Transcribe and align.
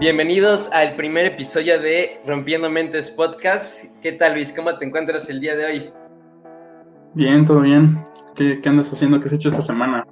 Bienvenidos 0.00 0.72
al 0.72 0.94
primer 0.94 1.26
episodio 1.26 1.80
de 1.80 2.20
Rompiendo 2.26 2.68
Mentes 2.68 3.10
Podcast. 3.10 3.84
¿Qué 4.02 4.12
tal, 4.12 4.34
Luis? 4.34 4.52
¿Cómo 4.52 4.76
te 4.76 4.84
encuentras 4.84 5.30
el 5.30 5.40
día 5.40 5.54
de 5.54 5.64
hoy? 5.64 5.92
Bien, 7.14 7.44
todo 7.44 7.60
bien. 7.60 8.02
¿Qué, 8.34 8.60
andas 8.66 8.92
haciendo? 8.92 9.20
¿Qué 9.20 9.28
has 9.28 9.34
hecho 9.34 9.50
esta 9.50 9.62
semana? 9.62 10.04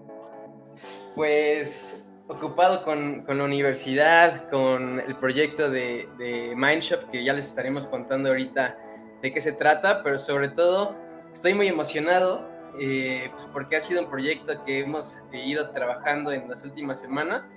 Pues 1.16 2.06
ocupado 2.28 2.84
con, 2.84 3.24
la 3.26 3.44
universidad, 3.44 4.48
con 4.50 5.00
el 5.00 5.16
proyecto 5.16 5.68
de, 5.68 6.08
de 6.16 6.54
Mindshop, 6.56 7.10
que 7.10 7.24
ya 7.24 7.32
les 7.32 7.48
estaremos 7.48 7.88
contando 7.88 8.28
ahorita 8.28 8.78
de 9.20 9.32
qué 9.32 9.40
se 9.40 9.52
trata, 9.52 10.02
pero 10.04 10.18
sobre 10.18 10.48
todo 10.48 10.96
estoy 11.32 11.54
muy 11.54 11.66
emocionado 11.66 12.52
eh, 12.78 13.28
pues 13.32 13.44
porque 13.46 13.76
ha 13.76 13.80
sido 13.80 14.02
un 14.02 14.08
proyecto 14.08 14.64
que 14.64 14.80
hemos 14.80 15.22
ido 15.32 15.70
trabajando 15.70 16.32
en 16.32 16.48
las 16.48 16.64
últimas 16.64 17.00
semanas 17.00 17.50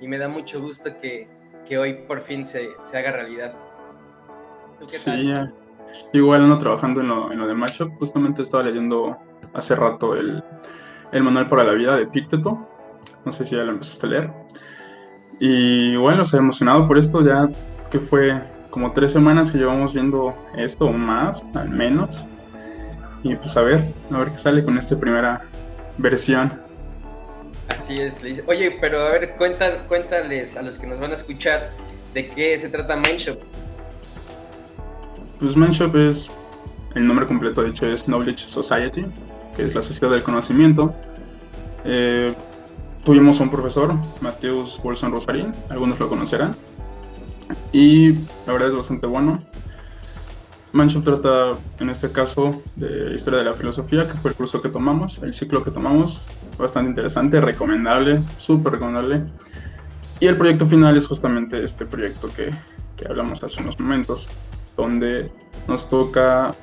y 0.00 0.06
me 0.06 0.18
da 0.18 0.28
mucho 0.28 0.60
gusto 0.60 0.90
que, 1.00 1.26
que 1.68 1.78
hoy 1.78 1.94
por 2.06 2.22
fin 2.22 2.44
se, 2.44 2.70
se, 2.82 2.98
haga 2.98 3.12
realidad. 3.12 3.54
¿Tú 4.80 4.86
qué 4.86 4.96
sí, 4.96 5.32
igual 6.12 6.42
ando 6.42 6.58
trabajando 6.58 7.00
en 7.00 7.08
lo, 7.08 7.30
en 7.30 7.38
lo 7.38 7.46
de 7.46 7.54
Matchup, 7.54 7.96
justamente 7.98 8.42
estaba 8.42 8.62
leyendo 8.62 9.16
hace 9.52 9.74
rato 9.76 10.14
el, 10.14 10.42
el 11.12 11.22
manual 11.22 11.48
para 11.48 11.64
la 11.64 11.72
vida 11.72 11.96
de 11.96 12.06
Picteto, 12.06 12.66
no 13.24 13.32
sé 13.32 13.44
si 13.44 13.56
ya 13.56 13.64
lo 13.64 13.72
empezaste 13.72 14.06
a 14.06 14.08
leer. 14.08 14.32
Y 15.40 15.96
bueno, 15.96 16.24
se 16.24 16.36
ha 16.36 16.40
emocionado 16.40 16.86
por 16.86 16.98
esto, 16.98 17.24
ya 17.24 17.48
que 17.90 18.00
fue 18.00 18.40
como 18.70 18.92
tres 18.92 19.12
semanas 19.12 19.50
que 19.50 19.58
llevamos 19.58 19.94
viendo 19.94 20.34
esto 20.56 20.86
o 20.86 20.92
más, 20.92 21.42
al 21.54 21.70
menos. 21.70 22.26
Y 23.22 23.34
pues 23.36 23.56
a 23.56 23.62
ver, 23.62 23.92
a 24.10 24.18
ver 24.18 24.32
qué 24.32 24.38
sale 24.38 24.64
con 24.64 24.78
esta 24.78 24.98
primera 24.98 25.42
versión. 25.96 26.52
Así 27.68 28.00
es, 28.00 28.22
Oye, 28.46 28.76
pero 28.80 29.00
a 29.00 29.10
ver, 29.10 29.36
cuéntales 29.36 30.56
a 30.56 30.62
los 30.62 30.78
que 30.78 30.86
nos 30.86 30.98
van 30.98 31.12
a 31.12 31.14
escuchar 31.14 31.70
de 32.14 32.28
qué 32.30 32.56
se 32.58 32.68
trata 32.68 32.96
Mindshop. 32.96 33.38
Pues 35.38 35.56
Mindshop 35.56 35.94
es, 35.96 36.28
el 36.94 37.06
nombre 37.06 37.26
completo 37.26 37.62
dicho 37.62 37.86
es 37.86 38.04
Knowledge 38.04 38.48
Society, 38.48 39.04
que 39.56 39.66
es 39.66 39.74
la 39.74 39.82
sociedad 39.82 40.10
del 40.10 40.24
conocimiento. 40.24 40.94
Eh, 41.84 42.34
tuvimos 43.04 43.38
un 43.40 43.50
profesor, 43.50 43.94
Mateus 44.20 44.80
Bolson 44.82 45.12
Rosarín, 45.12 45.52
algunos 45.68 45.98
lo 46.00 46.08
conocerán, 46.08 46.56
y 47.72 48.12
la 48.46 48.52
verdad 48.52 48.68
es 48.68 48.74
bastante 48.74 49.06
bueno. 49.06 49.38
Manship 50.72 51.02
trata, 51.02 51.52
en 51.78 51.88
este 51.88 52.12
caso, 52.12 52.62
de 52.76 53.14
historia 53.14 53.38
de 53.38 53.46
la 53.46 53.54
filosofía, 53.54 54.06
que 54.06 54.14
fue 54.14 54.32
el 54.32 54.36
curso 54.36 54.60
que 54.60 54.68
tomamos, 54.68 55.18
el 55.22 55.32
ciclo 55.32 55.64
que 55.64 55.70
tomamos, 55.70 56.20
bastante 56.58 56.90
interesante, 56.90 57.40
recomendable, 57.40 58.20
súper 58.36 58.74
recomendable. 58.74 59.22
Y 60.20 60.26
el 60.26 60.36
proyecto 60.36 60.66
final 60.66 60.96
es 60.96 61.06
justamente 61.06 61.64
este 61.64 61.86
proyecto 61.86 62.28
que, 62.34 62.50
que 62.96 63.08
hablamos 63.08 63.42
hace 63.42 63.62
unos 63.62 63.78
momentos, 63.78 64.28
donde 64.76 65.30
nos 65.66 65.88
toca 65.88 66.54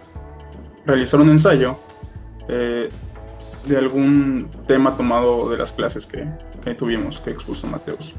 realizar 0.86 1.22
un 1.22 1.30
ensayo 1.30 1.78
eh, 2.48 2.90
de 3.66 3.78
algún 3.78 4.50
tema 4.68 4.96
tomado 4.96 5.50
de 5.50 5.58
las 5.58 5.72
clases 5.72 6.06
que, 6.06 6.28
que 6.64 6.76
tuvimos, 6.76 7.20
que 7.22 7.32
expuso 7.32 7.66
Mateus. 7.68 8.14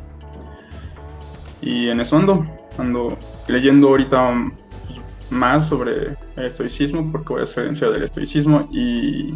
Y 1.61 1.89
en 1.89 2.01
eso 2.01 2.17
ando, 2.17 2.45
ando 2.79 3.17
leyendo 3.47 3.89
ahorita 3.89 4.33
más 5.31 5.69
sobre 5.69 6.17
el 6.37 6.45
estoicismo, 6.45 7.11
porque 7.13 7.33
voy 7.33 7.43
a 7.43 7.47
ser 7.47 7.67
ensayo 7.67 7.93
del 7.93 8.03
estoicismo 8.03 8.69
y 8.71 9.35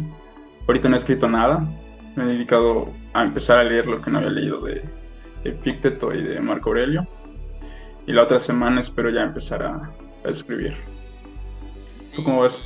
ahorita 0.67 0.89
no 0.89 0.95
he 0.95 0.99
escrito 0.99 1.29
nada. 1.29 1.67
Me 2.15 2.23
he 2.23 2.27
dedicado 2.27 2.93
a 3.13 3.23
empezar 3.23 3.57
a 3.59 3.63
leer 3.63 3.87
lo 3.87 4.01
que 4.01 4.09
no 4.09 4.19
había 4.19 4.31
leído 4.31 4.61
de, 4.61 4.81
Epicteto 5.43 6.13
y 6.13 6.21
de 6.21 6.39
Marco 6.39 6.69
Aurelio. 6.69 7.07
Y 8.05 8.13
la 8.13 8.23
otra 8.23 8.37
semana 8.37 8.79
espero 8.79 9.09
ya 9.09 9.23
empezar 9.23 9.63
a, 9.63 9.91
escribir. 10.29 10.75
¿Tú 12.13 12.23
cómo 12.23 12.41
ves? 12.41 12.61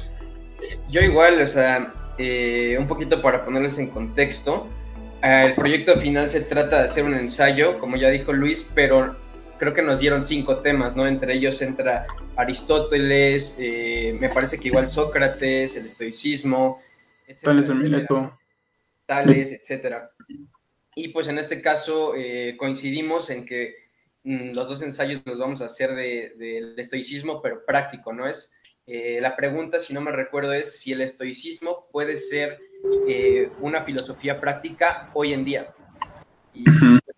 Yo 0.89 0.99
igual, 0.99 1.41
o 1.41 1.47
sea, 1.47 1.93
eh, 2.17 2.75
un 2.77 2.85
poquito 2.87 3.21
para 3.21 3.45
ponerles 3.45 3.79
en 3.79 3.89
contexto. 3.89 4.67
El 5.21 5.53
proyecto 5.53 5.95
final 5.95 6.27
se 6.27 6.41
trata 6.41 6.79
de 6.79 6.83
hacer 6.83 7.05
un 7.05 7.13
ensayo, 7.13 7.79
como 7.79 7.95
ya 7.95 8.09
dijo 8.09 8.33
Luis, 8.33 8.69
pero 8.75 9.15
creo 9.57 9.73
que 9.73 9.81
nos 9.81 9.99
dieron 9.99 10.23
cinco 10.23 10.57
temas, 10.57 10.95
¿no? 10.95 11.07
Entre 11.07 11.33
ellos 11.33 11.61
entra 11.61 12.05
Aristóteles, 12.35 13.55
eh, 13.59 14.17
me 14.19 14.29
parece 14.29 14.59
que 14.59 14.67
igual 14.67 14.85
Sócrates, 14.85 15.77
el 15.77 15.85
estoicismo, 15.85 16.81
Tales 17.41 17.67
de 17.67 17.73
Mileto. 17.73 18.37
Tales, 19.05 19.51
etcétera. 19.51 20.11
Y 20.95 21.09
pues 21.09 21.27
en 21.27 21.37
este 21.37 21.61
caso 21.61 22.13
eh, 22.15 22.55
coincidimos 22.57 23.29
en 23.29 23.45
que 23.45 23.75
mm, 24.23 24.53
los 24.53 24.67
dos 24.67 24.81
ensayos 24.81 25.21
los 25.25 25.37
vamos 25.37 25.61
a 25.61 25.65
hacer 25.65 25.95
del 25.95 26.37
de, 26.37 26.75
estoicismo, 26.77 27.41
pero 27.41 27.65
práctico, 27.65 28.13
¿no? 28.13 28.27
Es 28.27 28.51
eh, 28.87 29.19
la 29.21 29.35
pregunta, 29.35 29.79
si 29.79 29.93
no 29.93 30.01
me 30.01 30.11
recuerdo, 30.11 30.53
es 30.53 30.79
si 30.79 30.93
el 30.93 31.01
estoicismo 31.01 31.87
puede 31.91 32.15
ser 32.17 32.59
una 33.59 33.81
filosofía 33.81 34.39
práctica 34.39 35.09
hoy 35.15 35.33
en 35.33 35.43
día. 35.43 35.73
Y 36.53 36.63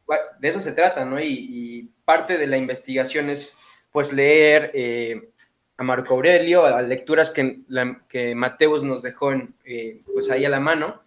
pues, 0.06 0.20
de 0.40 0.48
eso 0.48 0.62
se 0.62 0.72
trata, 0.72 1.04
¿no? 1.04 1.20
y 1.20 1.92
parte 2.08 2.38
de 2.38 2.48
la 2.48 2.56
investigación 2.56 3.30
es 3.30 3.54
pues 3.92 4.14
leer 4.14 4.72
eh, 4.74 5.30
a 5.76 5.84
Marco 5.84 6.14
Aurelio, 6.14 6.66
a 6.66 6.82
lecturas 6.82 7.30
que, 7.30 7.60
que 8.08 8.34
Mateus 8.34 8.86
nos 8.86 9.02
dejó 9.02 9.34
eh, 9.66 10.04
pues 10.14 10.32
ahí 10.32 10.46
a 10.46 10.50
la 10.50 10.62
mano, 10.62 11.04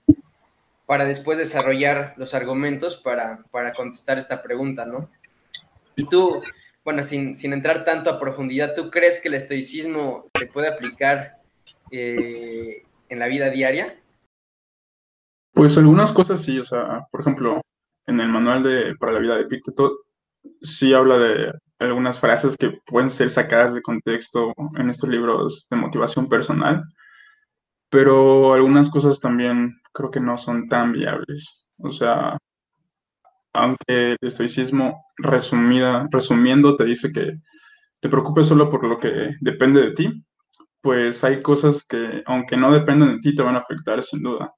para 0.91 1.05
después 1.05 1.39
desarrollar 1.39 2.15
los 2.17 2.35
argumentos 2.35 2.97
para, 2.97 3.45
para 3.53 3.71
contestar 3.71 4.19
esta 4.19 4.43
pregunta, 4.43 4.87
¿no? 4.87 5.09
Y 5.95 6.05
tú, 6.09 6.43
bueno, 6.85 7.05
sin, 7.05 7.37
sin, 7.37 7.53
entrar 7.53 7.85
tanto 7.85 8.11
a 8.11 8.19
profundidad, 8.19 8.75
¿tú 8.75 8.91
crees 8.91 9.21
que 9.21 9.29
el 9.29 9.35
estoicismo 9.35 10.25
se 10.37 10.49
puede 10.49 10.67
aplicar 10.67 11.37
eh, 11.93 12.83
en 13.09 13.19
la 13.21 13.29
vida 13.29 13.51
diaria? 13.51 14.03
Pues 15.53 15.79
algunas 15.79 16.13
cosas 16.13 16.43
sí, 16.43 16.59
o 16.59 16.65
sea, 16.65 17.07
por 17.13 17.21
ejemplo, 17.21 17.61
en 18.09 18.19
el 18.19 18.29
manual 18.29 18.65
de, 18.65 18.97
para 18.97 19.13
la 19.13 19.21
vida 19.21 19.37
de 19.37 19.43
Epicteto 19.43 20.01
sí 20.61 20.93
habla 20.93 21.19
de 21.19 21.53
algunas 21.79 22.19
frases 22.19 22.57
que 22.57 22.81
pueden 22.85 23.11
ser 23.11 23.31
sacadas 23.31 23.75
de 23.75 23.83
contexto 23.83 24.53
en 24.77 24.91
estos 24.91 25.09
libros 25.09 25.69
de 25.71 25.77
motivación 25.77 26.29
personal, 26.29 26.83
pero 27.91 28.55
algunas 28.55 28.89
cosas 28.91 29.21
también 29.21 29.75
creo 29.93 30.11
que 30.11 30.21
no 30.21 30.39
son 30.39 30.69
tan 30.69 30.93
viables. 30.93 31.67
O 31.79 31.91
sea, 31.91 32.39
aunque 33.53 34.13
el 34.13 34.19
estoicismo 34.23 35.05
resumida, 35.17 36.09
resumiendo 36.11 36.77
te 36.77 36.85
dice 36.85 37.13
que 37.13 37.39
te 38.01 38.09
preocupes 38.09 38.47
solo 38.47 38.71
por 38.71 38.85
lo 38.85 38.99
que 38.99 39.33
depende 39.41 39.83
de 39.83 39.93
ti, 39.93 40.25
pues 40.81 41.23
hay 41.25 41.43
cosas 41.43 41.85
que, 41.87 42.23
aunque 42.27 42.57
no 42.57 42.73
dependen 42.73 43.17
de 43.17 43.19
ti, 43.21 43.35
te 43.35 43.43
van 43.43 43.57
a 43.57 43.59
afectar 43.59 44.03
sin 44.03 44.23
duda. 44.23 44.53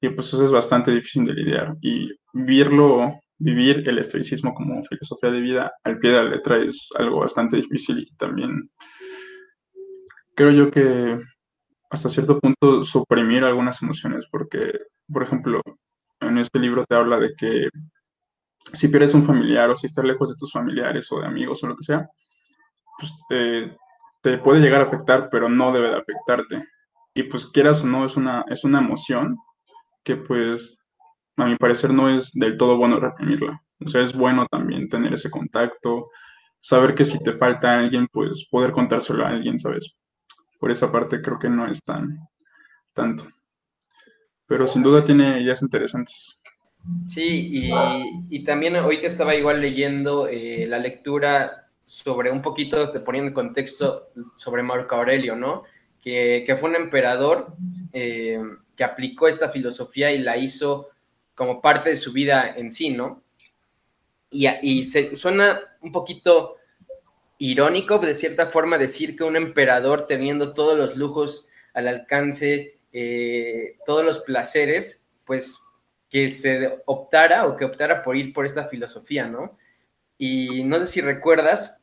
Y 0.00 0.08
pues 0.10 0.28
eso 0.28 0.44
es 0.44 0.50
bastante 0.50 0.90
difícil 0.90 1.24
de 1.26 1.34
lidiar. 1.34 1.76
Y 1.80 2.10
verlo 2.32 3.20
vivir 3.38 3.88
el 3.88 3.98
estoicismo 3.98 4.54
como 4.54 4.82
filosofía 4.84 5.30
de 5.30 5.40
vida 5.40 5.72
al 5.84 5.98
pie 5.98 6.12
de 6.12 6.22
la 6.24 6.30
letra 6.30 6.56
es 6.58 6.88
algo 6.96 7.20
bastante 7.20 7.56
difícil 7.56 7.98
y 7.98 8.14
también 8.16 8.70
creo 10.36 10.52
yo 10.52 10.70
que 10.70 11.18
hasta 11.92 12.08
cierto 12.08 12.40
punto 12.40 12.84
suprimir 12.84 13.44
algunas 13.44 13.82
emociones, 13.82 14.26
porque, 14.30 14.72
por 15.12 15.22
ejemplo, 15.22 15.60
en 16.20 16.38
este 16.38 16.58
libro 16.58 16.86
te 16.86 16.96
habla 16.96 17.18
de 17.18 17.34
que 17.36 17.68
si 18.72 18.88
pierdes 18.88 19.12
un 19.12 19.22
familiar 19.22 19.68
o 19.68 19.76
si 19.76 19.86
estás 19.86 20.04
lejos 20.04 20.30
de 20.30 20.36
tus 20.36 20.50
familiares 20.50 21.12
o 21.12 21.20
de 21.20 21.26
amigos 21.26 21.62
o 21.62 21.66
lo 21.66 21.76
que 21.76 21.84
sea, 21.84 22.08
pues 22.98 23.12
eh, 23.30 23.76
te 24.22 24.38
puede 24.38 24.62
llegar 24.62 24.80
a 24.80 24.84
afectar, 24.84 25.28
pero 25.30 25.50
no 25.50 25.70
debe 25.70 25.90
de 25.90 25.96
afectarte. 25.96 26.64
Y 27.12 27.24
pues 27.24 27.46
quieras 27.46 27.82
o 27.82 27.86
no, 27.86 28.06
es 28.06 28.16
una, 28.16 28.46
es 28.48 28.64
una 28.64 28.78
emoción 28.78 29.36
que 30.02 30.16
pues 30.16 30.78
a 31.36 31.44
mi 31.44 31.56
parecer 31.56 31.92
no 31.92 32.08
es 32.08 32.32
del 32.32 32.56
todo 32.56 32.78
bueno 32.78 32.98
reprimirla. 33.00 33.62
O 33.84 33.88
sea, 33.88 34.00
es 34.00 34.14
bueno 34.14 34.46
también 34.50 34.88
tener 34.88 35.12
ese 35.12 35.30
contacto, 35.30 36.08
saber 36.58 36.94
que 36.94 37.04
si 37.04 37.18
te 37.18 37.34
falta 37.34 37.78
alguien, 37.78 38.08
pues 38.10 38.46
poder 38.50 38.72
contárselo 38.72 39.26
a 39.26 39.28
alguien, 39.28 39.58
¿sabes? 39.58 39.94
Por 40.62 40.70
esa 40.70 40.92
parte 40.92 41.20
creo 41.20 41.40
que 41.40 41.48
no 41.48 41.66
es 41.66 41.82
tan 41.82 42.20
tanto. 42.92 43.26
Pero 44.46 44.68
sin 44.68 44.84
duda 44.84 45.02
tiene 45.02 45.40
ideas 45.40 45.60
interesantes. 45.60 46.40
Sí, 47.04 47.68
y, 48.30 48.44
también 48.44 48.76
hoy 48.76 49.00
que 49.00 49.08
estaba 49.08 49.34
igual 49.34 49.60
leyendo 49.60 50.28
eh, 50.28 50.66
la 50.68 50.78
lectura 50.78 51.68
sobre 51.84 52.30
un 52.30 52.40
poquito, 52.40 52.90
te 52.90 53.00
poniendo 53.00 53.30
en 53.30 53.34
contexto 53.34 54.12
sobre 54.36 54.62
Marco 54.62 54.94
Aurelio, 54.94 55.34
¿no? 55.34 55.64
Que, 56.00 56.56
fue 56.56 56.70
un 56.70 56.76
emperador 56.76 57.56
eh, 57.92 58.40
que 58.76 58.84
aplicó 58.84 59.26
esta 59.26 59.48
filosofía 59.48 60.12
y 60.12 60.18
la 60.18 60.36
hizo 60.36 60.90
como 61.34 61.60
parte 61.60 61.90
de 61.90 61.96
su 61.96 62.12
vida 62.12 62.54
en 62.56 62.70
sí, 62.70 62.90
¿no? 62.90 63.24
Y, 64.30 64.46
y 64.62 64.84
se, 64.84 65.16
suena 65.16 65.58
un 65.80 65.90
poquito 65.90 66.58
irónico, 67.42 67.98
de 67.98 68.14
cierta 68.14 68.46
forma, 68.46 68.78
decir 68.78 69.16
que 69.16 69.24
un 69.24 69.34
emperador 69.34 70.06
teniendo 70.06 70.54
todos 70.54 70.78
los 70.78 70.94
lujos 70.94 71.48
al 71.74 71.88
alcance, 71.88 72.78
eh, 72.92 73.78
todos 73.84 74.04
los 74.04 74.20
placeres, 74.20 75.08
pues 75.24 75.58
que 76.08 76.28
se 76.28 76.78
optara 76.86 77.46
o 77.46 77.56
que 77.56 77.64
optara 77.64 78.00
por 78.04 78.16
ir 78.16 78.32
por 78.32 78.46
esta 78.46 78.68
filosofía, 78.68 79.26
¿no? 79.26 79.58
Y 80.16 80.62
no 80.62 80.78
sé 80.78 80.86
si 80.86 81.00
recuerdas 81.00 81.78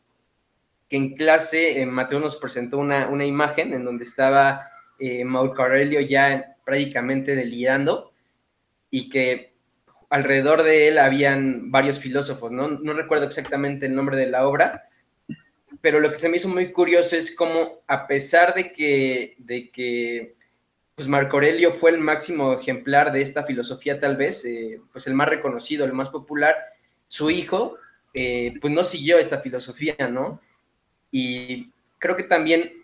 que 0.88 0.95
en 0.95 1.17
clase 1.17 1.81
eh, 1.81 1.85
Mateo 1.85 2.21
nos 2.21 2.38
presentó 2.38 2.77
una, 2.77 3.09
una, 3.09 3.25
imagen 3.25 3.73
en 3.73 3.83
donde 3.83 4.06
estaba 4.06 4.69
eh, 4.97 5.25
Marco 5.25 5.61
Aurelio 5.61 6.00
ya 6.00 6.56
prácticamente 6.63 7.35
delirando 7.35 8.13
y 8.89 9.09
que 9.09 9.56
alrededor 10.09 10.63
de 10.63 10.88
él 10.88 11.00
habían 11.00 11.69
varios 11.69 12.00
filósofos, 12.00 12.50
¿no? 12.50 12.69
No 12.69 12.94
recuerdo 12.94 13.25
exactamente 13.25 13.88
el 13.88 13.95
nombre 13.95 14.15
de 14.15 14.27
la 14.27 14.47
obra, 14.47 14.88
pero 15.81 15.99
lo 15.99 16.09
que 16.09 16.17
se 16.17 16.29
me 16.29 16.37
hizo 16.37 16.49
muy 16.49 16.71
curioso 16.71 17.15
es 17.15 17.35
cómo, 17.35 17.81
a 17.87 18.07
pesar 18.07 18.53
de 18.53 18.71
que, 18.73 19.35
de 19.37 19.69
que 19.69 20.35
pues 20.95 21.07
Marco 21.07 21.37
Aurelio 21.37 21.71
fue 21.71 21.91
el 21.91 21.99
máximo 21.99 22.51
ejemplar 22.53 23.13
de 23.13 23.21
esta 23.21 23.43
filosofía, 23.43 23.99
tal 23.99 24.17
vez, 24.17 24.43
eh, 24.43 24.81
pues 24.91 25.07
el 25.07 25.13
más 25.13 25.29
reconocido, 25.29 25.85
el 25.85 25.93
más 25.93 26.09
popular, 26.09 26.57
su 27.07 27.29
hijo, 27.29 27.77
eh, 28.13 28.55
pues 28.59 28.73
no 28.73 28.83
siguió 28.83 29.17
esta 29.17 29.39
filosofía, 29.39 29.95
¿no? 30.11 30.41
Y 31.09 31.71
creo 31.99 32.17
que 32.17 32.23
también 32.23 32.83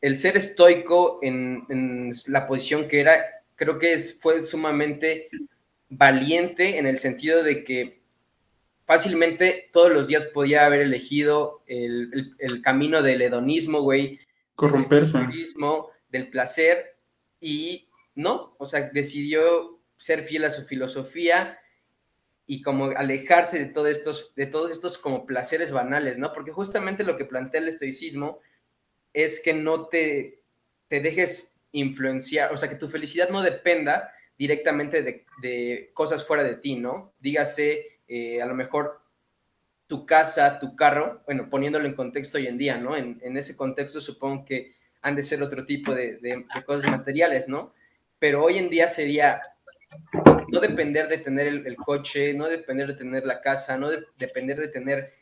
el 0.00 0.16
ser 0.16 0.36
estoico 0.36 1.18
en, 1.22 2.10
la 2.26 2.46
posición 2.46 2.88
que 2.88 3.00
era, 3.00 3.22
creo 3.54 3.78
que 3.78 3.98
fue 3.98 4.40
sumamente 4.40 5.28
valiente 5.90 6.78
en 6.78 6.86
el 6.86 6.96
sentido 6.96 7.42
de 7.42 7.64
que 7.64 7.99
fácilmente 8.90 9.70
todos 9.72 9.92
los 9.92 10.08
días 10.08 10.24
podía 10.24 10.66
haber 10.66 10.80
elegido 10.80 11.62
el, 11.68 12.60
camino 12.64 13.02
del 13.02 13.22
hedonismo, 13.22 13.82
güey. 13.82 14.18
Corromperse. 14.56 15.16
Del, 15.16 15.46
del 16.08 16.28
placer 16.28 16.96
y 17.40 17.88
no, 18.16 18.56
o 18.58 18.66
sea, 18.66 18.90
decidió 18.90 19.78
ser 19.96 20.24
fiel 20.24 20.44
a 20.44 20.50
su 20.50 20.64
filosofía 20.64 21.60
y 22.48 22.62
como 22.62 22.86
alejarse 22.86 23.60
de 23.60 23.66
todos 23.66 23.90
estos, 23.90 24.34
de 24.34 24.46
todos 24.46 24.72
estos 24.72 24.98
como 24.98 25.24
placeres 25.24 25.70
banales, 25.70 26.18
¿no? 26.18 26.32
Porque 26.32 26.50
justamente 26.50 27.04
lo 27.04 27.16
que 27.16 27.26
plantea 27.26 27.60
el 27.60 27.68
estoicismo 27.68 28.40
es 29.12 29.40
que 29.40 29.54
no 29.54 29.86
te, 29.86 30.42
te 30.88 30.98
dejes 30.98 31.52
influenciar, 31.70 32.52
o 32.52 32.56
sea, 32.56 32.68
que 32.68 32.74
tu 32.74 32.88
felicidad 32.88 33.28
no 33.28 33.40
dependa 33.40 34.12
directamente 34.36 35.24
de, 35.40 35.90
cosas 35.94 36.26
fuera 36.26 36.42
de 36.42 36.56
ti, 36.56 36.74
¿no? 36.74 37.14
Dígase, 37.20 37.99
eh, 38.12 38.42
a 38.42 38.46
lo 38.46 38.56
mejor 38.56 39.00
tu 39.86 40.04
casa, 40.04 40.58
tu 40.58 40.74
carro, 40.74 41.22
bueno, 41.26 41.48
poniéndolo 41.48 41.86
en 41.86 41.94
contexto 41.94 42.38
hoy 42.38 42.48
en 42.48 42.58
día, 42.58 42.76
¿no? 42.76 42.96
En, 42.96 43.36
ese 43.36 43.56
contexto 43.56 44.00
supongo 44.00 44.44
que 44.44 44.74
han 45.00 45.14
de 45.14 45.22
ser 45.22 45.40
otro 45.44 45.64
tipo 45.64 45.94
de, 45.94 46.44
cosas 46.66 46.90
materiales, 46.90 47.48
¿no? 47.48 47.72
Pero 48.18 48.42
hoy 48.42 48.58
en 48.58 48.68
día 48.68 48.88
sería 48.88 49.40
no 50.48 50.58
depender 50.58 51.06
de 51.06 51.18
tener 51.18 51.46
el, 51.46 51.76
coche, 51.76 52.34
no 52.34 52.48
depender 52.48 52.88
de 52.88 52.94
tener 52.94 53.24
la 53.24 53.40
casa, 53.40 53.78
no 53.78 53.90
depender 54.18 54.58
de 54.58 54.68
tener 54.68 55.14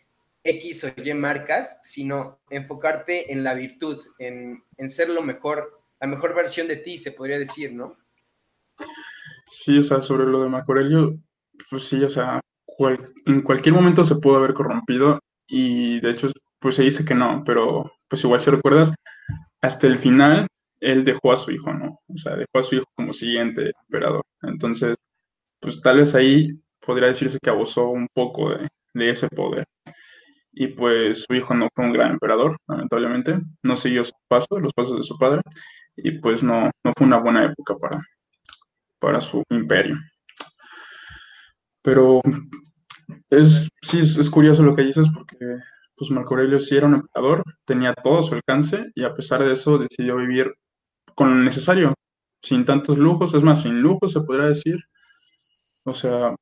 X 0.43 0.85
o 0.85 0.93
Y 0.97 1.13
marcas, 1.13 1.83
sino 1.85 2.41
enfocarte 2.49 3.31
en 3.31 3.45
la 3.45 3.53
virtud, 3.53 4.03
en, 4.19 4.65
en 4.79 4.89
ser 4.89 5.11
lo 5.11 5.21
mejor, 5.21 5.79
la 6.01 6.07
mejor 6.07 6.35
versión 6.35 6.69
de 6.69 6.77
ti, 6.77 6.97
se 6.97 7.13
podría 7.13 7.39
decir, 7.39 7.75
¿no? 7.75 7.99
Sí, 9.51 9.77
o 9.77 9.83
sea, 9.83 10.01
sobre 10.01 10.25
lo 10.25 10.43
de 10.43 10.49
Marco 10.49 10.73
Aurelio, 10.73 11.19
pues 11.71 11.85
sí, 11.87 12.03
o 12.03 12.09
sea, 12.09 12.41
en 13.27 13.43
cualquier 13.43 13.75
momento 13.75 14.05
se 14.05 14.17
pudo 14.17 14.37
haber 14.37 14.55
corrompido 14.55 15.21
y 15.49 16.01
de 16.01 16.11
hecho, 16.11 16.29
pues 16.61 16.77
se 16.77 16.83
dice 16.83 17.05
que 17.05 17.15
no, 17.15 17.43
pero 17.45 17.91
pues 18.09 18.23
igual 18.25 18.41
si 18.41 18.51
recuerdas, 18.51 18.93
hasta 19.61 19.87
el 19.87 19.99
final 19.99 20.47
él 20.81 21.05
dejó 21.05 21.33
a 21.33 21.37
su 21.37 21.51
hijo, 21.51 21.73
¿no? 21.73 22.01
O 22.09 22.17
sea, 22.17 22.37
dejó 22.37 22.59
a 22.59 22.63
su 22.63 22.77
hijo 22.77 22.85
como 22.95 23.13
siguiente 23.13 23.73
emperador. 23.89 24.25
Entonces, 24.43 24.97
pues 25.61 25.81
tal 25.81 25.99
vez 25.99 26.15
ahí 26.15 26.53
podría 26.81 27.09
decirse 27.09 27.39
que 27.43 27.51
abusó 27.51 27.89
un 27.89 28.09
poco 28.15 28.51
de, 28.51 28.69
ese 29.11 29.29
poder. 29.29 29.65
Y 30.53 30.69
pues 30.69 31.25
su 31.29 31.35
hijo 31.35 31.55
no 31.55 31.69
fue 31.75 31.85
un 31.85 31.93
gran 31.93 32.13
emperador, 32.13 32.57
lamentablemente, 32.67 33.39
no 33.63 33.77
siguió 33.77 34.05
sus 34.05 34.15
pasos, 34.29 34.61
los 34.61 34.73
pasos 34.73 34.97
de 34.97 35.03
su 35.05 35.17
padre, 35.19 35.41
y 35.97 36.13
pues 36.19 36.43
no, 36.43 36.71
no 36.85 36.93
fue 36.97 37.07
una 37.07 37.19
buena 37.19 37.45
época 37.45 37.77
para, 37.77 38.01
para 38.99 39.21
su 39.21 39.43
imperio. 39.51 39.97
Pero 41.83 42.21
es, 43.31 43.69
sí, 43.83 44.01
es, 44.01 44.31
curioso 44.31 44.63
lo 44.63 44.75
que 44.75 44.83
dices 44.83 45.07
porque 45.15 45.37
pues 45.97 46.11
Marco 46.11 46.35
Aurelio 46.35 46.59
sí 46.59 46.77
era 46.77 46.87
un 46.87 46.95
emperador, 46.95 47.43
tenía 47.65 47.95
todo 47.95 48.23
su 48.23 48.35
alcance 48.35 48.87
y 48.95 49.05
a 49.05 49.15
pesar 49.15 49.45
de 49.45 49.53
eso 49.53 49.79
decidió 49.79 50.17
vivir 50.17 50.55
con 51.15 51.31
lo 51.31 51.45
necesario, 51.45 51.95
sin 52.43 52.65
tantos 52.65 52.97
lujos, 52.97 53.35
es 53.35 53.43
más, 53.43 53.63
sin 53.63 53.81
lujos 53.81 54.13
se 54.13 54.21
podría 54.21 54.47
decir. 54.47 54.79
O 55.85 55.95
sea, 55.95 56.35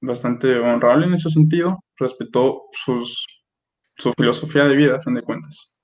bastante 0.00 0.58
honrable 0.58 1.06
en 1.06 1.14
ese 1.14 1.30
sentido, 1.30 1.82
respetó 1.96 2.64
sus, 2.72 3.26
su 3.96 4.12
filosofía 4.12 4.64
de 4.64 4.76
vida, 4.76 4.96
a 4.96 5.00
fin 5.00 5.14
de 5.14 5.22
cuentas. 5.22 5.74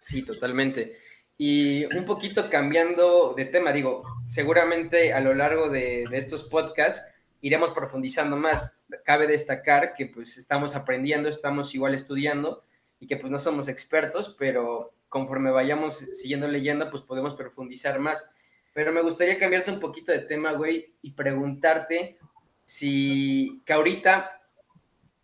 Sí, 0.00 0.24
totalmente. 0.24 0.96
Y 1.38 1.84
un 1.84 2.04
poquito 2.04 2.48
cambiando 2.48 3.34
de 3.36 3.44
tema, 3.44 3.72
digo, 3.72 4.04
seguramente 4.24 5.12
a 5.12 5.20
lo 5.20 5.34
largo 5.34 5.68
de, 5.68 6.04
estos 6.12 6.44
podcasts 6.44 7.04
iremos 7.46 7.70
profundizando 7.70 8.36
más. 8.36 8.84
Cabe 9.04 9.28
destacar 9.28 9.94
que 9.94 10.06
pues 10.06 10.36
estamos 10.36 10.74
aprendiendo, 10.74 11.28
estamos 11.28 11.72
igual 11.74 11.94
estudiando 11.94 12.64
y 12.98 13.06
que 13.06 13.16
pues 13.16 13.30
no 13.30 13.38
somos 13.38 13.68
expertos, 13.68 14.34
pero 14.36 14.92
conforme 15.08 15.52
vayamos 15.52 15.96
siguiendo 15.96 16.48
leyendo, 16.48 16.90
pues 16.90 17.04
podemos 17.04 17.34
profundizar 17.34 18.00
más. 18.00 18.28
Pero 18.74 18.92
me 18.92 19.00
gustaría 19.00 19.38
cambiarte 19.38 19.70
un 19.70 19.78
poquito 19.78 20.10
de 20.10 20.20
tema, 20.20 20.54
güey, 20.54 20.94
y 21.02 21.12
preguntarte 21.12 22.18
si 22.64 23.62
que 23.64 23.72
ahorita, 23.72 24.42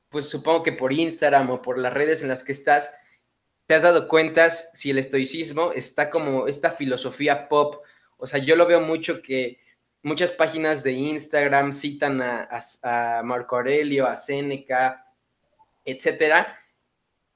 pues 0.08 0.28
supongo 0.28 0.62
que 0.62 0.72
por 0.72 0.92
Instagram 0.92 1.50
o 1.50 1.60
por 1.60 1.76
las 1.76 1.92
redes 1.92 2.22
en 2.22 2.28
las 2.28 2.44
que 2.44 2.52
estás, 2.52 2.94
¿Te 3.66 3.76
has 3.76 3.84
dado 3.84 4.06
cuenta 4.06 4.50
si 4.50 4.90
el 4.90 4.98
estoicismo 4.98 5.72
está 5.72 6.10
como 6.10 6.46
esta 6.46 6.72
filosofía 6.72 7.48
pop? 7.48 7.82
O 8.18 8.26
sea, 8.26 8.38
yo 8.38 8.54
lo 8.54 8.66
veo 8.66 8.80
mucho 8.80 9.22
que 9.22 9.61
muchas 10.02 10.32
páginas 10.32 10.82
de 10.82 10.92
Instagram 10.92 11.72
citan 11.72 12.20
a, 12.22 13.22
Marco 13.24 13.56
Aurelio, 13.56 14.06
a 14.06 14.16
Séneca, 14.16 15.06
etcétera. 15.84 16.58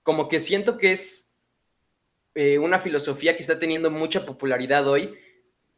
Como 0.03 0.29
que 0.29 0.39
siento 0.39 0.79
que 0.79 0.93
es 0.93 1.35
eh, 2.35 2.59
una 2.59 2.79
filosofía 2.79 3.37
que 3.37 3.43
está 3.43 3.59
teniendo 3.59 3.91
mucha 3.91 4.25
popularidad 4.25 4.87
hoy. 4.87 5.15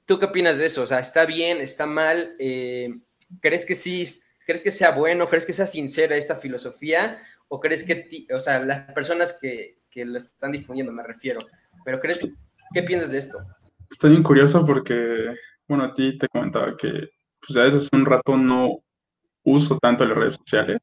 ¿Tú 0.04 0.18
qué 0.18 0.26
opinas 0.26 0.58
de 0.58 0.66
eso? 0.66 0.82
O 0.82 0.86
sea, 0.86 1.00
¿está 1.00 1.26
bien? 1.26 1.60
¿Está 1.60 1.86
mal? 1.86 2.34
Eh, 2.38 2.98
¿Crees 3.40 3.64
que 3.64 3.74
sí? 3.74 4.06
¿Crees 4.46 4.62
que 4.62 4.70
sea 4.70 4.92
bueno? 4.92 5.28
¿Crees 5.28 5.44
que 5.44 5.52
sea 5.52 5.66
sincera 5.66 6.16
esta 6.16 6.36
filosofía? 6.36 7.22
¿O 7.48 7.60
crees 7.60 7.84
que, 7.84 8.26
o 8.34 8.40
sea, 8.40 8.58
las 8.58 8.92
personas 8.92 9.32
que, 9.32 9.78
que 9.90 10.04
lo 10.04 10.18
están 10.18 10.52
difundiendo, 10.52 10.92
me 10.92 11.02
refiero. 11.02 11.40
Pero 11.84 12.00
¿crees, 12.00 12.34
qué 12.72 12.82
piensas 12.82 13.12
de 13.12 13.18
esto? 13.18 13.38
Estoy 13.90 14.10
bien 14.10 14.22
curioso 14.22 14.64
porque, 14.66 15.34
bueno, 15.68 15.84
a 15.84 15.94
ti 15.94 16.18
te 16.18 16.28
comentaba 16.28 16.76
que 16.76 17.10
pues 17.40 17.54
desde 17.54 17.78
hace 17.78 17.88
un 17.92 18.06
rato 18.06 18.36
no 18.36 18.78
uso 19.44 19.78
tanto 19.78 20.04
las 20.04 20.16
redes 20.16 20.34
sociales, 20.34 20.78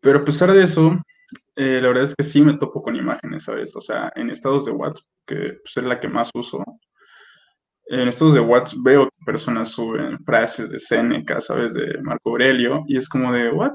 pero 0.00 0.20
a 0.20 0.24
pesar 0.24 0.52
de 0.52 0.62
eso, 0.62 0.96
eh, 1.56 1.80
la 1.80 1.88
verdad 1.88 2.04
es 2.04 2.14
que 2.14 2.24
sí 2.24 2.40
me 2.42 2.54
topo 2.54 2.82
con 2.82 2.96
imágenes, 2.96 3.44
¿sabes? 3.44 3.74
O 3.76 3.80
sea, 3.80 4.12
en 4.14 4.30
estados 4.30 4.64
de 4.64 4.72
WhatsApp, 4.72 5.04
que 5.26 5.58
pues, 5.62 5.76
es 5.76 5.84
la 5.84 6.00
que 6.00 6.08
más 6.08 6.30
uso, 6.34 6.64
en 7.86 8.08
estados 8.08 8.34
de 8.34 8.40
WhatsApp 8.40 8.78
veo 8.82 9.06
que 9.06 9.24
personas 9.24 9.70
suben 9.70 10.18
frases 10.20 10.70
de 10.70 10.78
Seneca, 10.78 11.40
¿sabes? 11.40 11.74
De 11.74 11.98
Marco 12.02 12.30
Aurelio, 12.30 12.84
y 12.86 12.96
es 12.96 13.08
como 13.08 13.32
de, 13.32 13.50
¿what? 13.50 13.72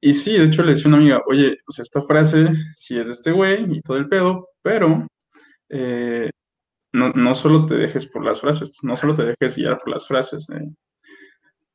Y 0.00 0.14
sí, 0.14 0.32
de 0.32 0.44
hecho 0.44 0.62
le 0.62 0.70
decía 0.72 0.86
a 0.86 0.88
una 0.88 0.96
amiga, 0.96 1.22
oye, 1.26 1.58
o 1.68 1.72
sea, 1.72 1.82
esta 1.82 2.00
frase 2.02 2.48
sí 2.76 2.98
es 2.98 3.06
de 3.06 3.12
este 3.12 3.32
güey 3.32 3.66
y 3.70 3.82
todo 3.82 3.98
el 3.98 4.08
pedo, 4.08 4.48
pero 4.62 5.06
eh, 5.68 6.30
no, 6.92 7.10
no, 7.10 7.34
solo 7.34 7.66
te 7.66 7.74
dejes 7.74 8.06
por 8.06 8.24
las 8.24 8.40
frases, 8.40 8.78
no 8.82 8.96
solo 8.96 9.14
te 9.14 9.24
dejes 9.24 9.56
guiar 9.56 9.78
por 9.78 9.90
las 9.90 10.06
frases, 10.06 10.48
eh, 10.50 10.68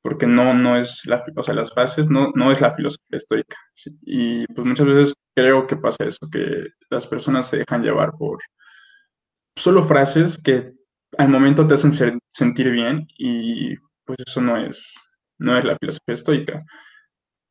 porque 0.02 0.28
no, 0.28 0.54
no 0.54 0.78
es 0.78 1.02
la, 1.06 1.24
o 1.36 1.44
sea, 1.44 1.54
las 1.54 1.74
frases 1.74 2.10
no, 2.10 2.32
no 2.36 2.52
es 2.52 2.62
la 2.62 2.72
filosofía 2.72 3.18
estoica. 3.18 3.58
Y 4.04 4.46
pues 4.48 4.68
muchas 4.68 4.88
veces 4.88 5.14
creo 5.36 5.66
que 5.68 5.78
pasa 5.78 6.06
eso, 6.06 6.30
que 6.32 6.68
las 6.90 7.08
personas 7.08 7.48
se 7.48 7.58
dejan 7.58 7.82
llevar 7.82 8.12
por 8.18 8.40
solo 9.56 9.84
frases 9.84 10.38
que 10.42 10.74
al 11.18 11.30
momento 11.30 11.66
te 11.66 11.76
hacen 11.76 12.20
sentir 12.32 12.72
bien 12.72 13.08
y 13.18 13.76
pues 14.04 14.20
eso 14.28 14.42
no 14.42 14.58
es, 14.58 14.94
no 15.40 15.58
es 15.58 15.64
la 15.66 15.78
filosofía 15.78 16.14
estoica. 16.14 16.64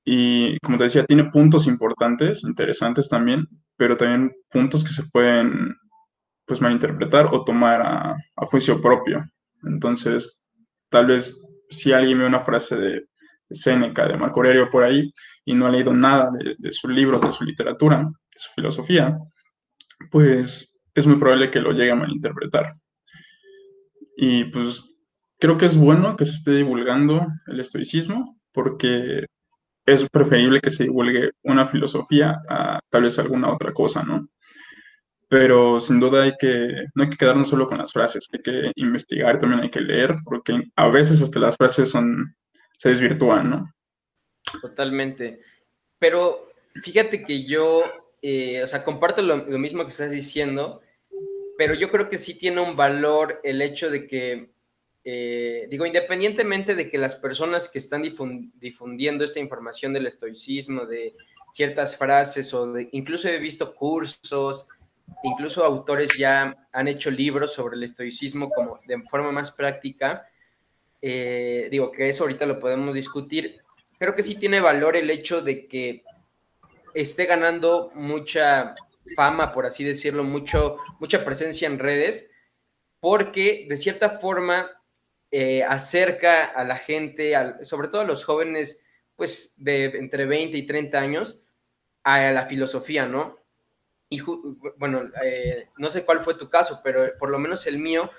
Y 0.05 0.59
como 0.59 0.77
te 0.77 0.85
decía, 0.85 1.07
tiene 1.07 1.25
puntos 1.31 1.67
importantes, 1.67 2.45
interesantes 2.45 3.09
también, 3.09 3.49
pero 3.77 3.97
también 3.97 4.33
puntos 4.51 4.85
que 4.85 4.93
se 4.93 5.03
pueden 5.11 5.75
pues 6.47 6.61
malinterpretar 6.61 7.27
o 7.33 7.45
tomar 7.45 7.81
a, 7.83 8.17
juicio 8.47 8.81
propio. 8.81 9.25
Entonces, 9.65 10.41
tal 10.89 11.07
vez 11.07 11.37
si 11.71 11.93
alguien 11.93 12.19
ve 12.19 12.27
una 12.27 12.41
frase 12.41 12.77
de, 12.77 12.91
de 13.49 13.57
Séneca, 13.57 14.07
de 14.07 14.17
Marco 14.17 14.41
Aurelio 14.41 14.71
por 14.71 14.85
ahí, 14.85 15.13
y 15.45 15.55
no 15.55 15.67
ha 15.67 15.71
leído 15.71 15.93
nada 15.93 16.31
de, 16.31 16.57
de 16.59 16.73
sus 16.73 16.91
libros, 16.91 17.21
de 17.23 17.33
su 17.33 17.45
literatura, 17.45 17.99
de 17.99 18.41
su 18.41 18.53
filosofía, 18.55 19.17
pues 20.11 20.73
es 20.95 21.07
muy 21.07 21.17
probable 21.17 21.51
que 21.51 21.61
lo 21.61 21.73
llegue 21.73 21.93
a 21.93 21.97
malinterpretar. 21.97 22.73
Y 24.17 24.45
pues 24.45 24.85
creo 25.39 25.57
que 25.57 25.67
es 25.67 25.77
bueno 25.77 26.17
que 26.17 26.25
se 26.25 26.33
esté 26.33 26.53
divulgando 26.53 27.27
el 27.47 27.61
estoicismo, 27.61 28.39
porque 28.53 29.27
es 29.87 30.09
preferible 30.09 30.61
que 30.61 30.71
se 30.71 30.85
divulgue 30.85 31.33
una 31.43 31.67
filosofía 31.67 32.41
a 32.49 32.81
tal 32.89 33.03
vez 33.03 33.19
alguna 33.19 33.53
otra 33.53 33.73
cosa, 33.73 34.03
¿no? 34.03 34.29
Pero 35.35 35.81
sin 35.81 35.99
duda 35.99 36.23
hay 36.23 36.37
que, 36.39 36.87
no 36.95 37.03
hay 37.03 37.11
que 37.11 37.17
quedarnos 37.17 37.49
solo 37.49 37.67
con 37.67 37.79
las 37.79 37.93
frases, 37.93 38.29
hay 38.33 38.41
que 38.41 38.71
investigar, 38.77 39.37
también 39.37 39.63
hay 39.63 39.69
que 39.69 39.81
leer, 39.81 40.15
porque 40.25 40.63
a 40.77 40.87
veces 40.87 41.21
hasta 41.21 41.41
las 41.41 41.57
frases 41.57 41.91
son, 41.91 42.37
se 42.79 42.91
desvirtúan, 42.91 43.51
¿no? 43.51 43.75
Totalmente. 44.63 45.41
Pero 45.99 46.53
fíjate 46.81 47.25
que 47.25 47.47
yo, 47.47 47.83
eh, 48.23 48.63
o 48.63 48.69
sea, 48.69 48.85
comparto 48.85 49.23
lo, 49.23 49.39
mismo 49.59 49.83
que 49.83 49.91
estás 49.91 50.13
diciendo, 50.13 50.83
pero 51.59 51.75
yo 51.75 51.91
creo 51.91 52.09
que 52.09 52.19
sí 52.19 52.39
tiene 52.39 52.61
un 52.61 52.77
valor 52.77 53.41
el 53.43 53.61
hecho 53.61 53.91
de 53.91 54.07
que, 54.07 54.51
eh, 55.03 55.67
digo, 55.69 55.85
independientemente 55.85 56.77
de 56.77 56.89
que 56.89 56.97
las 56.97 57.17
personas 57.17 57.69
que 57.69 57.79
están 57.79 58.03
difundiendo 58.03 59.25
esta 59.25 59.41
información 59.41 59.93
del 59.93 60.07
estoicismo, 60.07 60.87
de 60.87 61.17
ciertas 61.51 61.97
frases 61.97 62.55
o 62.55 62.73
incluso 62.93 63.29
he 63.29 63.41
visto 63.41 63.75
cursos, 63.75 64.69
incluso 65.23 65.65
autores 65.65 66.17
ya 66.19 66.69
han 66.73 66.89
hecho 66.89 67.11
libros 67.11 67.53
sobre 67.55 67.77
el 67.77 67.83
estoicismo 67.83 68.51
como 68.51 68.81
de 68.87 69.01
forma 69.03 69.33
más 69.33 69.51
práctica, 69.51 70.27
eh, 71.01 71.69
digo 71.71 71.93
que 71.93 72.09
eso 72.09 72.25
ahorita 72.25 72.47
lo 72.47 72.59
podemos 72.59 72.95
discutir, 72.95 73.61
creo 73.99 74.15
que 74.15 74.23
sí 74.23 74.37
tiene 74.37 74.61
valor 74.61 74.97
el 74.97 75.11
hecho 75.11 75.43
de 75.43 75.67
que 75.67 76.05
esté 76.95 77.27
ganando 77.27 77.91
mucha 77.95 78.71
fama, 79.17 79.53
por 79.53 79.67
así 79.67 79.85
decirlo, 79.85 80.25
mucho, 80.25 80.79
mucha 81.01 81.25
presencia 81.25 81.67
en 81.67 81.79
redes, 81.79 82.31
porque 83.01 83.67
de 83.69 83.77
cierta 83.77 84.19
forma 84.19 84.71
eh, 85.31 85.63
acerca 85.65 86.45
a 86.45 86.65
la 86.65 86.77
gente, 86.77 87.35
sobre 87.63 87.89
todo 87.89 88.03
a 88.03 88.07
los 88.07 88.25
jóvenes, 88.25 88.81
pues 89.17 89.55
de 89.57 89.85
entre 89.99 90.27
20 90.27 90.57
y 90.57 90.67
30 90.67 90.99
años, 90.99 91.45
a 92.03 92.31
la 92.31 92.47
filosofía, 92.47 93.07
¿no? 93.07 93.44
Y 94.15 94.21
bueno, 94.79 95.11
eh, 95.25 95.69
no 95.77 95.91
sé 95.91 96.05
cuál 96.05 96.21
fue 96.21 96.35
tu 96.35 96.49
caso, 96.49 96.81
pero 96.85 97.13
por 97.19 97.31
lo 97.31 97.39
menos 97.39 97.67
el 97.67 97.79
mío, 97.79 98.11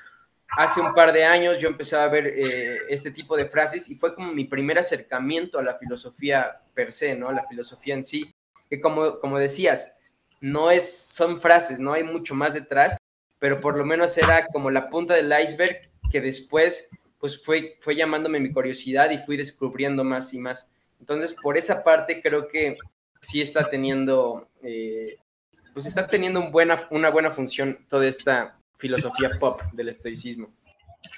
hace 0.49 0.81
un 0.81 0.93
par 0.93 1.13
de 1.13 1.23
años 1.23 1.59
yo 1.59 1.69
empecé 1.69 1.95
a 1.95 2.07
ver 2.07 2.27
eh, 2.27 2.79
este 2.89 3.11
tipo 3.11 3.37
de 3.37 3.45
frases 3.45 3.89
y 3.89 3.95
fue 3.95 4.13
como 4.13 4.33
mi 4.33 4.43
primer 4.43 4.77
acercamiento 4.77 5.57
a 5.57 5.63
la 5.63 5.77
filosofía 5.77 6.61
per 6.73 6.91
se, 6.91 7.15
¿no? 7.15 7.29
A 7.29 7.33
la 7.33 7.47
filosofía 7.47 7.95
en 7.95 8.03
sí, 8.03 8.33
que 8.69 8.81
como, 8.81 9.19
como 9.19 9.39
decías, 9.39 9.93
no 10.41 10.69
es, 10.69 10.97
son 11.13 11.39
frases, 11.39 11.79
no 11.79 11.93
hay 11.93 12.03
mucho 12.03 12.35
más 12.35 12.53
detrás, 12.53 12.97
pero 13.39 13.61
por 13.61 13.77
lo 13.77 13.85
menos 13.85 14.17
era 14.17 14.47
como 14.47 14.69
la 14.69 14.89
punta 14.89 15.13
del 15.13 15.33
iceberg 15.41 15.89
que 16.11 16.19
después 16.19 16.89
pues 17.19 17.41
fue, 17.41 17.77
fue 17.79 17.95
llamándome 17.95 18.39
mi 18.39 18.51
curiosidad 18.51 19.09
y 19.11 19.17
fui 19.17 19.37
descubriendo 19.37 20.03
más 20.03 20.33
y 20.33 20.39
más. 20.39 20.69
Entonces, 20.99 21.35
por 21.41 21.57
esa 21.57 21.83
parte 21.83 22.21
creo 22.21 22.47
que 22.47 22.77
sí 23.21 23.41
está 23.41 23.69
teniendo, 23.69 24.47
eh, 24.63 25.17
pues 25.75 25.87
está 25.87 26.07
teniendo 26.07 26.39
una 26.89 27.09
buena 27.09 27.31
función 27.31 27.79
toda 27.89 28.07
esta 28.07 28.57
filosofía 28.77 29.31
pop 29.37 29.61
del 29.73 29.89
estoicismo. 29.89 30.55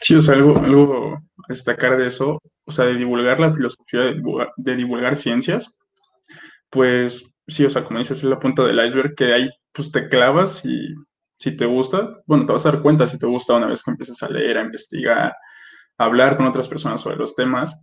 Sí, 0.02 0.16
o 0.16 0.22
sea, 0.24 0.34
algo, 0.34 1.14
a 1.14 1.22
destacar 1.48 1.96
de 1.96 2.08
eso, 2.08 2.42
o 2.66 2.72
sea, 2.72 2.86
de 2.86 2.96
divulgar 2.96 3.40
la 3.40 3.54
filosofía, 3.54 4.02
de 4.58 4.76
divulgar, 4.76 5.16
ciencias, 5.16 5.78
pues 6.72 7.24
sí, 7.48 7.66
o 7.66 7.70
sea, 7.70 7.84
como 7.84 8.00
dices, 8.00 8.18
es 8.18 8.24
la 8.24 8.40
punta 8.40 8.64
del 8.64 8.84
iceberg 8.84 9.14
que 9.14 9.32
hay, 9.32 9.48
pues 9.72 9.92
te 9.92 10.10
clavas 10.10 10.66
y 10.66 10.88
si 11.38 11.56
te 11.56 11.68
gusta, 11.68 12.24
bueno, 12.26 12.48
te 12.48 12.54
vas 12.54 12.66
a 12.66 12.72
dar 12.72 12.82
cuenta 12.82 13.06
si 13.06 13.20
te 13.20 13.28
gusta 13.28 13.54
una 13.54 13.68
vez 13.68 13.84
que 13.84 13.92
empiezas 13.92 14.24
a 14.24 14.28
leer, 14.28 14.58
a 14.58 14.64
investigar, 14.64 15.36
a 16.00 16.04
hablar 16.04 16.36
con 16.36 16.48
otras 16.48 16.68
personas 16.68 17.00
sobre 17.00 17.18
los 17.18 17.36
temas. 17.36 17.78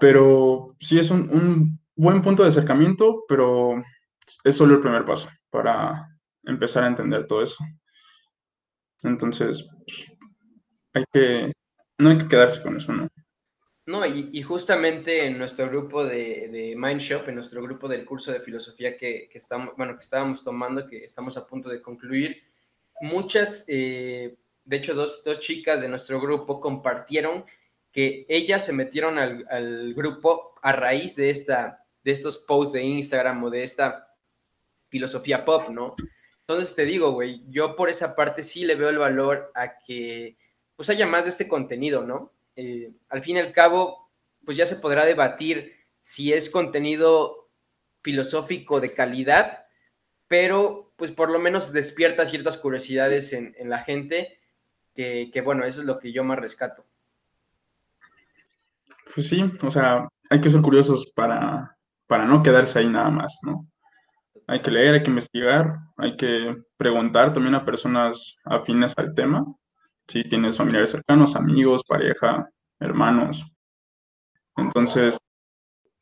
Pero 0.00 0.74
sí 0.80 0.98
es 0.98 1.10
un 1.10 1.78
buen 1.94 2.22
punto 2.22 2.42
de 2.42 2.48
acercamiento, 2.48 3.24
pero 3.28 3.74
es 4.44 4.56
solo 4.56 4.74
el 4.74 4.80
primer 4.80 5.04
paso 5.04 5.28
para 5.50 6.08
empezar 6.44 6.84
a 6.84 6.88
entender 6.88 7.26
todo 7.26 7.42
eso. 7.42 7.64
Entonces, 9.02 9.68
hay 10.92 11.04
que, 11.12 11.52
no 11.98 12.10
hay 12.10 12.18
que 12.18 12.28
quedarse 12.28 12.62
con 12.62 12.76
eso, 12.76 12.92
¿no? 12.92 13.08
No, 13.86 14.06
y, 14.06 14.40
justamente 14.40 15.26
en 15.26 15.36
nuestro 15.36 15.68
grupo 15.68 16.04
de, 16.04 16.48
de 16.48 16.74
Mindshop, 16.74 17.28
en 17.28 17.34
nuestro 17.34 17.62
grupo 17.62 17.86
del 17.86 18.06
curso 18.06 18.32
de 18.32 18.40
filosofía 18.40 18.96
que, 18.96 19.28
estamos, 19.34 19.76
bueno, 19.76 19.92
que 19.92 20.00
estábamos 20.00 20.42
tomando, 20.42 20.86
que 20.86 21.04
estamos 21.04 21.36
a 21.36 21.46
punto 21.46 21.68
de 21.68 21.82
concluir, 21.82 22.42
muchas, 23.02 23.66
eh, 23.68 24.38
de 24.64 24.76
hecho, 24.76 24.94
dos, 24.94 25.22
chicas 25.38 25.82
de 25.82 25.88
nuestro 25.88 26.18
grupo 26.18 26.62
compartieron 26.62 27.44
que 27.92 28.24
ellas 28.26 28.64
se 28.64 28.72
metieron 28.72 29.18
al, 29.18 29.46
al, 29.50 29.92
grupo 29.92 30.54
a 30.62 30.72
raíz 30.72 31.16
de, 31.16 31.28
esta, 31.28 31.84
de 32.02 32.10
estos 32.10 32.38
posts 32.38 32.72
de 32.72 32.84
Instagram 32.84 33.44
o 33.44 33.50
de 33.50 33.64
esta 33.64 34.03
filosofía 34.94 35.44
pop, 35.44 35.70
¿no? 35.70 35.96
Entonces 36.46 36.76
te 36.76 36.84
digo, 36.84 37.10
güey, 37.10 37.42
yo 37.48 37.74
por 37.74 37.88
esa 37.88 38.14
parte 38.14 38.44
sí 38.44 38.64
le 38.64 38.76
veo 38.76 38.90
el 38.90 38.98
valor 38.98 39.50
a 39.56 39.76
que 39.80 40.36
pues 40.76 40.88
haya 40.88 41.04
más 41.04 41.24
de 41.24 41.32
este 41.32 41.48
contenido, 41.48 42.06
¿no? 42.06 42.30
Eh, 42.54 42.92
al 43.08 43.20
fin 43.20 43.34
y 43.34 43.40
al 43.40 43.50
cabo, 43.50 44.08
pues 44.44 44.56
ya 44.56 44.66
se 44.66 44.76
podrá 44.76 45.04
debatir 45.04 45.72
si 46.00 46.32
es 46.32 46.48
contenido 46.48 47.48
filosófico 48.02 48.80
de 48.80 48.94
calidad, 48.94 49.66
pero 50.28 50.92
pues 50.94 51.10
por 51.10 51.28
lo 51.28 51.40
menos 51.40 51.72
despierta 51.72 52.24
ciertas 52.24 52.56
curiosidades 52.56 53.32
en, 53.32 53.68
la 53.68 53.80
gente, 53.80 54.38
que, 54.94 55.28
que, 55.32 55.40
bueno, 55.40 55.64
eso 55.64 55.80
es 55.80 55.86
lo 55.86 55.98
que 55.98 56.12
yo 56.12 56.22
más 56.22 56.38
rescato. 56.38 56.86
Pues 59.12 59.28
sí, 59.28 59.42
o 59.60 59.70
sea, 59.72 60.08
hay 60.30 60.40
que 60.40 60.50
ser 60.50 60.60
curiosos 60.60 61.10
para, 61.16 61.76
para 62.06 62.26
no 62.26 62.44
quedarse 62.44 62.78
ahí 62.78 62.88
nada 62.88 63.10
más, 63.10 63.40
¿no? 63.42 63.66
Hay 64.46 64.60
que 64.60 64.70
leer, 64.70 64.94
hay 64.94 65.02
que 65.02 65.10
investigar, 65.10 65.78
hay 65.96 66.16
que 66.16 66.56
preguntar 66.76 67.32
también 67.32 67.54
a 67.54 67.64
personas 67.64 68.36
afines 68.44 68.94
al 68.96 69.14
tema. 69.14 69.44
Si 70.06 70.22
tienes 70.24 70.58
familiares 70.58 70.90
cercanos, 70.90 71.34
amigos, 71.34 71.82
pareja, 71.86 72.48
hermanos. 72.78 73.44
Entonces, 74.56 75.18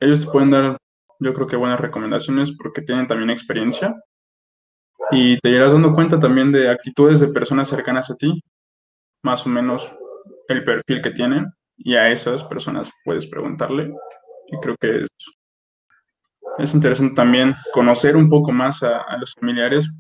ellos 0.01 0.25
te 0.25 0.31
pueden 0.31 0.51
dar, 0.51 0.77
yo 1.21 1.33
creo 1.33 1.47
que 1.47 1.57
buenas 1.57 1.81
recomendaciones 1.81 2.53
porque 2.57 2.83
tienen 2.83 3.07
también 3.07 3.31
experiencia. 3.31 3.95
Y 5.11 5.39
te 5.39 5.51
irás 5.51 5.73
dando 5.73 5.95
cuenta 5.95 6.19
también 6.19 6.53
de 6.53 6.69
actitudes 6.71 7.21
de 7.21 7.29
personas 7.29 7.69
cercanas 7.69 8.11
a 8.11 8.17
ti, 8.17 8.43
más 9.23 9.47
o 9.47 9.49
menos 9.49 9.93
el 10.49 10.65
perfil 10.65 11.03
que 11.03 11.11
tienen, 11.11 11.47
y 11.77 11.95
a 11.95 12.11
esas 12.11 12.45
personas 12.45 12.91
puedes 13.05 13.27
preguntarle. 13.27 13.93
Y 14.49 14.57
creo 14.61 14.77
que 14.81 15.03
es 15.03 15.09
es 16.59 16.75
interesante 16.75 17.15
también 17.15 17.55
conocer 17.73 18.17
un 18.17 18.29
poco 18.29 18.53
más 18.53 18.83
a, 18.83 19.17
los 19.19 19.35
familiares 19.35 19.91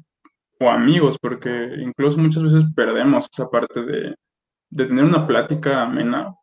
o 0.61 0.69
amigos, 0.69 1.19
porque 1.21 1.75
incluso 1.79 2.19
muchas 2.19 2.43
veces 2.43 2.65
perdemos 2.75 3.29
esa 3.33 3.51
parte 3.51 3.83
de, 3.83 4.15
tener 4.77 5.05
una 5.05 5.27
plática 5.27 5.83
amena 5.83 6.35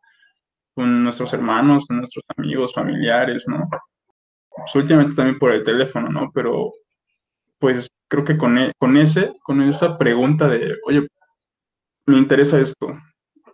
con 0.74 1.02
nuestros 1.02 1.32
hermanos, 1.32 1.86
con 1.86 1.98
nuestros 1.98 2.24
amigos, 2.36 2.72
familiares, 2.72 3.44
¿no? 3.48 3.68
Pues 4.50 4.74
últimamente 4.74 5.16
también 5.16 5.38
por 5.38 5.52
el 5.52 5.64
teléfono, 5.64 6.08
¿no? 6.08 6.30
Pero 6.32 6.72
pues 7.58 7.88
creo 8.08 8.24
que 8.24 8.36
con, 8.36 8.58
e, 8.58 8.72
con 8.78 8.96
ese, 8.96 9.32
con 9.42 9.62
esa 9.62 9.98
pregunta 9.98 10.48
de, 10.48 10.76
oye, 10.86 11.06
me 12.06 12.18
interesa 12.18 12.60
esto, 12.60 12.98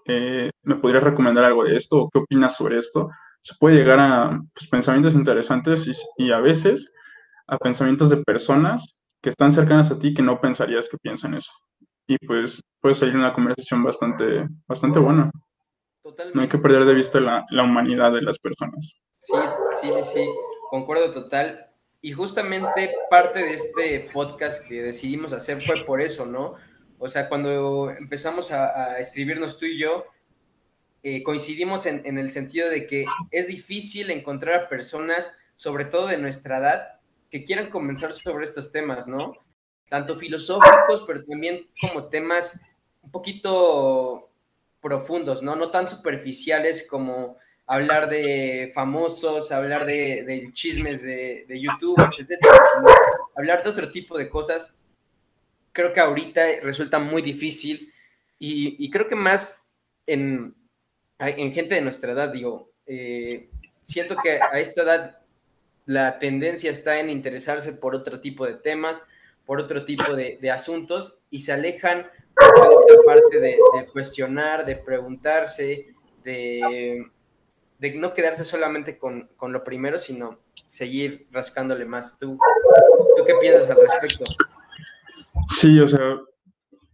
eh, 0.07 0.51
¿me 0.63 0.77
podrías 0.77 1.03
recomendar 1.03 1.45
algo 1.45 1.65
de 1.65 1.77
esto? 1.77 2.03
¿O 2.03 2.11
qué 2.11 2.19
opinas 2.19 2.57
sobre 2.57 2.79
esto? 2.79 3.11
Se 3.47 3.55
puede 3.61 3.77
llegar 3.77 4.01
a 4.01 4.41
pues, 4.53 4.69
pensamientos 4.69 5.15
interesantes 5.15 5.89
y, 6.17 6.33
a 6.33 6.41
veces 6.41 6.91
a 7.47 7.57
pensamientos 7.59 8.11
de 8.11 8.17
personas 8.17 8.99
que 9.23 9.31
están 9.31 9.53
cercanas 9.53 9.89
a 9.93 9.99
ti 10.01 10.13
que 10.15 10.23
no 10.23 10.41
pensarías 10.41 10.89
que 10.89 10.99
piensan 10.99 11.35
eso. 11.35 11.53
Y 12.09 12.17
pues 12.27 12.61
puede 12.81 12.97
salir 12.97 13.15
una 13.15 13.33
conversación 13.33 13.85
bastante, 13.85 14.49
bastante 14.67 14.99
buena. 14.99 15.31
No 16.35 16.43
hay 16.43 16.49
que 16.49 16.59
perder 16.59 16.87
de 16.87 16.95
vista 16.95 17.21
la, 17.21 17.45
la, 17.51 17.63
humanidad 17.63 18.13
de 18.13 18.23
las 18.23 18.37
personas. 18.41 19.01
Sí, 19.19 19.35
sí, 19.81 19.91
sí, 19.91 20.03
sí, 20.03 20.29
concuerdo 20.69 21.13
total. 21.13 21.71
Y 22.01 22.13
justamente 22.13 22.93
parte 23.09 23.39
de 23.39 23.55
este 23.55 24.11
podcast 24.13 24.67
que 24.67 24.83
decidimos 24.83 25.33
hacer 25.33 25.63
fue 25.63 25.85
por 25.85 26.01
eso, 26.01 26.27
¿no? 26.27 26.55
O 26.99 27.09
sea, 27.09 27.29
cuando 27.29 27.91
empezamos 27.91 28.51
a 28.51 28.99
escribirnos 28.99 29.57
tú 29.57 29.67
y 29.67 29.79
yo, 29.79 30.05
eh, 31.03 31.23
coincidimos 31.23 31.87
en, 31.87 32.19
el 32.19 32.29
sentido 32.29 32.69
de 32.69 32.87
que 32.87 33.07
es 33.31 33.49
difícil 33.49 34.11
encontrar 34.11 34.65
a 34.65 34.69
personas, 34.69 35.37
sobre 35.55 35.85
todo 35.85 36.09
de 36.09 36.19
nuestra 36.19 36.59
edad, 36.59 37.01
que 37.31 37.45
quieran 37.45 37.71
conversar 37.71 38.13
sobre 38.13 38.45
estos 38.45 38.73
temas, 38.73 39.07
¿no? 39.07 39.35
Tanto 39.89 40.17
filosóficos, 40.17 41.05
pero 41.07 41.25
también 41.25 41.69
como 41.81 42.09
temas 42.09 42.59
un 43.03 43.11
poquito 43.11 44.31
profundos, 44.81 45.43
¿no? 45.43 45.55
No 45.55 45.71
tan 45.71 45.89
superficiales 45.89 46.87
como 46.89 47.37
hablar 47.67 48.09
de 48.09 48.73
famosos, 48.75 49.53
hablar 49.53 49.87
de, 49.87 50.49
chismes 50.53 51.03
de, 51.03 51.45
de 51.49 51.61
youtubers, 51.61 52.19
etc. 52.19 52.31
Sino 52.41 52.89
hablar 53.37 53.63
de 53.63 53.71
otro 53.71 53.91
tipo 53.91 54.19
de 54.19 54.29
cosas. 54.29 54.77
Creo 55.73 55.93
que 55.93 56.01
ahorita 56.01 56.43
resulta 56.63 56.99
muy 56.99 57.23
difícil 57.23 57.93
y 58.39 58.91
creo 58.91 59.09
que 59.09 59.17
más 59.17 59.61
en, 60.07 60.55
en 61.19 61.53
gente 61.53 61.75
de 61.75 61.81
nuestra 61.81 62.13
edad, 62.13 62.31
digo, 62.31 62.71
eh, 62.87 63.49
siento 63.83 64.17
que 64.23 64.39
a 64.41 64.59
esta 64.59 64.83
edad 64.83 65.19
la 65.87 66.19
tendencia 66.19 66.71
está 66.71 66.99
en 66.99 67.11
interesarse 67.11 67.73
por 67.73 67.95
otro 67.95 68.21
tipo 68.21 68.47
de 68.47 68.55
temas, 68.55 69.03
por 69.45 69.61
otro 69.61 69.85
tipo 69.85 70.15
de, 70.15 70.51
asuntos 70.51 71.21
y 71.31 71.41
se 71.41 71.53
alejan 71.53 72.03
de 72.03 72.75
esta 72.75 73.03
parte 73.07 73.41
de, 73.41 73.59
cuestionar, 73.93 74.67
de 74.67 74.77
preguntarse, 74.77 75.87
de, 76.25 77.07
no 77.95 78.13
quedarse 78.13 78.45
solamente 78.45 78.99
con, 78.99 79.31
lo 79.41 79.63
primero, 79.63 79.99
sino 79.99 80.41
seguir 80.67 81.29
rascándole 81.31 81.85
más. 81.85 82.19
¿Tú, 82.19 82.37
¿Tú 83.17 83.25
qué 83.25 83.35
piensas 83.41 83.71
al 83.71 83.81
respecto? 83.81 84.25
Sí, 85.55 85.79
o 85.79 85.87
sea, 85.87 86.19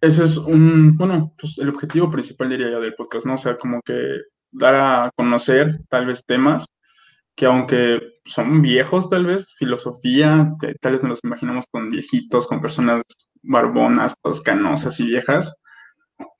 ese 0.03 0.25
es 0.25 0.37
un, 0.37 0.97
bueno, 0.97 1.33
pues 1.39 1.59
el 1.59 1.69
objetivo 1.69 2.11
principal 2.11 2.51
diría 2.51 2.71
yo 2.71 2.81
del 2.81 2.95
podcast, 2.95 3.25
¿no? 3.25 3.35
O 3.35 3.39
sea, 3.39 3.57
como 3.57 3.81
que 3.83 3.95
dar 4.51 4.75
a 4.75 5.11
conocer 5.17 5.79
tal 5.89 6.07
vez 6.07 6.25
temas 6.27 6.67
que 7.37 7.47
aunque 7.47 8.01
son 8.25 8.63
viejos 8.63 9.09
tal 9.09 9.27
vez, 9.27 9.53
filosofía, 9.57 10.53
que 10.61 10.75
tal 10.81 10.93
vez 10.93 11.03
nos 11.03 11.11
los 11.11 11.21
imaginamos 11.25 11.67
con 11.71 11.91
viejitos, 11.91 12.47
con 12.49 12.61
personas 12.61 13.03
barbonas, 13.43 14.15
toscanosas 14.23 14.99
y 15.01 15.07
viejas, 15.07 15.57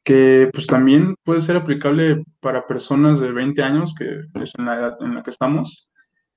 que 0.05 0.51
pues 0.53 0.67
también 0.67 1.15
puede 1.25 1.41
ser 1.41 1.57
aplicable 1.57 2.25
para 2.41 2.67
personas 2.67 3.21
de 3.21 3.33
20 3.33 3.63
años, 3.63 3.95
que 3.95 4.23
es 4.43 4.53
en 4.59 4.67
la 4.67 4.75
edad 4.75 4.97
en 5.01 5.15
la 5.15 5.23
que 5.23 5.31
estamos, 5.31 5.89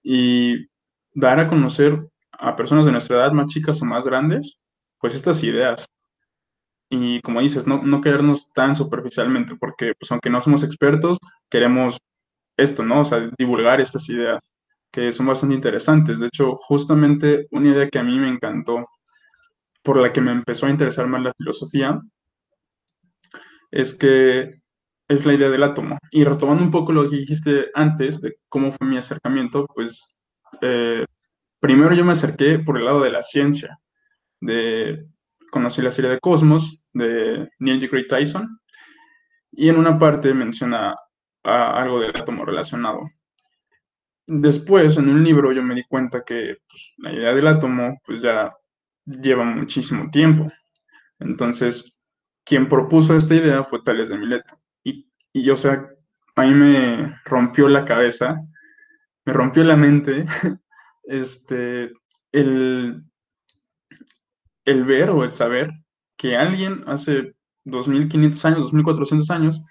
y 0.04 0.68
dar 1.14 1.40
a 1.40 1.48
conocer 1.48 2.08
a 2.32 2.56
personas 2.56 2.86
de 2.86 2.92
nuestra 2.92 3.18
edad 3.18 3.32
más 3.32 3.48
chicas 3.48 3.82
o 3.82 3.86
más 3.86 4.06
grandes, 4.06 4.64
pues 5.00 5.16
estas 5.16 5.44
ideas. 5.44 5.86
Y 6.90 7.22
como 7.22 7.42
dices, 7.42 7.68
no, 7.68 7.82
no 7.82 8.02
quedarnos 8.02 8.52
tan 8.54 8.76
superficialmente, 8.76 9.56
porque 9.56 9.94
pues 10.00 10.12
aunque 10.12 10.30
no 10.30 10.42
somos 10.42 10.64
expertos, 10.64 11.18
queremos 11.50 11.98
esto, 12.58 12.84
¿no? 12.84 13.02
O 13.02 13.06
sea, 13.06 13.30
divulgar 13.38 13.82
estas 13.82 14.08
ideas 14.10 14.40
que 14.92 15.12
son 15.12 15.28
bastante 15.28 15.56
interesantes. 15.56 16.20
De 16.20 16.28
hecho, 16.28 16.56
justamente 16.56 17.48
una 17.52 17.70
idea 17.70 17.90
que 17.90 18.00
a 18.00 18.04
mí 18.04 18.18
me 18.20 18.30
encantó, 18.30 18.86
por 19.84 19.98
la 20.00 20.14
que 20.14 20.22
me 20.22 20.32
empezó 20.32 20.66
a 20.68 20.70
interesar 20.70 21.08
más 21.08 21.22
la 21.24 21.34
filosofía, 21.38 22.00
es 23.72 23.94
que 23.94 24.56
es 25.08 25.26
la 25.26 25.34
idea 25.34 25.50
del 25.50 25.64
átomo. 25.64 25.98
Y 26.12 26.24
retomando 26.24 26.64
un 26.64 26.72
poco 26.72 26.94
lo 26.94 27.10
que 27.10 27.18
dijiste 27.18 27.72
antes 27.74 28.22
de 28.22 28.38
cómo 28.50 28.72
fue 28.72 28.88
mi 28.88 28.98
acercamiento, 28.98 29.68
pues 29.68 30.02
eh, 30.62 31.06
primero 31.60 31.94
yo 31.94 32.06
me 32.06 32.14
acerqué 32.14 32.60
por 32.60 32.78
el 32.78 32.86
lado 32.86 33.02
de 33.02 33.12
la 33.12 33.22
ciencia, 33.22 33.80
de 34.42 35.06
conocí 35.56 35.82
la 35.82 35.90
serie 35.90 36.12
de 36.12 36.20
Cosmos 36.20 36.86
de 36.92 37.50
Neil 37.60 37.80
deGrasse 37.80 38.08
Tyson 38.10 38.60
y 39.54 39.70
en 39.70 39.78
una 39.78 39.98
parte 39.98 40.34
menciona 40.34 40.94
algo 41.44 42.02
del 42.02 42.10
átomo 42.10 42.44
relacionado. 42.44 43.00
Después, 44.28 44.98
en 44.98 45.08
un 45.08 45.24
libro, 45.24 45.54
yo 45.54 45.64
me 45.64 45.74
di 45.74 45.86
cuenta 45.86 46.26
que 46.26 46.58
pues, 46.68 46.94
la 46.98 47.14
idea 47.14 47.34
del 47.34 47.48
átomo 47.48 48.02
pues 48.04 48.22
ya 48.22 48.54
lleva 49.06 49.46
muchísimo 49.46 50.10
tiempo. 50.12 50.52
Entonces, 51.20 51.98
quien 52.44 52.68
propuso 52.68 53.16
esta 53.16 53.34
idea 53.34 53.64
fue 53.64 53.82
Tales 53.82 54.10
de 54.10 54.18
Mileto. 54.18 54.60
Y, 54.84 55.10
y 55.32 55.50
o 55.52 55.56
sea, 55.56 55.88
a 56.36 56.42
mí 56.42 56.54
me 56.54 57.16
rompió 57.24 57.70
la 57.70 57.86
cabeza, 57.86 58.42
me 59.24 59.32
rompió 59.32 59.64
la 59.64 59.78
mente, 59.78 60.26
este, 61.04 61.94
el, 62.34 63.06
el 64.66 64.84
ver 64.84 65.10
o 65.10 65.24
el 65.24 65.32
saber 65.32 65.70
que 66.18 66.36
alguien 66.36 66.84
hace 66.88 67.34
2500 67.66 68.46
años, 68.46 68.64
2400 68.64 69.30
años, 69.32 69.62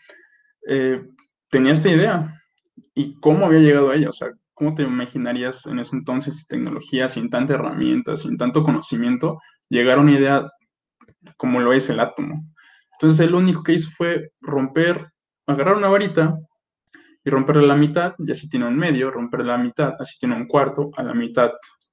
eh, 0.69 1.03
tenía 1.51 1.73
esta 1.73 1.91
idea 1.91 2.41
y 2.95 3.19
cómo 3.21 3.47
había 3.47 3.61
llegado 3.61 3.91
a 3.91 3.97
ella. 3.97 4.09
O 4.09 4.13
sea, 4.13 4.31
¿cómo 4.55 4.75
te 4.75 4.83
imaginarías 4.83 5.67
en 5.67 5.79
ese 5.79 5.97
entonces 5.97 6.37
sin 6.37 6.47
tecnología, 6.47 7.09
sin 7.09 7.31
tanta 7.31 7.55
herramienta, 7.55 8.17
sin 8.17 8.37
tanto 8.37 8.63
conocimiento, 8.63 9.41
llegar 9.69 9.99
a 9.99 10.01
una 10.03 10.13
idea 10.13 10.51
como 11.37 11.61
lo 11.61 11.73
es 11.73 11.89
el 11.91 12.01
átomo? 12.01 12.45
Entonces, 12.93 13.21
él 13.27 13.35
único 13.35 13.63
que 13.63 13.73
hizo 13.75 13.91
fue 13.91 14.31
romper, 14.41 15.09
agarrar 15.47 15.77
una 15.77 15.89
varita 15.89 16.39
y 17.25 17.31
romperla 17.31 17.63
a 17.63 17.67
la 17.67 17.77
mitad, 17.77 18.15
y 18.19 18.31
así 18.31 18.49
tiene 18.49 18.67
un 18.67 18.77
medio, 18.77 19.11
romperla 19.11 19.55
a 19.55 19.59
la 19.59 19.65
mitad, 19.65 19.95
así 19.99 20.19
tiene 20.19 20.37
un 20.37 20.47
cuarto, 20.47 20.91
a 20.97 21.03
la 21.03 21.15
mitad 21.15 21.51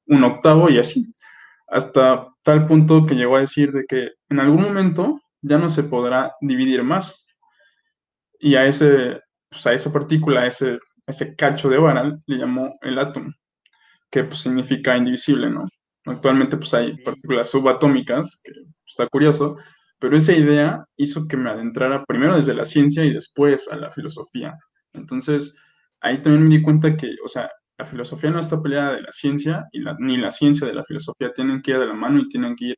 un 0.08 0.24
octavo 0.24 0.70
y 0.70 0.78
así. 0.78 1.14
Hasta 1.72 2.28
tal 2.44 2.68
punto 2.68 3.06
que 3.06 3.16
llegó 3.16 3.38
a 3.38 3.42
decir 3.42 3.72
de 3.72 3.86
que 3.88 4.12
en 4.30 4.40
algún 4.40 4.62
momento 4.62 5.22
ya 5.42 5.58
no 5.58 5.70
se 5.70 5.84
podrá 5.84 6.34
dividir 6.42 6.84
más. 6.84 7.26
Y 8.40 8.56
a, 8.56 8.66
ese, 8.68 9.22
pues, 9.50 9.66
a 9.68 9.74
esa 9.74 9.92
partícula, 9.92 10.42
a 10.42 10.48
ese, 10.48 10.80
ese 11.08 11.36
cacho 11.36 11.70
de 11.70 11.78
vara, 11.78 12.18
le 12.26 12.38
llamó 12.38 12.78
el 12.82 13.00
átomo, 13.00 13.32
que 14.12 14.24
pues, 14.26 14.42
significa 14.42 14.98
indivisible, 14.98 15.50
¿no? 15.50 15.66
Actualmente 16.06 16.58
pues 16.58 16.74
hay 16.74 16.98
partículas 17.04 17.50
subatómicas, 17.50 18.42
que 18.44 18.52
está 18.88 19.08
curioso, 19.08 19.58
pero 20.00 20.18
esa 20.18 20.34
idea 20.34 20.84
hizo 20.98 21.28
que 21.28 21.38
me 21.38 21.52
adentrara 21.52 22.04
primero 22.06 22.36
desde 22.36 22.56
la 22.56 22.66
ciencia 22.66 23.06
y 23.06 23.14
después 23.14 23.68
a 23.72 23.76
la 23.78 23.90
filosofía. 23.92 24.56
Entonces, 24.94 25.54
ahí 26.02 26.22
también 26.22 26.44
me 26.48 26.56
di 26.56 26.62
cuenta 26.64 26.98
que, 26.98 27.16
o 27.24 27.28
sea, 27.28 27.52
la 27.82 27.86
filosofía 27.86 28.32
no 28.32 28.40
está 28.40 28.62
peleada 28.62 28.94
de 28.94 29.02
la 29.02 29.12
ciencia 29.12 29.68
y 29.72 29.80
ni 30.00 30.18
la 30.18 30.32
ciencia 30.32 30.68
de 30.68 30.74
la 30.74 30.84
filosofía 30.84 31.32
tienen 31.34 31.62
que 31.62 31.72
ir 31.72 31.80
de 31.80 31.88
la 31.88 31.94
mano 31.94 32.20
y 32.20 32.30
tienen 32.30 32.56
que 32.56 32.66
ir, 32.66 32.76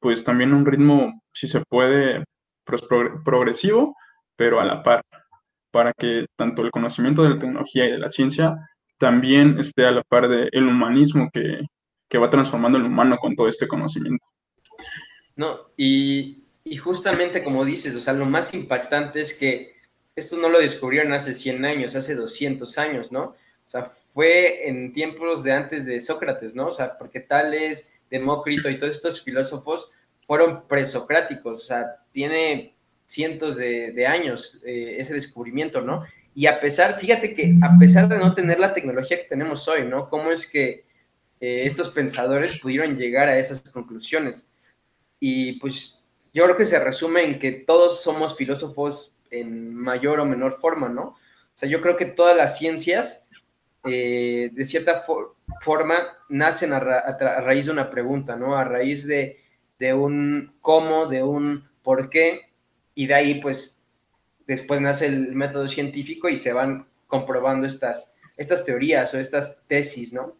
pues 0.00 0.24
también 0.24 0.52
a 0.52 0.56
un 0.56 0.66
ritmo, 0.66 1.22
si 1.32 1.48
se 1.48 1.62
puede, 1.68 2.24
pues, 2.64 2.82
progresivo, 3.24 3.96
pero 4.34 4.60
a 4.60 4.64
la 4.64 4.82
par, 4.82 5.02
para 5.70 5.92
que 5.92 6.26
tanto 6.36 6.62
el 6.62 6.70
conocimiento 6.70 7.22
de 7.22 7.30
la 7.30 7.38
tecnología 7.38 7.86
y 7.86 7.92
de 7.92 7.98
la 7.98 8.08
ciencia 8.08 8.56
también 8.98 9.58
esté 9.58 9.86
a 9.86 9.92
la 9.92 10.02
par 10.02 10.28
del 10.28 10.66
humanismo 10.66 11.28
que, 11.32 11.60
que 12.08 12.18
va 12.18 12.30
transformando 12.30 12.78
el 12.78 12.84
humano 12.84 13.16
con 13.18 13.34
todo 13.34 13.48
este 13.48 13.68
conocimiento. 13.68 14.24
No, 15.36 15.58
y 15.76 16.46
y 16.68 16.78
justamente 16.78 17.44
como 17.44 17.64
dices, 17.64 17.94
o 17.94 18.00
sea, 18.00 18.12
lo 18.12 18.26
más 18.26 18.52
impactante 18.52 19.20
es 19.20 19.34
que 19.34 19.76
esto 20.16 20.36
no 20.36 20.48
lo 20.48 20.58
descubrieron 20.58 21.12
hace 21.12 21.32
100 21.32 21.64
años, 21.64 21.94
hace 21.94 22.16
200 22.16 22.76
años, 22.78 23.12
¿no? 23.12 23.22
O 23.22 23.36
sea, 23.64 23.92
fue 24.16 24.66
en 24.66 24.94
tiempos 24.94 25.44
de 25.44 25.52
antes 25.52 25.84
de 25.84 26.00
Sócrates, 26.00 26.54
¿no? 26.54 26.68
O 26.68 26.72
sea, 26.72 26.96
porque 26.96 27.20
Tales, 27.20 27.92
Demócrito 28.08 28.70
y 28.70 28.78
todos 28.78 28.96
estos 28.96 29.22
filósofos 29.22 29.90
fueron 30.26 30.66
presocráticos, 30.66 31.60
o 31.60 31.66
sea, 31.66 31.96
tiene 32.12 32.74
cientos 33.04 33.58
de, 33.58 34.06
años 34.06 34.58
eh, 34.64 34.96
ese 34.98 35.12
descubrimiento, 35.12 35.82
¿no? 35.82 36.06
Y 36.34 36.46
a 36.46 36.58
pesar, 36.62 36.98
fíjate 36.98 37.34
que 37.34 37.56
a 37.60 37.78
pesar 37.78 38.08
de 38.08 38.16
no 38.16 38.34
tener 38.34 38.58
la 38.58 38.72
tecnología 38.72 39.18
que 39.18 39.28
tenemos 39.28 39.68
hoy, 39.68 39.84
¿no? 39.84 40.08
¿Cómo 40.08 40.32
es 40.32 40.50
que 40.50 40.86
eh, 41.38 41.64
estos 41.66 41.90
pensadores 41.90 42.58
pudieron 42.58 42.96
llegar 42.96 43.28
a 43.28 43.36
esas 43.36 43.60
conclusiones? 43.70 44.48
Y 45.20 45.60
pues 45.60 46.02
yo 46.32 46.44
creo 46.44 46.56
que 46.56 46.64
se 46.64 46.82
resume 46.82 47.22
en 47.22 47.38
que 47.38 47.52
todos 47.52 48.02
somos 48.02 48.34
filósofos 48.34 49.14
en 49.30 49.74
mayor 49.74 50.20
o 50.20 50.24
menor 50.24 50.54
forma, 50.54 50.88
¿no? 50.88 51.02
O 51.02 51.58
sea, 51.58 51.68
yo 51.68 51.82
creo 51.82 51.98
que 51.98 52.06
todas 52.06 52.34
las 52.34 52.56
ciencias, 52.56 53.25
eh, 53.86 54.50
de 54.52 54.64
cierta 54.64 55.02
forma, 55.60 55.94
nacen 56.28 56.72
a, 56.72 56.80
raíz 56.80 57.66
de 57.66 57.72
una 57.72 57.90
pregunta, 57.90 58.36
¿no? 58.36 58.56
A 58.56 58.64
raíz 58.64 59.06
de, 59.06 59.38
un 59.94 60.54
cómo, 60.60 61.06
de 61.06 61.22
un 61.22 61.68
por 61.82 62.08
qué, 62.08 62.52
y 62.94 63.06
de 63.06 63.14
ahí, 63.14 63.40
pues, 63.40 63.80
después 64.46 64.80
nace 64.80 65.06
el 65.06 65.34
método 65.34 65.68
científico 65.68 66.28
y 66.28 66.36
se 66.36 66.52
van 66.52 66.86
comprobando 67.06 67.66
estas, 67.66 68.14
estas 68.36 68.64
teorías 68.64 69.12
o 69.14 69.18
estas 69.18 69.62
tesis, 69.66 70.12
¿no? 70.12 70.36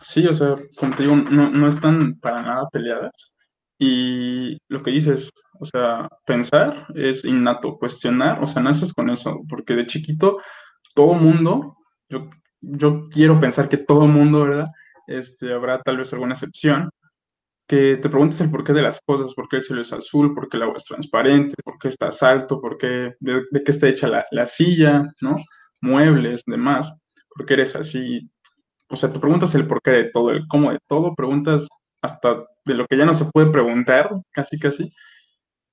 Sí, 0.00 0.26
o 0.26 0.34
sea, 0.34 0.56
como 0.76 0.94
no, 0.96 1.50
no 1.50 1.66
están 1.66 2.18
para 2.18 2.42
nada 2.42 2.68
peleadas. 2.70 3.34
Y 3.78 4.58
lo 4.68 4.82
que 4.82 4.92
dices, 4.92 5.30
o 5.58 5.64
sea, 5.64 6.08
pensar 6.24 6.86
es 6.94 7.24
innato, 7.24 7.78
cuestionar, 7.78 8.42
o 8.42 8.46
sea, 8.46 8.62
naces 8.62 8.92
con 8.92 9.10
eso, 9.10 9.40
porque 9.48 9.74
de 9.74 9.86
chiquito 9.86 10.38
todo 10.94 11.14
mundo, 11.14 11.76
yo, 12.08 12.28
yo 12.60 13.08
quiero 13.10 13.40
pensar 13.40 13.68
que 13.68 13.76
todo 13.78 14.06
mundo, 14.06 14.44
¿verdad? 14.44 14.66
Este, 15.06 15.52
habrá 15.52 15.80
tal 15.82 15.98
vez 15.98 16.12
alguna 16.12 16.34
excepción, 16.34 16.90
que 17.66 17.96
te 17.96 18.08
preguntes 18.08 18.40
el 18.40 18.50
porqué 18.50 18.72
de 18.72 18.82
las 18.82 19.00
cosas, 19.00 19.34
por 19.34 19.48
qué 19.48 19.56
el 19.56 19.62
cielo 19.62 19.82
es 19.82 19.92
azul, 19.92 20.34
por 20.34 20.48
qué 20.48 20.56
el 20.56 20.64
agua 20.64 20.76
es 20.76 20.84
transparente, 20.84 21.54
por 21.64 21.78
qué 21.78 21.88
está 21.88 22.10
alto, 22.22 22.60
por 22.60 22.76
qué, 22.76 23.14
de, 23.20 23.44
qué 23.52 23.70
está 23.70 23.88
hecha 23.88 24.08
la, 24.08 24.24
la, 24.30 24.46
silla, 24.46 25.02
¿no? 25.20 25.36
Muebles, 25.80 26.42
demás, 26.46 26.92
por 27.34 27.46
qué 27.46 27.54
eres 27.54 27.76
así. 27.76 28.28
O 28.88 28.96
sea, 28.96 29.12
te 29.12 29.18
preguntas 29.20 29.54
el 29.54 29.66
porqué 29.66 29.90
de 29.90 30.10
todo, 30.10 30.30
el 30.30 30.46
cómo 30.48 30.70
de 30.70 30.78
todo, 30.86 31.14
preguntas 31.14 31.66
hasta 32.02 32.44
de 32.64 32.74
lo 32.74 32.86
que 32.86 32.96
ya 32.96 33.06
no 33.06 33.14
se 33.14 33.26
puede 33.26 33.50
preguntar, 33.50 34.10
casi, 34.32 34.58
casi. 34.58 34.92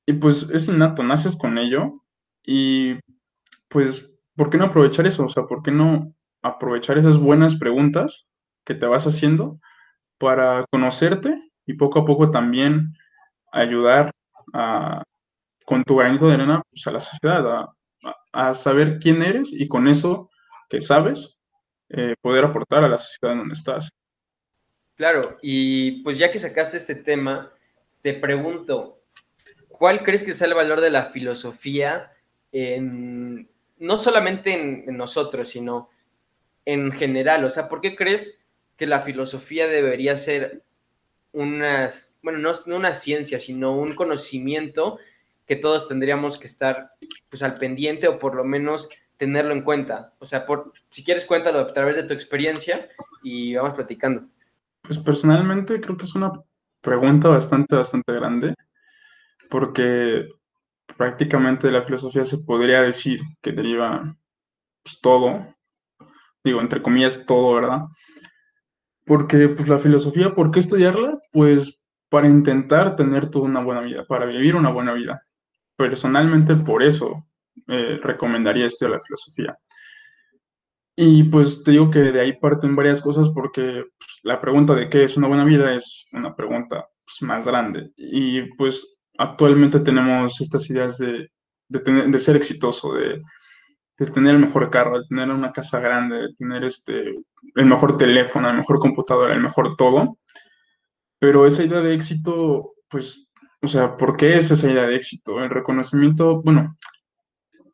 Y 0.05 0.13
pues 0.13 0.49
es 0.53 0.67
innato, 0.67 1.03
naces 1.03 1.35
con 1.37 1.57
ello 1.57 2.01
y 2.45 2.95
pues, 3.67 4.11
¿por 4.39 4.49
qué 4.49 4.57
no 4.57 4.63
aprovechar 4.63 5.05
eso? 5.05 5.25
O 5.25 5.27
sea, 5.27 5.43
¿por 5.43 5.61
qué 5.61 5.69
no 5.69 6.15
aprovechar 6.41 6.97
esas 6.97 7.17
buenas 7.17 7.57
preguntas 7.57 8.25
que 8.63 8.73
te 8.73 8.85
vas 8.85 9.05
haciendo 9.05 9.59
para 10.17 10.63
conocerte 10.71 11.35
y 11.65 11.73
poco 11.73 11.99
a 11.99 12.05
poco 12.05 12.31
también 12.31 12.93
ayudar 13.51 14.11
a, 14.53 15.03
con 15.65 15.83
tu 15.83 15.97
granito 15.97 16.25
de 16.25 16.35
arena 16.35 16.61
pues, 16.71 16.87
a 16.87 16.91
la 16.91 17.01
sociedad, 17.01 17.67
a, 18.31 18.53
saber 18.53 18.99
quién 18.99 19.21
eres 19.23 19.51
y 19.51 19.67
con 19.67 19.89
eso 19.89 20.29
que 20.69 20.79
sabes, 20.79 21.37
eh, 21.89 22.15
poder 22.21 22.45
aportar 22.45 22.85
a 22.85 22.87
la 22.87 22.97
sociedad 22.97 23.33
en 23.33 23.39
donde 23.39 23.55
estás. 23.55 23.89
Claro, 24.95 25.37
y 25.41 26.01
pues 26.01 26.17
ya 26.17 26.31
que 26.31 26.39
sacaste 26.39 26.77
este 26.77 26.95
tema, 26.95 27.51
te 28.01 28.13
pregunto, 28.13 29.01
¿cuál 29.67 30.01
crees 30.01 30.23
que 30.23 30.33
sea 30.33 30.47
el 30.47 30.53
valor 30.53 30.79
de 30.79 30.91
la 30.91 31.07
filosofía 31.07 32.13
en, 32.53 33.49
no 33.79 33.97
solamente 33.97 34.85
en, 34.87 34.97
nosotros, 34.97 35.49
sino 35.49 35.89
en 36.65 36.91
general? 36.91 37.43
O 37.43 37.49
sea, 37.49 37.67
¿por 37.67 37.81
qué 37.81 37.95
crees 37.95 38.37
que 38.77 38.87
la 38.87 39.01
filosofía 39.01 39.67
debería 39.67 40.15
ser 40.15 40.63
unas, 41.31 42.15
bueno, 42.21 42.39
no, 42.39 42.51
no 42.65 42.75
una 42.75 42.93
ciencia, 42.93 43.39
sino 43.39 43.77
un 43.77 43.95
conocimiento 43.95 44.99
que 45.45 45.55
todos 45.55 45.87
tendríamos 45.87 46.37
que 46.37 46.45
estar 46.45 46.91
pues 47.29 47.41
al 47.41 47.55
pendiente 47.55 48.07
o 48.07 48.19
por 48.19 48.35
lo 48.35 48.43
menos 48.43 48.89
tenerlo 49.17 49.53
en 49.53 49.63
cuenta? 49.63 50.13
O 50.19 50.25
sea, 50.25 50.45
por, 50.45 50.71
si 50.89 51.03
quieres 51.03 51.25
cuéntalo 51.25 51.59
a 51.59 51.73
través 51.73 51.95
de 51.95 52.03
tu 52.03 52.13
experiencia 52.13 52.89
y 53.23 53.55
vamos 53.55 53.73
platicando. 53.73 54.27
Pues 54.81 54.99
personalmente 54.99 55.79
creo 55.79 55.97
que 55.97 56.05
es 56.05 56.15
una 56.15 56.31
pregunta 56.81 57.27
bastante, 57.29 57.75
bastante 57.75 58.13
grande, 58.13 58.55
porque 59.49 60.29
prácticamente 60.99 61.67
de 61.67 61.71
la 61.71 61.83
filosofía 61.83 62.25
se 62.25 62.39
podría 62.39 62.81
decir 62.81 63.21
que 63.41 63.53
deriva 63.53 64.17
pues, 64.83 64.99
todo, 65.01 65.55
digo, 66.43 66.59
entre 66.59 66.81
comillas, 66.81 67.25
todo, 67.25 67.55
¿verdad? 67.55 67.83
Porque 69.05 69.47
pues 69.47 69.69
la 69.69 69.79
filosofía, 69.79 70.35
¿por 70.35 70.51
qué 70.51 70.59
estudiarla? 70.59 71.17
Pues 71.31 71.81
para 72.09 72.27
intentar 72.27 72.97
tener 72.97 73.31
toda 73.31 73.45
una 73.45 73.63
buena 73.63 73.79
vida, 73.79 74.03
para 74.09 74.25
vivir 74.25 74.57
una 74.57 74.71
buena 74.71 74.91
vida. 74.91 75.21
Personalmente 75.77 76.57
por 76.57 76.83
eso 76.83 77.25
eh, 77.69 77.97
recomendaría 78.03 78.65
estudiar 78.65 78.97
la 78.97 78.99
filosofía. 78.99 79.57
Y 80.97 81.23
pues 81.23 81.63
te 81.63 81.71
digo 81.71 81.89
que 81.89 81.99
de 81.99 82.19
ahí 82.19 82.33
parten 82.33 82.75
varias 82.75 83.01
cosas 83.01 83.29
porque 83.29 83.85
pues, 83.97 84.19
la 84.23 84.41
pregunta 84.41 84.75
de 84.75 84.89
qué 84.89 85.05
es 85.05 85.15
una 85.15 85.29
buena 85.29 85.45
vida 85.45 85.73
es 85.73 86.07
una 86.11 86.35
pregunta 86.35 86.89
pues, 87.05 87.21
más 87.21 87.45
grande. 87.45 87.93
Y 87.95 88.53
pues 88.55 88.98
actualmente 89.19 89.81
tenemos 89.81 90.39
estas 90.39 90.67
ideas 90.69 90.97
de, 90.97 91.29
de, 91.67 91.79
tener, 91.79 92.07
de 92.07 92.17
ser 92.17 92.37
exitoso, 92.37 92.93
de, 92.93 93.21
de, 93.97 94.05
tener 94.07 94.35
el 94.35 94.41
mejor 94.41 94.69
carro, 94.69 94.97
de 94.97 95.05
tener 95.07 95.29
una 95.29 95.51
casa 95.51 95.79
grande, 95.79 96.21
de 96.21 96.33
tener 96.35 96.63
este, 96.63 97.15
el 97.55 97.65
mejor 97.65 97.97
teléfono, 97.97 98.49
el 98.49 98.57
mejor 98.57 98.79
computadora, 98.79 99.33
el 99.33 99.41
mejor 99.41 99.75
todo. 99.75 100.17
Pero 101.19 101.45
esa 101.45 101.63
idea 101.63 101.81
de 101.81 101.93
éxito, 101.93 102.71
pues, 102.87 103.27
o 103.61 103.67
sea, 103.67 103.97
¿por 103.97 104.15
qué 104.15 104.37
es 104.37 104.51
esa 104.51 104.71
idea 104.71 104.87
de 104.87 104.95
éxito? 104.95 105.43
El 105.43 105.49
reconocimiento, 105.49 106.41
bueno, 106.41 106.77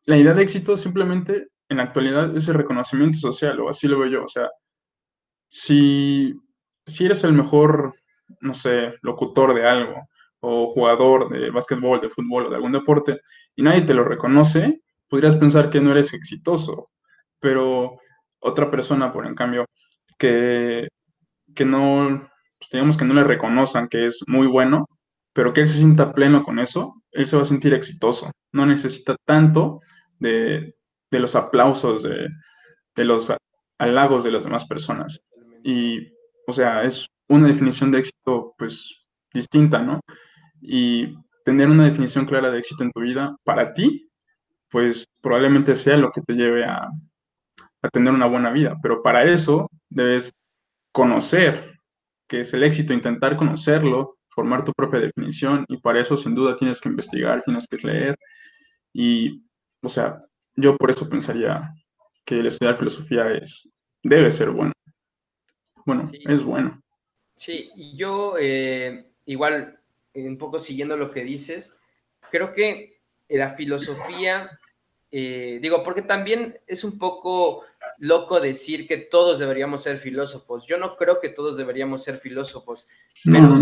la 0.06 0.18
idea 0.18 0.34
de 0.34 0.42
éxito 0.42 0.76
simplemente 0.76 1.50
en 1.70 1.78
la 1.78 1.84
actualidad 1.84 2.36
es 2.36 2.48
el 2.48 2.56
reconocimiento 2.56 3.20
social, 3.20 3.60
o 3.60 3.70
así 3.70 3.88
lo 3.88 4.00
veo 4.00 4.10
yo. 4.10 4.24
O 4.24 4.28
sea, 4.28 4.50
si, 5.48 6.34
si 6.88 7.06
eres 7.06 7.24
el 7.24 7.34
mejor, 7.34 7.94
no 8.42 8.56
sé, 8.56 8.96
locutor 9.04 9.54
de 9.54 9.68
algo, 9.68 10.08
o 10.48 10.68
jugador 10.68 11.30
de 11.30 11.50
básquetbol, 11.50 12.00
de 12.02 12.10
fútbol 12.10 12.46
o 12.46 12.50
de 12.50 12.56
algún 12.56 12.72
deporte, 12.72 13.20
y 13.56 13.64
nadie 13.64 13.82
te 13.82 13.94
lo 13.94 14.04
reconoce, 14.04 14.82
podrías 15.10 15.36
pensar 15.36 15.70
que 15.70 15.82
no 15.82 15.92
eres 15.92 16.14
exitoso. 16.14 16.90
Pero 17.40 17.98
otra 18.40 18.70
persona, 18.70 19.12
por 19.12 19.26
en 19.26 19.36
cambio, 19.36 19.66
que, 20.20 20.88
que 21.56 21.66
no, 21.66 22.30
pues, 22.60 22.70
digamos 22.72 22.98
que 22.98 23.06
no 23.06 23.14
le 23.16 23.24
reconozcan 23.24 23.88
que 23.88 24.06
es 24.06 24.24
muy 24.28 24.48
bueno, 24.48 24.86
pero 25.34 25.52
que 25.52 25.62
él 25.62 25.68
se 25.68 25.80
sienta 25.80 26.14
pleno 26.14 26.44
con 26.44 26.60
eso, 26.60 26.94
él 27.12 27.26
se 27.26 27.36
va 27.36 27.42
a 27.42 27.46
sentir 27.46 27.74
exitoso. 27.74 28.32
No 28.54 28.66
necesita 28.66 29.16
tanto 29.26 29.82
de, 30.20 30.76
los 31.12 31.36
aplausos, 31.36 32.04
de, 32.04 33.06
los 33.06 33.34
halagos 33.80 34.24
de 34.24 34.32
las 34.32 34.44
demás 34.44 34.66
personas. 34.66 35.20
Y, 35.64 36.08
o 36.48 36.54
sea, 36.54 36.84
es 36.84 37.08
una 37.28 37.48
definición 37.48 37.92
de 37.92 38.00
éxito, 38.00 38.54
pues, 38.58 39.06
distinta, 39.34 39.82
¿no? 39.82 40.00
Y 40.62 41.16
tener 41.44 41.70
una 41.70 41.86
definición 41.86 42.26
clara 42.26 42.50
de 42.50 42.60
éxito 42.60 42.84
en 42.84 42.92
tu 42.92 43.02
vida, 43.02 43.36
para 43.44 43.74
ti, 43.74 44.10
pues, 44.70 45.06
probablemente 45.22 45.76
sea 45.76 45.98
lo 45.98 46.12
que 46.12 46.22
te 46.22 46.34
lleve 46.34 46.66
a, 46.66 46.90
a 47.82 47.90
tener 47.90 48.14
una 48.14 48.28
buena 48.28 48.52
vida. 48.52 48.78
Pero 48.82 49.02
para 49.04 49.24
eso 49.24 49.70
debes 49.90 50.32
conocer 50.92 51.80
qué 52.28 52.42
es 52.42 52.54
el 52.54 52.64
éxito, 52.64 52.94
intentar 52.94 53.36
conocerlo, 53.36 54.18
formar 54.30 54.64
tu 54.66 54.74
propia 54.74 55.00
definición, 55.00 55.66
y 55.68 55.78
para 55.78 56.02
eso, 56.02 56.18
sin 56.18 56.36
duda, 56.36 56.56
tienes 56.56 56.82
que 56.82 56.90
investigar, 56.90 57.42
tienes 57.44 57.68
que 57.68 57.78
leer 57.78 58.18
y 58.94 59.46
o 59.86 59.90
sea, 59.90 60.20
yo 60.56 60.76
por 60.78 60.90
eso 60.90 61.08
pensaría 61.08 61.72
que 62.26 62.40
el 62.40 62.48
estudiar 62.48 62.76
filosofía 62.76 63.32
es, 63.32 63.72
debe 64.02 64.32
ser 64.32 64.50
bueno. 64.50 64.74
Bueno, 65.86 66.10
es 66.12 66.44
bueno. 66.44 66.82
Sí, 67.36 67.70
yo 67.96 68.36
eh, 68.40 69.12
igual, 69.26 69.80
un 70.16 70.38
poco 70.38 70.60
siguiendo 70.60 70.98
lo 70.98 71.12
que 71.12 71.24
dices, 71.24 71.76
creo 72.32 72.54
que 72.54 73.00
la 73.30 73.56
filosofía, 73.56 74.58
eh, 75.12 75.60
digo, 75.62 75.84
porque 75.84 76.02
también 76.02 76.60
es 76.68 76.84
un 76.84 76.98
poco 76.98 77.64
loco 77.98 78.40
decir 78.40 78.88
que 78.88 78.98
todos 78.98 79.40
deberíamos 79.40 79.84
ser 79.84 79.98
filósofos. 79.98 80.66
Yo 80.66 80.78
no 80.78 80.96
creo 80.96 81.20
que 81.20 81.30
todos 81.30 81.58
deberíamos 81.58 82.04
ser 82.04 82.18
filósofos, 82.18 82.88
pero 83.24 83.56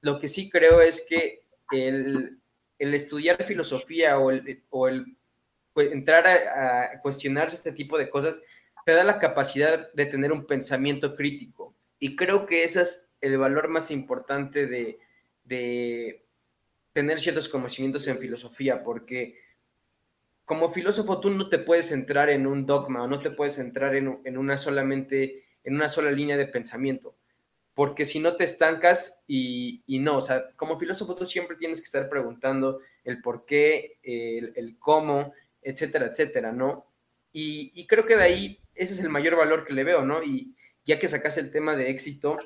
lo 0.00 0.20
que 0.20 0.28
sí 0.28 0.48
creo 0.48 0.80
es 0.80 1.04
que 1.08 1.42
el, 1.72 2.40
estudiar 2.78 3.42
filosofía 3.44 4.18
o 4.18 4.30
el, 4.30 4.64
o 4.70 4.88
el 4.88 5.16
entrar 5.76 6.26
a, 6.26 7.00
cuestionarse 7.02 7.56
este 7.56 7.72
tipo 7.72 7.98
de 7.98 8.10
cosas 8.10 8.42
te 8.84 8.92
da 8.92 9.04
la 9.04 9.18
capacidad 9.18 9.92
de 9.92 10.06
tener 10.06 10.32
un 10.32 10.46
pensamiento 10.46 11.14
crítico. 11.14 11.74
Y 11.98 12.16
creo 12.16 12.46
que 12.46 12.64
ese 12.64 12.82
es 12.82 13.08
el 13.20 13.36
valor 13.36 13.68
más 13.68 13.90
importante 13.90 14.66
de, 14.66 14.98
de 15.48 16.24
tener 16.92 17.20
ciertos 17.20 17.48
conocimientos 17.48 18.06
en 18.08 18.18
filosofía, 18.18 18.82
porque 18.82 19.40
como 20.44 20.70
filósofo 20.70 21.20
tú 21.20 21.30
no 21.30 21.48
te 21.48 21.58
puedes 21.58 21.92
entrar 21.92 22.30
en 22.30 22.46
un 22.46 22.66
dogma 22.66 23.02
o 23.02 23.08
no 23.08 23.20
te 23.20 23.30
puedes 23.30 23.58
entrar 23.58 23.94
en, 23.94 24.20
en, 24.24 24.38
una 24.38 24.56
solamente 24.56 25.44
en 25.64 25.74
una 25.74 25.88
sola 25.88 26.10
línea 26.10 26.36
de 26.36 26.46
pensamiento, 26.46 27.14
porque 27.74 28.04
si 28.04 28.18
no 28.18 28.36
te 28.36 28.44
estancas 28.44 29.22
y, 29.26 29.82
y, 29.86 29.98
no, 29.98 30.16
o 30.16 30.20
sea, 30.20 30.50
como 30.56 30.78
filósofo 30.78 31.14
tú 31.14 31.26
siempre 31.26 31.56
tienes 31.56 31.80
que 31.80 31.84
estar 31.84 32.08
preguntando 32.08 32.80
el 33.04 33.20
por 33.20 33.44
qué, 33.44 33.98
el, 34.02 34.76
cómo, 34.78 35.32
etcétera, 35.62 36.06
etcétera, 36.06 36.52
¿no? 36.52 36.86
Y, 37.32 37.86
creo 37.86 38.04
que 38.04 38.16
de 38.16 38.22
ahí 38.22 38.58
ese 38.74 38.94
es 38.94 39.00
el 39.00 39.10
mayor 39.10 39.36
valor 39.36 39.64
que 39.64 39.72
le 39.72 39.84
veo, 39.84 40.04
¿no? 40.04 40.22
Y 40.22 40.56
ya 40.84 40.98
que 40.98 41.08
sacas 41.08 41.38
el 41.38 41.50
tema 41.52 41.76
de 41.76 41.90
éxito, 41.90 42.38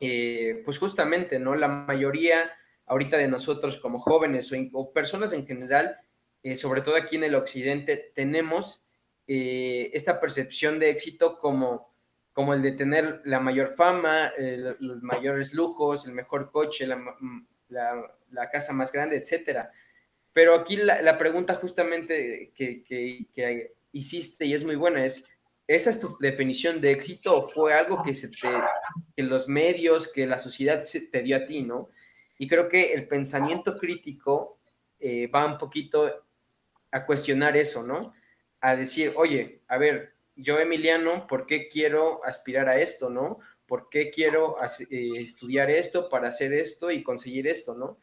eh, 0.00 0.62
pues 0.64 0.78
justamente, 0.78 1.38
¿no? 1.38 1.54
La 1.54 1.68
mayoría 1.68 2.50
ahorita 2.86 3.16
de 3.16 3.28
nosotros 3.28 3.78
como 3.78 4.00
jóvenes 4.00 4.50
o, 4.72 4.92
personas 4.92 5.32
en 5.32 5.46
general, 5.46 5.96
eh, 6.42 6.56
sobre 6.56 6.80
todo 6.80 6.96
aquí 6.96 7.16
en 7.16 7.24
el 7.24 7.34
occidente, 7.34 8.12
tenemos 8.14 8.84
eh, 9.26 9.90
esta 9.92 10.20
percepción 10.20 10.78
de 10.78 10.90
éxito 10.90 11.38
como, 11.38 11.92
como 12.32 12.54
el 12.54 12.62
de 12.62 12.72
tener 12.72 13.20
la 13.24 13.40
mayor 13.40 13.68
fama, 13.68 14.32
los 14.78 15.02
mayores 15.02 15.52
lujos, 15.52 16.06
el 16.06 16.14
mejor 16.14 16.50
coche, 16.50 16.86
la, 16.86 16.98
la 18.30 18.50
casa 18.50 18.72
más 18.72 18.92
grande, 18.92 19.16
etcétera. 19.16 19.70
Pero 20.32 20.54
aquí 20.54 20.76
la, 20.76 21.18
pregunta 21.18 21.54
justamente 21.54 22.52
que, 22.54 23.74
hiciste 23.90 24.46
y 24.46 24.54
es 24.54 24.64
muy 24.64 24.76
buena 24.76 25.04
es, 25.04 25.24
¿esa 25.68 25.90
es 25.90 26.00
tu 26.00 26.16
definición 26.18 26.80
de 26.80 26.90
éxito 26.92 27.36
o 27.36 27.48
fue 27.48 27.74
algo 27.74 28.02
que, 28.02 28.14
se 28.14 28.28
te, 28.28 28.48
que 29.14 29.22
los 29.22 29.48
medios, 29.48 30.08
que 30.10 30.26
la 30.26 30.38
sociedad 30.38 30.82
se 30.82 31.02
te 31.02 31.22
dio 31.22 31.36
a 31.36 31.46
ti, 31.46 31.62
¿no? 31.62 31.90
Y 32.38 32.48
creo 32.48 32.68
que 32.68 32.94
el 32.94 33.06
pensamiento 33.06 33.76
crítico 33.76 34.58
eh, 34.98 35.26
va 35.26 35.44
un 35.44 35.58
poquito 35.58 36.24
a 36.90 37.04
cuestionar 37.04 37.56
eso, 37.56 37.82
¿no? 37.82 38.00
A 38.60 38.74
decir, 38.76 39.12
oye, 39.16 39.60
a 39.68 39.76
ver, 39.76 40.14
yo 40.34 40.58
Emiliano, 40.58 41.26
¿por 41.26 41.44
qué 41.44 41.68
quiero 41.68 42.24
aspirar 42.24 42.68
a 42.70 42.80
esto, 42.80 43.10
¿no? 43.10 43.38
¿Por 43.66 43.90
qué 43.90 44.10
quiero 44.10 44.56
eh, 44.90 45.10
estudiar 45.16 45.70
esto 45.70 46.08
para 46.08 46.28
hacer 46.28 46.54
esto 46.54 46.90
y 46.90 47.02
conseguir 47.02 47.46
esto, 47.46 47.76
¿no? 47.76 47.98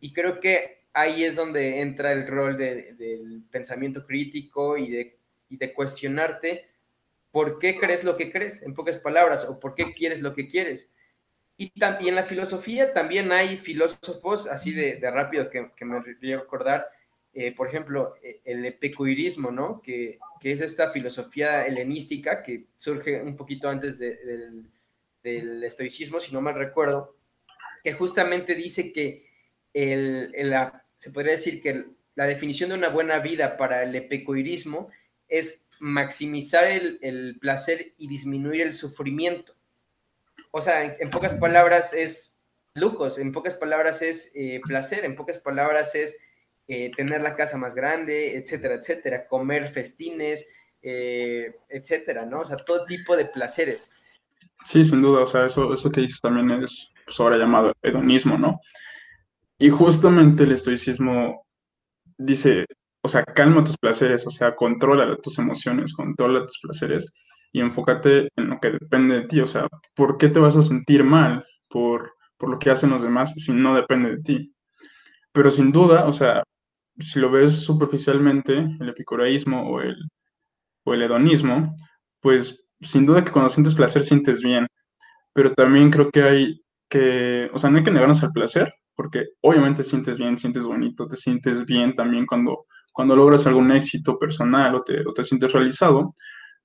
Y 0.00 0.14
creo 0.14 0.40
que 0.40 0.86
ahí 0.94 1.24
es 1.24 1.36
donde 1.36 1.82
entra 1.82 2.12
el 2.12 2.26
rol 2.26 2.56
del 2.56 3.44
pensamiento 3.50 4.06
crítico 4.06 4.78
y 4.78 4.90
de, 4.90 5.18
de 5.50 5.74
cuestionarte 5.74 6.77
por 7.38 7.60
qué 7.60 7.78
crees 7.78 8.02
lo 8.02 8.16
que 8.16 8.32
crees, 8.32 8.62
en 8.62 8.74
pocas 8.74 8.96
palabras, 8.96 9.44
o 9.44 9.60
por 9.60 9.76
qué 9.76 9.92
quieres 9.92 10.22
lo 10.22 10.34
que 10.34 10.48
quieres. 10.48 10.90
Y, 11.56 11.70
también 11.70 12.16
la 12.16 12.24
filosofía 12.24 12.92
también 12.92 13.30
hay 13.30 13.56
filósofos, 13.56 14.48
así 14.48 14.72
de, 14.72 14.98
rápido 15.08 15.48
que, 15.48 15.70
me 15.84 16.00
voy 16.00 16.32
a 16.32 16.40
recordar, 16.40 16.88
eh, 17.32 17.54
por 17.54 17.68
ejemplo, 17.68 18.16
e, 18.24 18.40
el 18.44 18.64
epicurismo, 18.64 19.52
¿no? 19.52 19.80
Que, 19.80 20.18
es 20.42 20.60
esta 20.62 20.90
filosofía 20.90 21.64
helenística 21.64 22.42
que 22.42 22.66
surge 22.76 23.22
un 23.22 23.36
poquito 23.36 23.68
antes 23.68 24.00
del, 24.00 24.68
del 25.22 25.62
estoicismo, 25.62 26.18
si 26.18 26.32
no 26.32 26.40
mal 26.40 26.56
recuerdo, 26.56 27.14
que 27.84 27.92
justamente 27.92 28.56
dice 28.56 28.92
que 28.92 29.28
el, 29.72 30.34
se 30.96 31.12
podría 31.12 31.34
decir 31.34 31.62
que 31.62 31.84
la 32.16 32.26
definición 32.26 32.70
de 32.70 32.74
una 32.74 32.88
buena 32.88 33.20
vida 33.20 33.56
para 33.56 33.84
el 33.84 33.94
epicurismo 33.94 34.88
es 35.28 35.67
maximizar 35.80 36.66
el, 36.66 37.38
placer 37.40 37.94
y 37.98 38.08
disminuir 38.08 38.62
el 38.62 38.74
sufrimiento. 38.74 39.54
O 40.50 40.60
sea, 40.60 40.84
en, 40.84 41.10
pocas 41.10 41.34
palabras 41.34 41.92
es 41.92 42.36
lujos, 42.74 43.18
en 43.18 43.32
pocas 43.32 43.54
palabras 43.54 44.02
es 44.02 44.32
eh, 44.34 44.60
placer, 44.64 45.04
en 45.04 45.16
pocas 45.16 45.38
palabras 45.38 45.94
es 45.94 46.18
eh, 46.68 46.90
tener 46.96 47.20
la 47.20 47.36
casa 47.36 47.56
más 47.58 47.74
grande, 47.74 48.36
etcétera, 48.36 48.74
etcétera, 48.74 49.26
comer 49.26 49.72
festines, 49.72 50.46
eh, 50.82 51.54
etcétera, 51.68 52.24
¿no? 52.24 52.40
O 52.40 52.44
sea, 52.44 52.56
todo 52.56 52.84
tipo 52.84 53.16
de 53.16 53.26
placeres. 53.26 53.90
Sí, 54.64 54.84
sin 54.84 55.02
duda, 55.02 55.22
o 55.22 55.26
sea, 55.26 55.46
eso, 55.46 55.72
eso 55.72 55.90
que 55.90 56.02
dices 56.02 56.20
también 56.20 56.62
es 56.62 56.90
pues, 57.04 57.18
ahora 57.20 57.36
llamado 57.36 57.72
hedonismo, 57.82 58.36
¿no? 58.36 58.60
Y 59.58 59.70
justamente 59.70 60.44
el 60.44 60.52
estoicismo 60.52 61.46
dice, 62.16 62.66
o 63.08 63.10
sea, 63.10 63.24
calma 63.24 63.64
tus 63.64 63.78
placeres, 63.78 64.26
o 64.26 64.30
sea, 64.30 64.54
controla 64.54 65.16
tus 65.16 65.38
emociones, 65.38 65.94
controla 65.94 66.44
tus 66.44 66.58
placeres 66.60 67.06
y 67.52 67.60
enfócate 67.60 68.28
en 68.36 68.50
lo 68.50 68.60
que 68.60 68.72
depende 68.72 69.20
de 69.20 69.26
ti, 69.26 69.40
o 69.40 69.46
sea, 69.46 69.66
¿por 69.94 70.18
qué 70.18 70.28
te 70.28 70.38
vas 70.38 70.56
a 70.56 70.62
sentir 70.62 71.04
mal 71.04 71.42
por, 71.68 72.12
por 72.36 72.50
lo 72.50 72.58
que 72.58 72.70
hacen 72.70 72.90
los 72.90 73.00
demás 73.00 73.32
si 73.32 73.52
no 73.52 73.74
depende 73.74 74.10
de 74.10 74.22
ti? 74.22 74.54
Pero 75.32 75.50
sin 75.50 75.72
duda, 75.72 76.04
o 76.06 76.12
sea, 76.12 76.42
si 76.98 77.18
lo 77.18 77.30
ves 77.30 77.52
superficialmente, 77.52 78.58
el 78.78 78.88
epicureísmo 78.90 79.70
o 79.70 79.80
el, 79.80 79.96
o 80.84 80.92
el 80.92 81.02
hedonismo, 81.02 81.74
pues 82.20 82.62
sin 82.82 83.06
duda 83.06 83.24
que 83.24 83.32
cuando 83.32 83.48
sientes 83.48 83.74
placer 83.74 84.04
sientes 84.04 84.42
bien, 84.42 84.66
pero 85.32 85.54
también 85.54 85.90
creo 85.90 86.10
que 86.10 86.22
hay 86.24 86.60
que, 86.90 87.50
o 87.54 87.58
sea, 87.58 87.70
no 87.70 87.78
hay 87.78 87.84
que 87.84 87.90
negarnos 87.90 88.22
al 88.22 88.32
placer, 88.32 88.70
porque 88.94 89.28
obviamente 89.40 89.82
sientes 89.82 90.18
bien, 90.18 90.36
sientes 90.36 90.64
bonito, 90.64 91.06
te 91.06 91.16
sientes 91.16 91.64
bien 91.64 91.94
también 91.94 92.26
cuando, 92.26 92.60
cuando 92.98 93.14
logras 93.14 93.46
algún 93.46 93.70
éxito 93.70 94.18
personal 94.18 94.74
o 94.74 94.82
te, 94.82 95.06
o 95.06 95.12
te 95.12 95.22
sientes 95.22 95.52
realizado, 95.52 96.12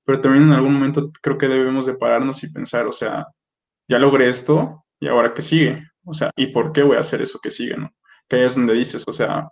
pero 0.03 0.19
también 0.19 0.45
en 0.45 0.53
algún 0.53 0.73
momento 0.73 1.11
creo 1.21 1.37
que 1.37 1.47
debemos 1.47 1.85
de 1.85 1.93
pararnos 1.93 2.43
y 2.43 2.51
pensar, 2.51 2.87
o 2.87 2.91
sea, 2.91 3.27
ya 3.87 3.99
logré 3.99 4.29
esto 4.29 4.83
y 4.99 5.07
ahora 5.07 5.31
qué 5.31 5.43
sigue, 5.43 5.83
o 6.03 6.11
sea, 6.11 6.31
¿y 6.35 6.47
por 6.47 6.71
qué 6.71 6.81
voy 6.81 6.97
a 6.97 7.01
hacer 7.01 7.21
eso 7.21 7.37
que 7.37 7.51
sigue, 7.51 7.77
no? 7.77 7.91
Que 8.27 8.37
ahí 8.37 8.41
es 8.45 8.55
donde 8.55 8.73
dices, 8.73 9.03
o 9.05 9.13
sea, 9.13 9.47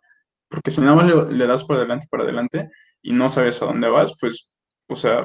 porque 0.50 0.72
si 0.72 0.82
nada 0.82 1.04
le, 1.04 1.32
le 1.32 1.46
das 1.46 1.64
para 1.66 1.82
adelante, 1.82 2.08
para 2.10 2.24
adelante 2.24 2.72
y 3.04 3.14
no 3.14 3.30
sabes 3.30 3.62
a 3.62 3.68
dónde 3.68 3.88
vas, 3.88 4.16
pues, 4.20 4.50
o 4.88 4.96
sea, 4.96 5.24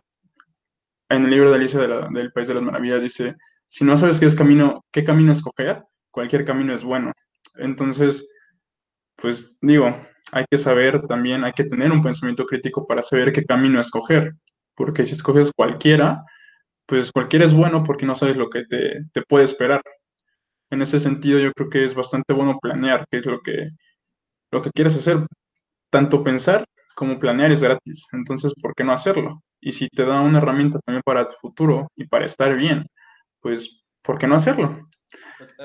en 1.08 1.24
el 1.24 1.30
libro 1.30 1.48
de 1.48 1.56
Alicia 1.56 1.80
del 1.80 2.32
País 2.32 2.48
de 2.48 2.54
las 2.54 2.62
Maravillas 2.62 3.00
dice, 3.00 3.34
si 3.66 3.82
no 3.82 3.96
sabes 3.96 4.20
qué 4.20 4.26
es 4.26 4.34
camino, 4.34 4.84
qué 4.92 5.04
camino 5.04 5.32
escoger, 5.32 5.84
cualquier 6.10 6.44
camino 6.44 6.74
es 6.74 6.84
bueno. 6.84 7.12
Entonces, 7.54 8.28
pues 9.16 9.56
digo, 9.62 10.06
hay 10.32 10.44
que 10.50 10.58
saber 10.58 11.06
también, 11.06 11.44
hay 11.44 11.52
que 11.52 11.64
tener 11.64 11.92
un 11.92 12.02
pensamiento 12.02 12.44
crítico 12.46 12.86
para 12.86 13.02
saber 13.02 13.32
qué 13.32 13.44
camino 13.44 13.80
escoger, 13.80 14.34
porque 14.74 15.06
si 15.06 15.14
escoges 15.14 15.52
cualquiera, 15.54 16.24
pues 16.86 17.12
cualquiera 17.12 17.44
es 17.44 17.54
bueno 17.54 17.82
porque 17.84 18.06
no 18.06 18.14
sabes 18.14 18.36
lo 18.36 18.50
que 18.50 18.64
te, 18.64 19.04
te 19.12 19.22
puede 19.22 19.44
esperar. 19.44 19.82
En 20.70 20.82
ese 20.82 20.98
sentido, 21.00 21.38
yo 21.38 21.52
creo 21.52 21.70
que 21.70 21.84
es 21.84 21.94
bastante 21.94 22.32
bueno 22.34 22.58
planear 22.60 23.06
qué 23.10 23.18
es 23.18 23.26
lo 23.26 23.40
que, 23.40 23.68
lo 24.50 24.62
que 24.62 24.70
quieres 24.70 24.96
hacer. 24.96 25.26
Tanto 25.90 26.24
pensar 26.24 26.64
como 26.96 27.18
planear 27.18 27.52
es 27.52 27.62
gratis, 27.62 28.06
entonces, 28.12 28.54
¿por 28.60 28.74
qué 28.74 28.82
no 28.82 28.92
hacerlo? 28.92 29.42
Y 29.60 29.72
si 29.72 29.88
te 29.88 30.04
da 30.04 30.20
una 30.22 30.38
herramienta 30.38 30.78
también 30.80 31.02
para 31.04 31.28
tu 31.28 31.36
futuro 31.40 31.88
y 31.94 32.06
para 32.06 32.24
estar 32.26 32.56
bien, 32.56 32.86
pues, 33.40 33.82
¿por 34.02 34.18
qué 34.18 34.26
no 34.26 34.34
hacerlo? 34.36 34.88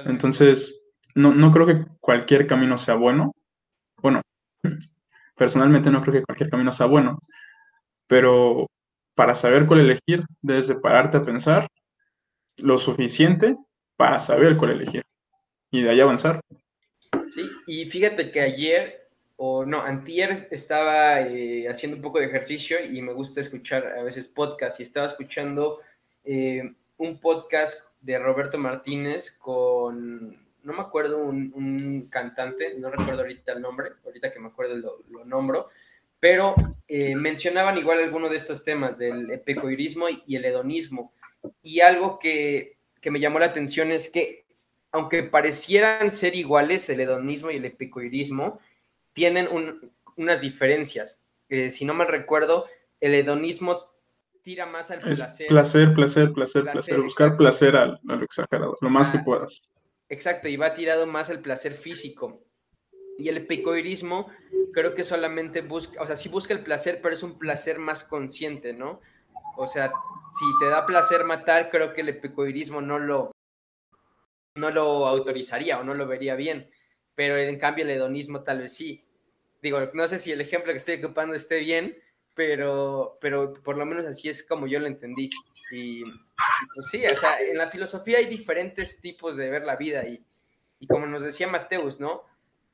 Entonces, 0.05 0.83
no, 1.15 1.33
no 1.33 1.51
creo 1.51 1.65
que 1.65 1.85
cualquier 1.99 2.47
camino 2.47 2.77
sea 2.77 2.95
bueno. 2.95 3.33
Personalmente 5.35 5.89
no 5.89 6.01
creo 6.01 6.13
que 6.13 6.23
cualquier 6.23 6.49
camino 6.49 6.71
sea 6.71 6.85
bueno, 6.85 7.19
pero 8.07 8.67
para 9.15 9.33
saber 9.33 9.65
cuál 9.65 9.81
elegir, 9.81 10.23
debes 10.41 10.67
de 10.67 10.75
pararte 10.75 11.17
a 11.17 11.23
pensar 11.23 11.67
lo 12.57 12.77
suficiente 12.77 13.57
para 13.95 14.19
saber 14.19 14.57
cuál 14.57 14.71
elegir 14.71 15.03
y 15.71 15.81
de 15.81 15.89
ahí 15.89 15.99
avanzar. 15.99 16.41
Sí, 17.29 17.49
y 17.65 17.89
fíjate 17.89 18.31
que 18.31 18.41
ayer 18.41 19.09
o 19.37 19.65
no, 19.65 19.81
antier 19.81 20.47
estaba 20.51 21.21
eh, 21.21 21.67
haciendo 21.67 21.97
un 21.97 22.03
poco 22.03 22.19
de 22.19 22.25
ejercicio 22.25 22.77
y 22.85 23.01
me 23.01 23.13
gusta 23.13 23.41
escuchar 23.41 23.87
a 23.97 24.03
veces 24.03 24.27
podcast 24.27 24.79
y 24.79 24.83
estaba 24.83 25.07
escuchando 25.07 25.79
eh, 26.23 26.75
un 26.97 27.19
podcast 27.19 27.89
de 28.01 28.19
Roberto 28.19 28.59
Martínez 28.59 29.31
con, 29.39 30.37
no 30.63 30.73
me 30.73 30.81
acuerdo, 30.81 31.17
un, 31.17 32.07
cantante, 32.09 32.75
no 32.77 32.89
recuerdo 32.89 33.21
ahorita 33.21 33.53
el 33.53 33.61
nombre, 33.61 33.91
ahorita 34.05 34.31
que 34.31 34.39
me 34.39 34.47
acuerdo 34.47 35.01
lo, 35.09 35.25
nombro, 35.25 35.69
pero 36.19 36.55
eh, 36.87 37.15
mencionaban 37.15 37.77
igual 37.77 37.99
algunos 37.99 38.29
de 38.29 38.37
estos 38.37 38.63
temas 38.63 38.97
del 38.97 39.31
epicurismo 39.31 40.05
y 40.27 40.35
el 40.35 40.45
hedonismo. 40.45 41.13
Y 41.63 41.79
algo 41.79 42.19
que, 42.19 42.77
que 43.01 43.11
me 43.11 43.19
llamó 43.19 43.39
la 43.39 43.47
atención 43.47 43.91
es 43.91 44.09
que, 44.09 44.45
aunque 44.91 45.23
parecieran 45.23 46.11
ser 46.11 46.35
iguales 46.35 46.89
el 46.89 46.99
hedonismo 46.99 47.49
y 47.49 47.57
el 47.57 47.65
epicurismo, 47.65 48.59
tienen 49.13 49.49
unas 50.15 50.41
diferencias. 50.41 51.19
Eh, 51.49 51.69
si 51.69 51.85
no 51.85 51.93
me 51.93 52.05
recuerdo, 52.05 52.65
el 52.99 53.15
hedonismo 53.15 53.91
tira 54.41 54.65
más 54.65 54.91
al 54.91 54.99
placer. 54.99 55.47
Placer, 55.47 55.93
placer, 55.93 56.31
placer, 56.33 56.63
placer. 56.63 57.01
Buscar 57.01 57.37
placer 57.37 57.75
a, 57.75 57.99
lo 58.03 58.23
exagerado, 58.23 58.77
lo 58.79 58.89
más 58.89 59.11
que 59.11 59.19
puedas. 59.19 59.61
Exacto, 60.11 60.47
y 60.47 60.57
va 60.57 60.75
tirado 60.75 61.07
más 61.07 61.29
al 61.31 61.39
placer 61.39 61.73
físico. 61.73 62.43
Y 63.17 63.29
el 63.29 63.37
epicurismo 63.37 64.27
creo 64.73 64.93
que 64.93 65.03
solamente 65.03 65.61
busca, 65.61 66.01
o 66.01 66.05
sea, 66.05 66.15
sí 66.15 66.29
busca 66.29 66.53
el 66.53 66.63
placer, 66.63 66.99
pero 67.01 67.15
es 67.15 67.23
un 67.23 67.39
placer 67.39 67.79
más 67.79 68.03
consciente, 68.03 68.73
¿no? 68.73 69.01
O 69.57 69.65
sea, 69.65 69.91
si 70.31 70.45
te 70.59 70.67
da 70.67 70.85
placer 70.85 71.23
matar, 71.23 71.69
creo 71.69 71.93
que 71.93 72.01
el 72.01 72.09
epicurismo 72.09 72.81
no 72.81 72.99
lo, 72.99 73.31
no 74.55 74.69
lo 74.69 75.07
autorizaría 75.07 75.79
o 75.79 75.83
no 75.83 75.93
lo 75.93 76.07
vería 76.07 76.35
bien 76.35 76.69
pero 77.15 77.37
en 77.37 77.59
cambio 77.59 77.85
el 77.85 77.91
hedonismo 77.91 78.41
tal 78.41 78.59
vez 78.59 78.73
sí. 78.73 79.05
Digo, 79.61 79.79
no 79.93 80.07
sé 80.07 80.17
si 80.17 80.31
el 80.31 80.41
ejemplo 80.41 80.71
que 80.71 80.77
estoy 80.77 81.03
ocupando 81.03 81.35
esté 81.35 81.59
bien, 81.59 81.95
pero, 82.33 83.17
pero 83.21 83.53
por 83.53 83.77
lo 83.77 83.85
menos 83.85 84.07
así 84.07 84.29
es 84.29 84.43
como 84.43 84.67
yo 84.67 84.79
lo 84.79 84.87
entendí. 84.87 85.29
Y, 85.71 86.03
pues 86.03 86.87
sí, 86.89 87.03
o 87.05 87.15
sea, 87.15 87.39
en 87.39 87.57
la 87.57 87.69
filosofía 87.69 88.17
hay 88.17 88.25
diferentes 88.25 88.99
tipos 88.99 89.37
de 89.37 89.49
ver 89.49 89.63
la 89.63 89.75
vida 89.75 90.07
y, 90.07 90.23
y 90.79 90.87
como 90.87 91.05
nos 91.07 91.23
decía 91.23 91.47
Mateus, 91.47 91.99
¿no? 91.99 92.23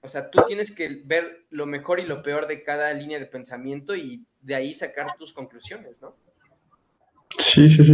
O 0.02 0.10
sea, 0.10 0.30
tú 0.30 0.41
tienes 0.46 0.74
que 0.74 1.02
ver 1.06 1.46
lo 1.50 1.65
mejor 1.65 2.00
y 2.00 2.06
lo 2.06 2.22
peor 2.22 2.48
de 2.48 2.63
cada 2.63 2.93
línea 2.93 3.20
de 3.20 3.26
pensamiento 3.26 3.96
y 3.96 4.26
de 4.41 4.56
ahí 4.56 4.74
sacar 4.74 5.17
tus 5.17 5.34
conclusiones, 5.34 6.02
¿no? 6.02 6.15
Sí, 7.38 7.67
sí, 7.67 7.84
sí. 7.84 7.93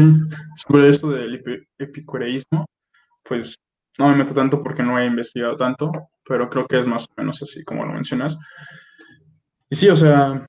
Sobre 0.68 0.90
eso 0.90 1.10
del 1.10 1.66
epicureísmo, 1.80 2.66
pues 3.24 3.56
no 3.98 4.10
me 4.10 4.16
meto 4.16 4.34
tanto 4.34 4.62
porque 4.62 4.84
no 4.84 5.00
he 5.00 5.06
investigado 5.06 5.56
tanto, 5.56 5.92
pero 6.26 6.50
creo 6.50 6.68
que 6.68 6.80
es 6.80 6.86
más 6.86 7.06
o 7.06 7.14
menos 7.18 7.42
así 7.42 7.64
como 7.64 7.86
lo 7.86 7.94
mencionas. 7.94 8.38
Y 9.70 9.76
sí, 9.76 9.90
o 9.90 9.96
sea, 9.96 10.46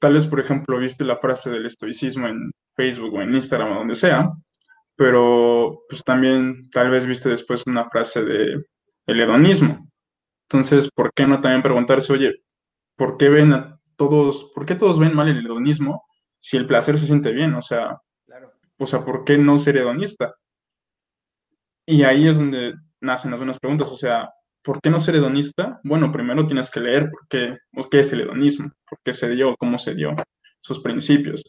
tal 0.00 0.14
vez, 0.14 0.26
por 0.26 0.40
ejemplo, 0.40 0.78
viste 0.78 1.04
la 1.04 1.18
frase 1.18 1.50
del 1.50 1.66
estoicismo 1.66 2.26
en 2.26 2.50
Facebook 2.74 3.14
o 3.14 3.22
en 3.22 3.34
Instagram 3.34 3.72
o 3.72 3.78
donde 3.80 3.94
sea, 3.94 4.30
pero 4.96 5.82
pues 5.88 6.02
también 6.02 6.68
tal 6.70 6.90
vez 6.90 7.06
viste 7.06 7.28
después 7.28 7.62
una 7.66 7.84
frase 7.84 8.24
de 8.24 8.64
el 9.06 9.20
hedonismo. 9.20 9.88
Entonces, 10.48 10.88
¿por 10.94 11.12
qué 11.14 11.26
no 11.26 11.40
también 11.40 11.62
preguntarse, 11.62 12.12
oye, 12.12 12.42
¿por 12.96 13.16
qué 13.16 13.28
ven 13.28 13.52
a 13.52 13.78
todos, 13.96 14.50
por 14.54 14.66
qué 14.66 14.74
todos 14.74 14.98
ven 14.98 15.14
mal 15.14 15.28
el 15.28 15.44
hedonismo 15.44 16.04
si 16.38 16.56
el 16.56 16.66
placer 16.66 16.98
se 16.98 17.06
siente 17.06 17.32
bien? 17.32 17.54
O 17.54 17.62
sea, 17.62 18.00
o 18.78 18.86
sea, 18.86 19.04
¿por 19.04 19.24
qué 19.24 19.36
no 19.36 19.58
ser 19.58 19.76
hedonista? 19.76 20.34
Y 21.86 22.02
ahí 22.04 22.26
es 22.26 22.38
donde 22.38 22.74
nacen 23.00 23.30
las 23.30 23.40
buenas 23.40 23.58
preguntas, 23.58 23.88
o 23.88 23.96
sea, 23.96 24.30
¿por 24.62 24.80
qué 24.80 24.90
no 24.90 25.00
ser 25.00 25.16
hedonista? 25.16 25.80
Bueno, 25.84 26.12
primero 26.12 26.46
tienes 26.46 26.70
que 26.70 26.80
leer 26.80 27.10
por 27.10 27.88
qué, 27.88 28.00
es 28.00 28.12
el 28.12 28.22
hedonismo, 28.22 28.70
por 28.88 28.98
qué 29.04 29.12
se 29.12 29.30
dio, 29.30 29.56
cómo 29.58 29.78
se 29.78 29.94
dio, 29.94 30.14
sus 30.60 30.80
principios. 30.80 31.42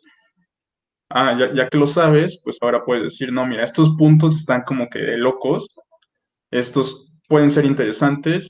Ah, 1.09 1.37
ya, 1.53 1.67
que 1.67 1.77
lo 1.77 1.87
sabes, 1.87 2.41
pues 2.43 2.57
ahora 2.61 2.85
puedes 2.85 3.03
decir, 3.03 3.33
no, 3.33 3.45
mira, 3.45 3.65
estos 3.65 3.95
puntos 3.97 4.37
están 4.37 4.63
como 4.63 4.89
que 4.89 5.17
locos, 5.17 5.67
estos 6.51 7.11
pueden 7.27 7.51
ser 7.51 7.65
interesantes 7.65 8.47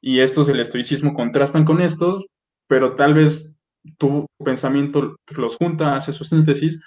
y 0.00 0.20
estos 0.20 0.46
del 0.46 0.60
estoicismo 0.60 1.12
contrastan 1.12 1.64
con 1.64 1.82
estos, 1.82 2.24
pero 2.66 2.96
tal 2.96 3.14
vez 3.14 3.52
tu 3.98 4.26
pensamiento 4.42 5.16
los 5.36 5.56
junta, 5.56 5.96
hace 5.96 6.12
su 6.12 6.24
síntesis 6.24 6.80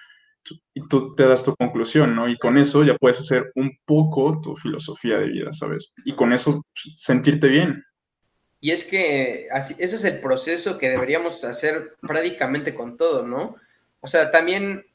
y 0.73 0.87
tú 0.87 1.15
te 1.15 1.27
das 1.27 1.43
tu 1.43 1.55
conclusión, 1.55 2.15
¿no? 2.15 2.27
Y 2.27 2.37
con 2.37 2.57
eso 2.57 2.83
ya 2.83 2.95
puedes 2.95 3.19
hacer 3.19 3.51
un 3.55 3.77
poco 3.85 4.39
tu 4.41 4.55
filosofía 4.55 5.17
de 5.19 5.27
vida, 5.27 5.53
¿sabes? 5.53 5.93
Y 6.03 6.13
con 6.13 6.33
eso 6.33 6.65
pues, 6.73 6.95
sentirte 6.97 7.47
bien. 7.47 7.83
Y 8.59 8.71
es 8.71 8.83
que 8.83 9.47
así, 9.51 9.75
ese 9.77 9.95
es 9.95 10.05
el 10.05 10.19
proceso 10.19 10.77
que 10.77 10.89
deberíamos 10.89 11.43
hacer 11.43 11.95
prácticamente 12.01 12.73
con 12.73 12.97
todo, 12.97 13.25
¿no? 13.25 13.55
O 13.99 14.07
sea, 14.07 14.31
también 14.31 14.85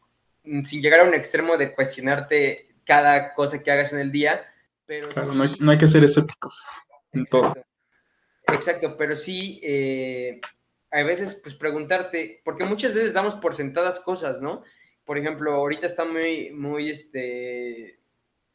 mm, 0.44 0.64
sin 0.64 0.82
llegar 0.82 1.00
a 1.00 1.04
un 1.04 1.14
extremo 1.14 1.56
de 1.56 1.74
cuestionarte 1.74 2.68
cada 2.84 3.34
cosa 3.34 3.62
que 3.62 3.70
hagas 3.70 3.92
en 3.92 4.00
el 4.00 4.12
día, 4.12 4.42
pero 4.86 5.08
claro, 5.08 5.32
no, 5.34 5.70
hay, 5.70 5.78
que 5.78 5.86
ser 5.86 6.02
escépticos 6.02 6.62
en 7.12 7.24
todo. 7.24 7.54
Exacto, 8.52 8.96
pero 8.96 9.14
sí, 9.14 9.60
eh, 9.62 10.40
a 10.90 11.02
veces 11.04 11.40
pues 11.40 11.54
preguntarte, 11.54 12.40
porque 12.44 12.64
muchas 12.64 12.92
veces 12.92 13.14
damos 13.14 13.36
por 13.36 13.54
sentadas 13.54 14.00
cosas, 14.00 14.40
¿no? 14.40 14.62
Por 15.10 15.18
ejemplo, 15.18 15.54
ahorita 15.54 15.88
está 15.88 16.04
muy, 16.04 16.52
muy, 16.52 16.88
este, 16.88 17.98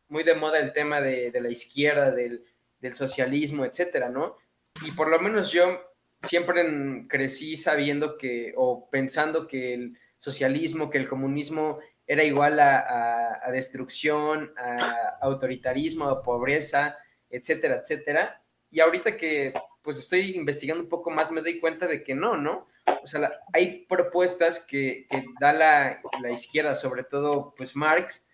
muy 0.07 0.23
de 0.23 0.35
moda 0.35 0.57
el 0.57 0.71
tema 0.71 1.01
de, 1.01 1.29
la 1.41 1.49
izquierda, 1.49 2.11
del, 2.11 2.45
socialismo, 2.93 3.65
etcétera, 3.65 4.07
¿no? 4.07 4.37
Y 4.85 4.91
por 4.91 5.09
lo 5.09 5.19
menos 5.19 5.51
yo 5.51 5.81
siempre 6.21 6.63
crecí 7.09 7.57
sabiendo 7.57 8.17
que, 8.17 8.53
o 8.55 8.89
pensando 8.89 9.47
que 9.47 9.73
el 9.73 9.97
socialismo, 10.17 10.89
que 10.89 10.97
el 10.97 11.09
comunismo 11.09 11.79
era 12.07 12.23
igual 12.23 12.57
a, 12.61 13.51
destrucción, 13.51 14.53
a 14.55 15.17
autoritarismo, 15.23 16.07
a 16.07 16.23
pobreza, 16.23 16.97
etcétera, 17.29 17.81
etcétera. 17.81 18.41
Y 18.71 18.79
ahorita 18.79 19.17
que 19.17 19.51
pues 19.81 19.99
estoy 19.99 20.37
investigando 20.37 20.83
un 20.83 20.89
poco 20.89 21.11
más 21.11 21.33
me 21.33 21.41
doy 21.41 21.59
cuenta 21.59 21.85
de 21.85 22.01
que 22.01 22.15
no, 22.15 22.37
¿no? 22.37 22.69
O 23.03 23.07
sea, 23.07 23.31
hay 23.53 23.85
propuestas 23.85 24.59
que, 24.59 25.07
da 25.39 25.53
la, 25.53 26.01
izquierda, 26.31 26.75
sobre 26.75 27.03
todo 27.03 27.53
pues 27.55 27.75
Marx, 27.75 28.27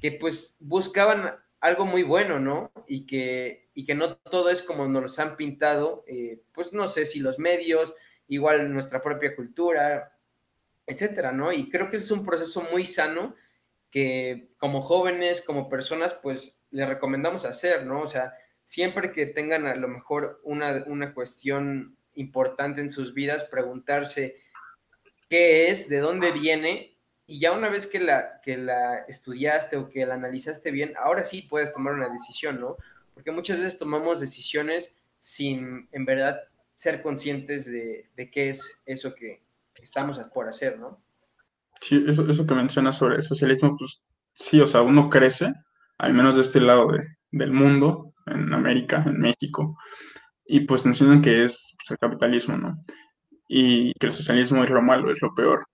que 0.00 0.12
pues 0.12 0.56
buscaban 0.60 1.36
algo 1.60 1.84
muy 1.84 2.02
bueno, 2.02 2.38
¿no? 2.38 2.72
Y 2.86 3.06
que, 3.06 3.70
y 3.74 3.84
que 3.84 3.94
no 3.94 4.16
todo 4.16 4.50
es 4.50 4.62
como 4.62 4.86
nos 4.86 5.18
han 5.18 5.36
pintado, 5.36 6.04
eh, 6.06 6.42
pues 6.52 6.72
no 6.72 6.88
sé 6.88 7.04
si 7.04 7.20
los 7.20 7.38
medios, 7.38 7.94
igual 8.28 8.72
nuestra 8.72 9.02
propia 9.02 9.34
cultura, 9.34 10.16
etcétera, 10.86 11.32
¿no? 11.32 11.52
Y 11.52 11.68
creo 11.68 11.90
que 11.90 11.96
es 11.96 12.10
un 12.10 12.24
proceso 12.24 12.62
muy 12.70 12.86
sano 12.86 13.34
que 13.90 14.50
como 14.58 14.82
jóvenes, 14.82 15.42
como 15.42 15.68
personas, 15.68 16.14
pues 16.14 16.58
le 16.70 16.86
recomendamos 16.86 17.44
hacer, 17.44 17.84
¿no? 17.86 18.00
O 18.00 18.08
sea, 18.08 18.34
siempre 18.64 19.12
que 19.12 19.26
tengan 19.26 19.66
a 19.66 19.74
lo 19.76 19.88
mejor 19.88 20.40
una, 20.44 20.84
una 20.86 21.14
cuestión 21.14 21.97
importante 22.18 22.80
en 22.80 22.90
sus 22.90 23.14
vidas, 23.14 23.44
preguntarse 23.44 24.36
qué 25.28 25.68
es, 25.68 25.88
de 25.88 26.00
dónde 26.00 26.32
viene, 26.32 26.96
y 27.26 27.40
ya 27.40 27.52
una 27.52 27.68
vez 27.68 27.86
que 27.86 28.00
la, 28.00 28.40
que 28.42 28.56
la 28.56 29.00
estudiaste 29.06 29.76
o 29.76 29.88
que 29.88 30.06
la 30.06 30.14
analizaste 30.14 30.70
bien, 30.70 30.94
ahora 30.96 31.24
sí 31.24 31.42
puedes 31.42 31.72
tomar 31.72 31.94
una 31.94 32.08
decisión, 32.08 32.60
¿no? 32.60 32.76
Porque 33.12 33.30
muchas 33.30 33.58
veces 33.58 33.78
tomamos 33.78 34.20
decisiones 34.20 34.94
sin 35.18 35.88
en 35.92 36.04
verdad 36.04 36.40
ser 36.74 37.02
conscientes 37.02 37.70
de, 37.70 38.08
de 38.16 38.30
qué 38.30 38.48
es 38.48 38.80
eso 38.86 39.14
que, 39.14 39.42
estamos 39.82 40.18
por 40.34 40.48
hacer, 40.48 40.76
¿no? 40.78 41.00
Sí, 41.80 42.04
eso, 42.08 42.28
eso 42.28 42.44
que 42.44 42.54
mencionas 42.54 42.96
sobre 42.96 43.16
el 43.16 43.22
socialismo, 43.22 43.76
pues 43.76 44.02
sí, 44.34 44.60
o 44.60 44.66
sea, 44.66 44.82
uno 44.82 45.08
crece, 45.08 45.54
al 45.98 46.14
menos 46.14 46.34
de 46.34 46.40
este 46.40 46.60
lado 46.60 46.90
del 47.30 47.52
mundo, 47.52 48.14
en 48.26 48.52
América, 48.52 49.04
en 49.06 49.20
México, 49.20 49.78
y 50.48 50.60
pues 50.60 50.84
mencionan 50.86 51.22
que 51.22 51.44
es 51.44 51.74
pues, 51.78 51.90
el 51.92 51.98
capitalismo, 51.98 52.56
¿no? 52.56 52.84
Y 53.48 53.92
que 53.94 54.06
el 54.06 54.12
socialismo 54.12 54.64
es 54.64 54.70
lo 54.70 54.82
malo, 54.82 55.12
es 55.12 55.20
lo 55.22 55.34
peor. 55.34 55.66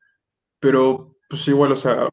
Pero, 0.60 1.16
pues 1.28 1.46
igual, 1.48 1.72
o 1.72 1.76
sea, 1.76 2.08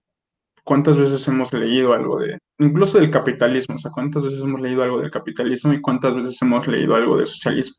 ¿cuántas 0.64 0.98
veces 0.98 1.28
hemos 1.28 1.52
leído 1.54 1.94
algo 1.94 2.20
de, 2.20 2.38
incluso 2.60 3.00
del 3.00 3.12
capitalismo, 3.12 3.76
o 3.76 3.80
sea, 3.80 3.92
cuántas 3.92 4.24
veces 4.24 4.42
hemos 4.42 4.62
leído 4.62 4.84
algo 4.84 5.02
del 5.02 5.12
capitalismo 5.12 5.74
y 5.74 5.82
cuántas 5.82 6.16
veces 6.16 6.42
hemos 6.42 6.68
leído 6.68 6.96
algo 6.96 7.18
del 7.18 7.26
socialismo? 7.26 7.78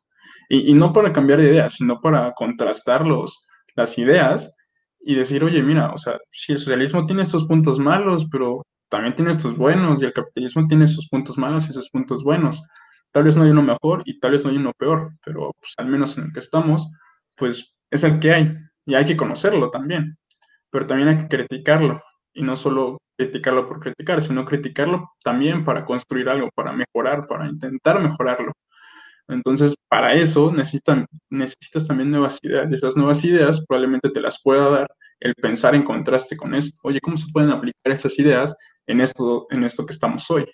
Y, 0.48 0.70
y 0.70 0.74
no 0.74 0.92
para 0.92 1.12
cambiar 1.12 1.40
de 1.40 1.50
ideas, 1.50 1.74
sino 1.74 2.00
para 2.00 2.32
contrastar 2.32 3.06
los, 3.06 3.46
las 3.76 3.98
ideas 3.98 4.52
y 5.00 5.14
decir, 5.14 5.44
oye, 5.44 5.62
mira, 5.62 5.92
o 5.92 5.98
sea, 5.98 6.18
si 6.30 6.52
el 6.52 6.58
socialismo 6.58 7.06
tiene 7.06 7.22
estos 7.22 7.44
puntos 7.44 7.78
malos, 7.78 8.28
pero 8.30 8.62
también 8.88 9.14
tiene 9.14 9.30
estos 9.32 9.56
buenos, 9.56 10.02
y 10.02 10.06
el 10.06 10.12
capitalismo 10.12 10.66
tiene 10.66 10.86
sus 10.86 11.08
puntos 11.08 11.38
malos 11.38 11.68
y 11.68 11.72
sus 11.72 11.88
puntos 11.90 12.22
buenos. 12.22 12.62
Tal 13.12 13.24
vez 13.24 13.36
no 13.36 13.44
hay 13.44 13.50
uno 13.50 13.62
mejor 13.62 14.02
y 14.06 14.18
tal 14.20 14.32
vez 14.32 14.44
no 14.44 14.50
hay 14.50 14.56
uno 14.56 14.72
peor, 14.76 15.12
pero 15.24 15.52
pues, 15.60 15.74
al 15.76 15.86
menos 15.86 16.16
en 16.18 16.24
el 16.24 16.32
que 16.32 16.40
estamos, 16.40 16.90
pues 17.36 17.74
es 17.90 18.04
el 18.04 18.18
que 18.20 18.32
hay 18.32 18.56
y 18.86 18.94
hay 18.94 19.04
que 19.04 19.16
conocerlo 19.16 19.70
también, 19.70 20.18
pero 20.70 20.86
también 20.86 21.08
hay 21.10 21.16
que 21.18 21.28
criticarlo 21.28 22.02
y 22.34 22.42
no 22.42 22.56
solo 22.56 22.98
criticarlo 23.16 23.68
por 23.68 23.80
criticar, 23.80 24.22
sino 24.22 24.44
criticarlo 24.44 25.12
también 25.22 25.64
para 25.64 25.84
construir 25.84 26.28
algo, 26.28 26.50
para 26.54 26.72
mejorar, 26.72 27.26
para 27.26 27.48
intentar 27.48 28.00
mejorarlo. 28.00 28.52
Entonces, 29.28 29.74
para 29.88 30.14
eso 30.14 30.52
necesitan, 30.52 31.06
necesitas 31.30 31.86
también 31.86 32.10
nuevas 32.10 32.38
ideas 32.42 32.70
y 32.70 32.74
esas 32.74 32.96
nuevas 32.96 33.24
ideas 33.24 33.64
probablemente 33.66 34.10
te 34.10 34.20
las 34.20 34.40
pueda 34.42 34.68
dar 34.70 34.88
el 35.20 35.34
pensar 35.34 35.74
en 35.74 35.84
contraste 35.84 36.36
con 36.36 36.54
esto. 36.54 36.80
Oye, 36.84 37.00
¿cómo 37.00 37.16
se 37.16 37.30
pueden 37.32 37.50
aplicar 37.50 37.92
esas 37.92 38.18
ideas 38.18 38.56
en 38.86 39.00
esto, 39.00 39.46
en 39.50 39.64
esto 39.64 39.86
que 39.86 39.92
estamos 39.92 40.28
hoy? 40.30 40.46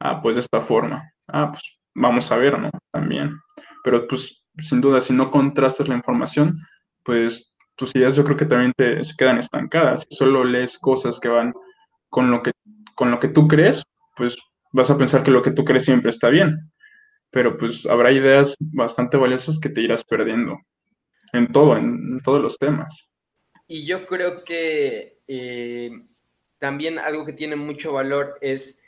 Ah, 0.00 0.20
pues 0.22 0.36
de 0.36 0.40
esta 0.42 0.60
forma. 0.60 1.12
Ah, 1.28 1.50
pues 1.52 1.62
vamos 1.94 2.30
a 2.32 2.36
ver, 2.36 2.58
¿no? 2.58 2.70
También. 2.90 3.38
Pero 3.84 4.06
pues 4.06 4.44
sin 4.58 4.80
duda, 4.80 5.00
si 5.00 5.12
no 5.12 5.30
contrastas 5.30 5.88
la 5.88 5.96
información, 5.96 6.58
pues 7.02 7.54
tus 7.74 7.94
ideas 7.96 8.14
yo 8.16 8.24
creo 8.24 8.36
que 8.36 8.44
también 8.44 8.72
te, 8.76 9.02
se 9.04 9.14
quedan 9.16 9.38
estancadas. 9.38 10.04
Si 10.08 10.16
solo 10.16 10.44
lees 10.44 10.78
cosas 10.78 11.18
que 11.18 11.28
van 11.28 11.52
con 12.08 12.30
lo 12.30 12.42
que, 12.42 12.52
con 12.94 13.10
lo 13.10 13.18
que 13.18 13.28
tú 13.28 13.48
crees, 13.48 13.82
pues 14.16 14.36
vas 14.72 14.90
a 14.90 14.98
pensar 14.98 15.22
que 15.22 15.30
lo 15.30 15.42
que 15.42 15.52
tú 15.52 15.64
crees 15.64 15.84
siempre 15.84 16.10
está 16.10 16.28
bien 16.28 16.72
pero 17.32 17.56
pues 17.56 17.86
habrá 17.86 18.12
ideas 18.12 18.54
bastante 18.60 19.16
valiosas 19.16 19.58
que 19.58 19.70
te 19.70 19.80
irás 19.80 20.04
perdiendo 20.04 20.58
en 21.32 21.50
todo, 21.50 21.76
en, 21.78 22.20
todos 22.22 22.40
los 22.40 22.58
temas. 22.58 23.10
Y 23.66 23.86
yo 23.86 24.06
creo 24.06 24.44
que 24.44 25.18
eh, 25.26 25.90
también 26.58 26.98
algo 26.98 27.24
que 27.24 27.32
tiene 27.32 27.56
mucho 27.56 27.94
valor 27.94 28.36
es, 28.42 28.81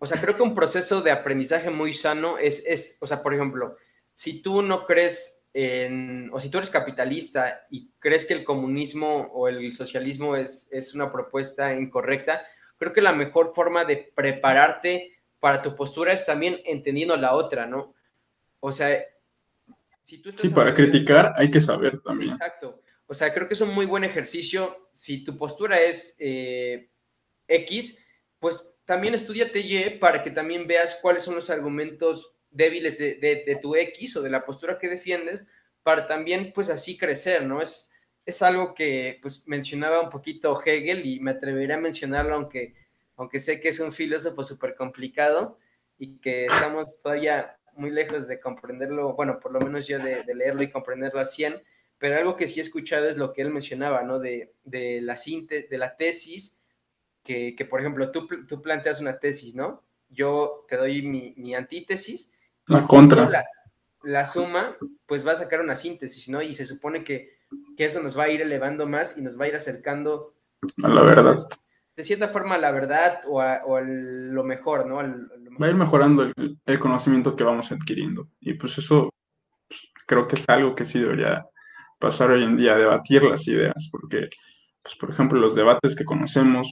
o 0.00 0.06
sea, 0.06 0.20
creo 0.20 0.34
que 0.34 0.42
un 0.42 0.54
proceso 0.54 1.02
de 1.02 1.10
aprendizaje 1.10 1.68
muy 1.68 1.92
sano 1.92 2.38
es, 2.38 2.64
es 2.66 2.96
o 3.00 3.06
sea, 3.06 3.22
por 3.22 3.34
ejemplo, 3.34 3.76
si 4.14 4.40
tú 4.40 4.62
no 4.62 4.86
crees 4.86 5.44
en, 5.52 6.30
o 6.32 6.40
si 6.40 6.48
tú 6.48 6.56
eres 6.56 6.70
capitalista 6.70 7.66
y 7.70 7.90
crees 7.98 8.24
que 8.24 8.32
el 8.32 8.42
comunismo 8.42 9.28
o 9.32 9.46
el 9.46 9.72
socialismo 9.74 10.36
es, 10.36 10.68
es 10.72 10.94
una 10.94 11.12
propuesta 11.12 11.74
incorrecta, 11.74 12.42
creo 12.78 12.94
que 12.94 13.02
la 13.02 13.12
mejor 13.12 13.52
forma 13.54 13.84
de 13.84 14.10
prepararte 14.14 15.18
para 15.38 15.60
tu 15.60 15.76
postura 15.76 16.14
es 16.14 16.24
también 16.24 16.60
entendiendo 16.64 17.14
la 17.18 17.34
otra, 17.34 17.66
¿no? 17.66 17.94
O 18.60 18.72
sea, 18.72 18.98
si 20.02 20.22
tú 20.22 20.30
estás... 20.30 20.48
Sí, 20.48 20.54
para 20.54 20.72
criticar 20.72 21.34
hay 21.36 21.50
que 21.50 21.60
saber 21.60 21.98
también. 22.00 22.30
Exacto. 22.30 22.80
O 23.06 23.12
sea, 23.12 23.34
creo 23.34 23.46
que 23.46 23.54
es 23.54 23.60
un 23.60 23.74
muy 23.74 23.84
buen 23.84 24.04
ejercicio. 24.04 24.90
Si 24.94 25.24
tu 25.24 25.36
postura 25.36 25.78
es 25.78 26.16
eh, 26.20 26.88
X, 27.46 27.98
pues 28.38 28.76
también 28.90 29.14
estudiate 29.14 29.60
Y 29.60 29.88
para 30.00 30.20
que 30.20 30.32
también 30.32 30.66
veas 30.66 30.98
cuáles 31.00 31.22
son 31.22 31.36
los 31.36 31.48
argumentos 31.48 32.34
débiles 32.50 32.98
de, 32.98 33.58
tu 33.62 33.76
X 33.76 34.16
o 34.16 34.20
de 34.20 34.30
la 34.30 34.44
postura 34.44 34.80
que 34.80 34.88
defiendes, 34.88 35.46
para 35.84 36.08
también, 36.08 36.52
pues 36.52 36.70
así 36.70 36.98
crecer, 36.98 37.44
¿no? 37.46 37.62
Es, 37.62 37.92
es 38.26 38.42
algo 38.42 38.74
que, 38.74 39.20
pues, 39.22 39.46
mencionaba 39.46 40.00
un 40.00 40.10
poquito 40.10 40.60
Hegel 40.60 41.06
y 41.06 41.20
me 41.20 41.30
atrevería 41.30 41.76
a 41.76 41.80
mencionarlo, 41.80 42.34
aunque 42.34 42.74
aunque 43.14 43.38
sé 43.38 43.60
que 43.60 43.68
es 43.68 43.78
un 43.78 43.92
filósofo 43.92 44.42
súper 44.42 44.74
complicado 44.74 45.60
y 45.96 46.18
que 46.18 46.46
estamos 46.46 47.00
todavía 47.00 47.60
muy 47.74 47.90
lejos 47.90 48.26
de 48.26 48.40
comprenderlo, 48.40 49.12
bueno, 49.12 49.38
por 49.38 49.52
lo 49.52 49.60
menos 49.60 49.86
yo 49.86 50.00
de, 50.00 50.24
leerlo 50.34 50.64
y 50.64 50.70
comprenderlo 50.72 51.20
al 51.20 51.26
100, 51.26 51.62
pero 51.96 52.16
algo 52.16 52.34
que 52.34 52.48
sí 52.48 52.58
he 52.58 52.62
escuchado 52.64 53.08
es 53.08 53.16
lo 53.16 53.32
que 53.32 53.42
él 53.42 53.50
mencionaba, 53.50 54.02
¿no? 54.02 54.18
De, 54.18 54.52
de 54.64 55.00
la, 55.00 55.14
de 55.14 55.78
la 55.78 55.96
tesis, 55.96 56.59
que, 57.30 57.54
que, 57.54 57.64
por 57.64 57.80
ejemplo 57.80 58.10
tú, 58.10 58.26
tú, 58.48 58.60
planteas 58.60 59.00
una 59.00 59.18
tesis, 59.18 59.54
¿no? 59.54 59.82
Yo 60.08 60.64
te 60.68 60.76
doy 60.76 61.02
mi, 61.02 61.34
mi 61.36 61.54
antítesis. 61.54 62.32
La 62.66 62.86
contra. 62.86 63.28
La, 63.28 63.44
la, 64.02 64.24
suma, 64.24 64.76
pues 65.06 65.26
va 65.26 65.32
a 65.32 65.36
sacar 65.36 65.60
una 65.60 65.76
síntesis, 65.76 66.28
¿no? 66.28 66.42
Y 66.42 66.52
se 66.54 66.66
supone 66.66 67.04
que, 67.04 67.38
que, 67.76 67.84
eso 67.84 68.02
nos 68.02 68.18
va 68.18 68.24
a 68.24 68.28
ir 68.30 68.40
elevando 68.40 68.86
más 68.86 69.16
y 69.16 69.22
nos 69.22 69.38
va 69.38 69.44
a 69.44 69.48
ir 69.48 69.54
acercando 69.54 70.34
a 70.82 70.88
la 70.88 71.02
verdad 71.02 71.36
de 72.00 72.04
cierta 72.04 72.28
forma 72.28 72.56
la 72.56 72.70
verdad 72.70 73.20
o, 73.28 73.40
a, 73.40 73.60
lo 73.82 74.42
mejor, 74.42 74.86
¿no? 74.86 74.96
Va 74.96 75.66
a 75.66 75.68
ir 75.68 75.74
mejorando 75.74 76.32
el, 76.64 76.78
conocimiento 76.78 77.36
que 77.36 77.44
vamos 77.44 77.70
adquiriendo. 77.72 78.28
Y 78.40 78.54
pues 78.54 78.78
eso 78.78 79.10
pues, 79.68 79.80
creo 80.06 80.26
que 80.26 80.36
es 80.36 80.48
algo 80.48 80.74
que 80.74 80.86
sí 80.86 80.98
debería 80.98 81.46
pasar 81.98 82.30
hoy 82.30 82.42
en 82.42 82.56
día, 82.56 82.74
debatir 82.74 83.24
las 83.24 83.46
ideas, 83.46 83.88
porque, 83.90 84.30
pues, 84.82 84.96
por 84.96 85.10
ejemplo, 85.10 85.38
los 85.38 85.54
debates 85.54 85.94
que 85.94 86.06
conocemos, 86.06 86.70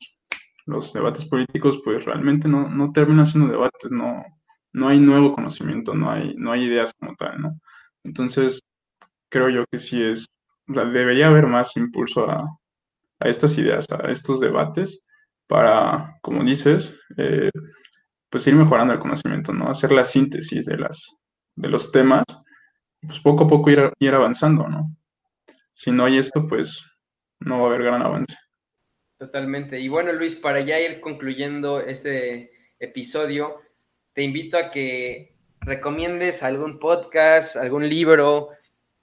los 0.68 0.92
debates 0.92 1.24
políticos, 1.24 1.80
pues 1.82 2.04
realmente 2.04 2.46
no, 2.46 2.68
no 2.68 2.92
terminan 2.92 3.26
siendo 3.26 3.50
debates, 3.50 3.90
no, 3.90 4.22
no 4.72 4.88
hay 4.88 5.00
nuevo 5.00 5.32
conocimiento, 5.32 5.94
no 5.94 6.10
hay, 6.10 6.34
no 6.36 6.52
hay 6.52 6.64
ideas 6.64 6.92
como 6.98 7.14
tal, 7.16 7.40
¿no? 7.40 7.60
Entonces, 8.04 8.60
creo 9.30 9.48
yo 9.48 9.64
que 9.70 9.78
sí 9.78 10.02
es, 10.02 10.26
debería 10.66 11.28
haber 11.28 11.46
más 11.46 11.74
impulso 11.76 12.30
a, 12.30 12.44
a 13.20 13.28
estas 13.28 13.56
ideas, 13.56 13.86
a 13.90 14.10
estos 14.10 14.40
debates, 14.40 15.06
para, 15.46 16.18
como 16.20 16.44
dices, 16.44 16.94
eh, 17.16 17.50
pues 18.28 18.46
ir 18.46 18.54
mejorando 18.54 18.92
el 18.92 19.00
conocimiento, 19.00 19.54
¿no? 19.54 19.70
Hacer 19.70 19.90
la 19.92 20.04
síntesis 20.04 20.66
de, 20.66 20.76
las, 20.76 21.16
de 21.56 21.68
los 21.70 21.90
temas, 21.90 22.24
pues 23.00 23.20
poco 23.20 23.44
a 23.44 23.46
poco 23.48 23.70
ir, 23.70 23.90
ir 24.00 24.14
avanzando, 24.14 24.68
¿no? 24.68 24.94
Si 25.72 25.90
no 25.92 26.04
hay 26.04 26.18
esto, 26.18 26.46
pues 26.46 26.82
no 27.40 27.60
va 27.60 27.64
a 27.64 27.68
haber 27.68 27.84
gran 27.84 28.02
avance. 28.02 28.36
Totalmente. 29.18 29.80
Y 29.80 29.88
bueno, 29.88 30.12
Luis, 30.12 30.36
para 30.36 30.60
ya 30.60 30.78
ir 30.78 31.00
concluyendo 31.00 31.80
este 31.80 32.52
episodio, 32.78 33.60
te 34.12 34.22
invito 34.22 34.56
a 34.56 34.70
que 34.70 35.34
recomiendes 35.60 36.44
algún 36.44 36.78
podcast, 36.78 37.56
algún 37.56 37.88
libro, 37.88 38.50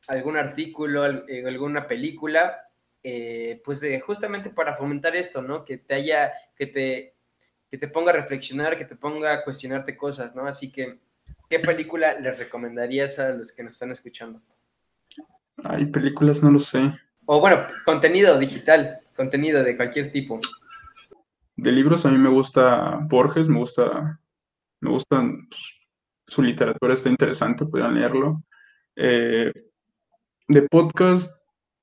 algún 0.07 0.37
artículo, 0.37 1.05
eh, 1.27 1.43
alguna 1.45 1.85
película, 1.85 2.61
eh, 3.03 3.61
pues 3.65 3.85
justamente 4.05 4.49
para 4.49 4.75
fomentar 4.75 5.15
esto, 5.17 5.41
¿no? 5.41 5.65
Que 5.65 5.79
te 5.79 5.95
haya, 5.95 6.31
que 6.55 6.67
te, 6.67 7.15
que 7.69 7.77
te 7.77 7.89
ponga 7.89 8.11
a 8.11 8.15
reflexionar, 8.15 8.77
que 8.77 8.85
te 8.85 8.95
ponga 8.95 9.33
a 9.33 9.43
cuestionarte 9.43 9.97
cosas, 9.97 10.33
¿no? 10.33 10.47
Así 10.47 10.71
que, 10.71 10.99
¿qué 11.49 11.59
película 11.59 12.17
les 12.19 12.39
recomendarías 12.39 13.19
a 13.19 13.29
los 13.29 13.51
que 13.51 13.63
nos 13.63 13.73
están 13.73 13.91
escuchando? 13.91 14.41
Hay 15.63 15.85
películas, 15.87 16.41
no 16.41 16.51
lo 16.51 16.59
sé. 16.59 16.89
O 17.25 17.39
bueno, 17.39 17.65
contenido 17.85 18.37
digital, 18.39 19.01
contenido 19.15 19.63
de 19.63 19.75
cualquier 19.75 20.11
tipo. 20.11 20.39
De 21.55 21.71
libros 21.71 22.05
a 22.05 22.11
mí 22.11 22.17
me 22.17 22.29
gusta 22.29 22.99
Borges, 23.01 23.47
me 23.47 23.59
gusta, 23.59 24.19
me 24.81 24.89
gustan, 24.89 25.47
pues, 25.49 25.61
su 26.27 26.41
literatura 26.41 26.93
está 26.93 27.09
interesante, 27.09 27.65
puedan 27.65 27.95
leerlo. 27.95 28.43
Eh, 28.95 29.51
de 30.47 30.61
podcast, 30.63 31.31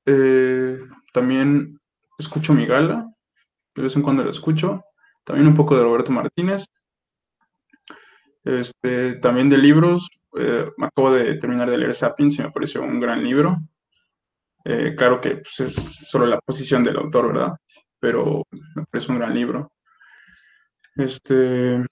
eh, 0.07 0.78
también 1.12 1.80
escucho 2.18 2.55
Mi 2.55 2.66
Gala, 2.66 3.11
de 3.74 3.83
vez 3.83 3.97
en 3.97 4.03
cuando 4.03 4.22
lo 4.22 4.30
escucho. 4.30 4.85
También 5.24 5.49
un 5.49 5.55
poco 5.55 5.76
de 5.76 5.83
Roberto 5.83 6.11
Martínez. 6.11 6.66
Este, 8.45 9.14
también 9.14 9.49
de 9.49 9.57
libros, 9.57 10.09
eh, 10.37 10.68
acabo 10.78 11.12
de 11.12 11.37
terminar 11.37 11.70
de 11.70 11.78
leer 11.78 11.95
Sapiens 11.95 12.39
y 12.39 12.43
me 12.43 12.51
pareció 12.51 12.83
un 12.83 13.01
gran 13.01 13.22
libro. 13.22 13.59
Eh, 14.65 14.95
claro 14.97 15.21
que 15.21 15.37
pues, 15.37 15.61
es 15.61 15.75
solo 15.75 16.27
la 16.27 16.39
posición 16.41 16.85
del 16.85 16.97
autor, 16.97 17.35
¿verdad? 17.35 17.57
Pero 18.01 18.43
me 18.51 18.85
parece 18.91 19.13
un 19.13 19.19
gran 19.19 19.35
libro. 19.35 19.73
Este, 20.97 21.85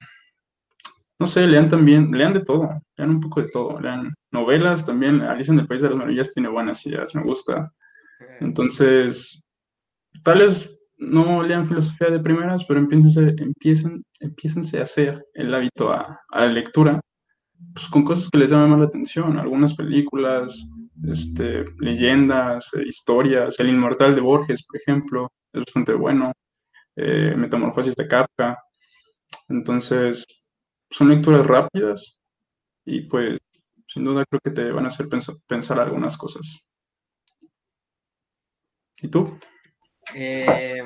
no 1.18 1.26
sé, 1.26 1.46
lean 1.46 1.68
también, 1.68 2.10
lean 2.12 2.32
de 2.32 2.44
todo, 2.44 2.80
lean 2.96 3.10
un 3.10 3.20
poco 3.20 3.42
de 3.42 3.48
todo, 3.48 3.80
lean 3.80 4.14
novelas 4.30 4.84
también. 4.84 5.20
Alicia 5.22 5.52
en 5.52 5.60
el 5.60 5.66
País 5.66 5.82
de 5.82 5.88
las 5.88 5.98
Maravillas 5.98 6.32
tiene 6.32 6.48
buenas 6.48 6.84
ideas, 6.86 7.14
me 7.14 7.22
gusta. 7.22 7.72
Entonces, 8.40 9.42
tal 10.22 10.40
vez 10.40 10.70
no 10.98 11.42
lean 11.42 11.66
filosofía 11.66 12.10
de 12.10 12.20
primeras, 12.20 12.64
pero 12.66 12.80
empiecen, 12.80 14.04
a 14.20 14.82
hacer 14.82 15.24
el 15.34 15.54
hábito 15.54 15.92
a, 15.92 16.20
a 16.28 16.40
la 16.40 16.52
lectura 16.52 17.00
pues, 17.74 17.88
con 17.88 18.04
cosas 18.04 18.28
que 18.30 18.38
les 18.38 18.50
llamen 18.50 18.70
más 18.70 18.80
la 18.80 18.86
atención, 18.86 19.38
algunas 19.38 19.74
películas, 19.74 20.66
este, 21.08 21.64
leyendas, 21.78 22.70
eh, 22.74 22.82
historias, 22.86 23.58
El 23.58 23.68
Inmortal 23.68 24.14
de 24.14 24.20
Borges, 24.20 24.64
por 24.64 24.76
ejemplo, 24.76 25.32
es 25.52 25.60
bastante 25.60 25.94
bueno, 25.94 26.32
eh, 26.96 27.34
Metamorfosis 27.36 27.94
de 27.94 28.08
Kafka, 28.08 28.58
entonces 29.48 30.24
son 30.90 31.08
lecturas 31.08 31.46
rápidas 31.46 32.18
y 32.84 33.02
pues 33.02 33.38
sin 33.86 34.04
duda 34.04 34.24
creo 34.28 34.40
que 34.40 34.50
te 34.50 34.70
van 34.70 34.84
a 34.84 34.88
hacer 34.88 35.08
pensar, 35.46 35.80
algunas 35.80 36.16
cosas. 36.16 36.64
¿Y 39.02 39.08
tú? 39.08 39.38
Eh, 40.14 40.82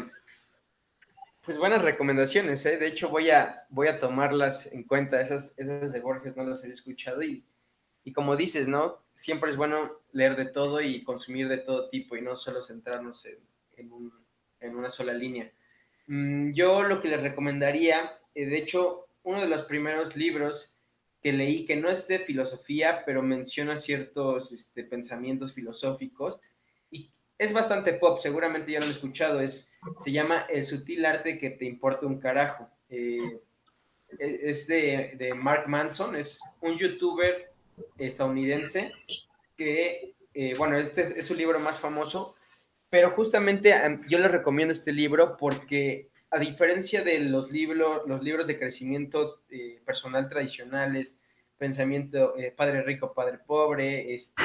pues 1.45 1.59
buenas 1.59 1.83
recomendaciones, 1.83 2.65
¿eh? 2.65 2.79
De 2.79 2.87
hecho, 2.87 3.11
voy 3.11 3.31
a, 3.31 3.67
voy 3.69 3.89
a 3.89 3.99
tomarlas 3.99 4.73
en 4.73 4.85
cuenta. 4.85 5.21
Esas, 5.21 5.53
esas 5.59 5.93
de 5.93 6.01
Borges 6.01 6.37
no 6.37 6.45
las 6.45 6.63
había 6.63 6.75
escuchado. 6.75 7.23
Y, 7.23 7.45
y 8.05 8.13
como 8.13 8.37
dices, 8.37 8.69
¿no? 8.69 9.03
Siempre 9.15 9.51
es 9.51 9.57
bueno 9.57 10.01
leer 10.13 10.37
de 10.37 10.47
todo 10.47 10.81
y 10.81 11.03
consumir 11.03 11.49
de 11.49 11.59
todo 11.59 11.89
tipo 11.89 12.17
y 12.17 12.23
no 12.23 12.37
solo 12.37 12.63
centrarnos 12.63 13.27
en, 13.77 13.91
una 14.77 14.89
sola 14.91 15.13
línea. 15.13 15.51
Mm, 16.07 16.53
yo 16.53 16.83
lo 16.83 17.01
que 17.01 17.09
les 17.09 17.23
recomendaría, 17.23 18.19
eh, 18.35 18.47
de 18.47 18.59
hecho, 18.59 19.07
uno 19.23 19.41
de 19.41 19.49
los 19.49 19.63
primeros 19.63 20.17
libros 20.17 20.77
que 21.23 21.33
leí, 21.33 21.65
que 21.65 21.77
no 21.77 21.89
es 21.89 22.07
de 22.09 22.19
filosofía, 22.19 23.03
pero 23.07 23.23
menciona 23.23 23.77
ciertos 23.77 24.53
este, 24.53 24.85
pensamientos 24.85 25.53
filosóficos, 25.53 26.39
es 27.39 27.53
bastante 27.53 27.95
pop, 27.95 28.19
seguramente 28.21 28.73
ya 28.73 28.79
lo 28.79 28.85
han 28.85 28.91
escuchado, 28.91 29.41
es, 29.41 29.73
se 29.99 30.13
llama 30.13 30.47
El 30.49 30.63
sutil 30.63 31.05
arte 31.05 31.39
que 31.39 31.51
te 31.51 31.65
importa 31.65 32.07
un 32.07 32.21
carajo. 32.21 32.69
Eh, 32.89 33.41
e, 34.19 34.41
es 34.43 34.67
de, 34.69 35.35
Mark 35.43 35.69
Manson, 35.69 36.15
es 36.15 36.41
un 36.61 36.79
youtuber 36.79 37.53
estadounidense 37.99 38.93
que, 39.57 40.15
eh, 40.35 40.55
bueno, 40.59 40.77
este 40.77 41.19
es 41.19 41.27
su 41.27 41.35
libro 41.35 41.59
más 41.61 41.79
famoso, 41.79 42.35
pero 42.91 43.11
justamente 43.11 43.75
yo 44.09 44.19
le 44.19 44.29
recomiendo 44.29 44.73
este 44.73 44.93
libro 44.93 45.37
porque 45.37 46.09
a 46.31 46.39
diferencia 46.39 47.03
de 47.03 47.21
los 47.21 47.51
libros, 47.51 48.03
los 48.07 48.23
libros 48.23 48.47
de 48.47 48.59
crecimiento 48.59 49.43
eh, 49.51 49.81
personal 49.85 50.29
tradicionales, 50.29 51.21
pensamiento 51.59 52.35
padre 52.57 52.83
rico, 52.83 53.15
padre 53.15 53.39
pobre, 53.39 54.13
este 54.13 54.43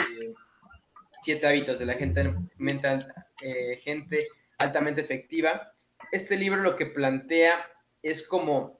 Siete 1.22 1.48
hábitos 1.48 1.80
de 1.80 1.86
la 1.86 1.96
gente 1.96 2.34
mental, 2.58 3.14
eh, 3.42 3.78
gente 3.84 4.28
altamente 4.58 5.02
efectiva. 5.02 5.74
Este 6.12 6.38
libro 6.38 6.62
lo 6.62 6.78
que 6.78 6.86
plantea 6.86 7.60
es 8.02 8.26
como 8.26 8.80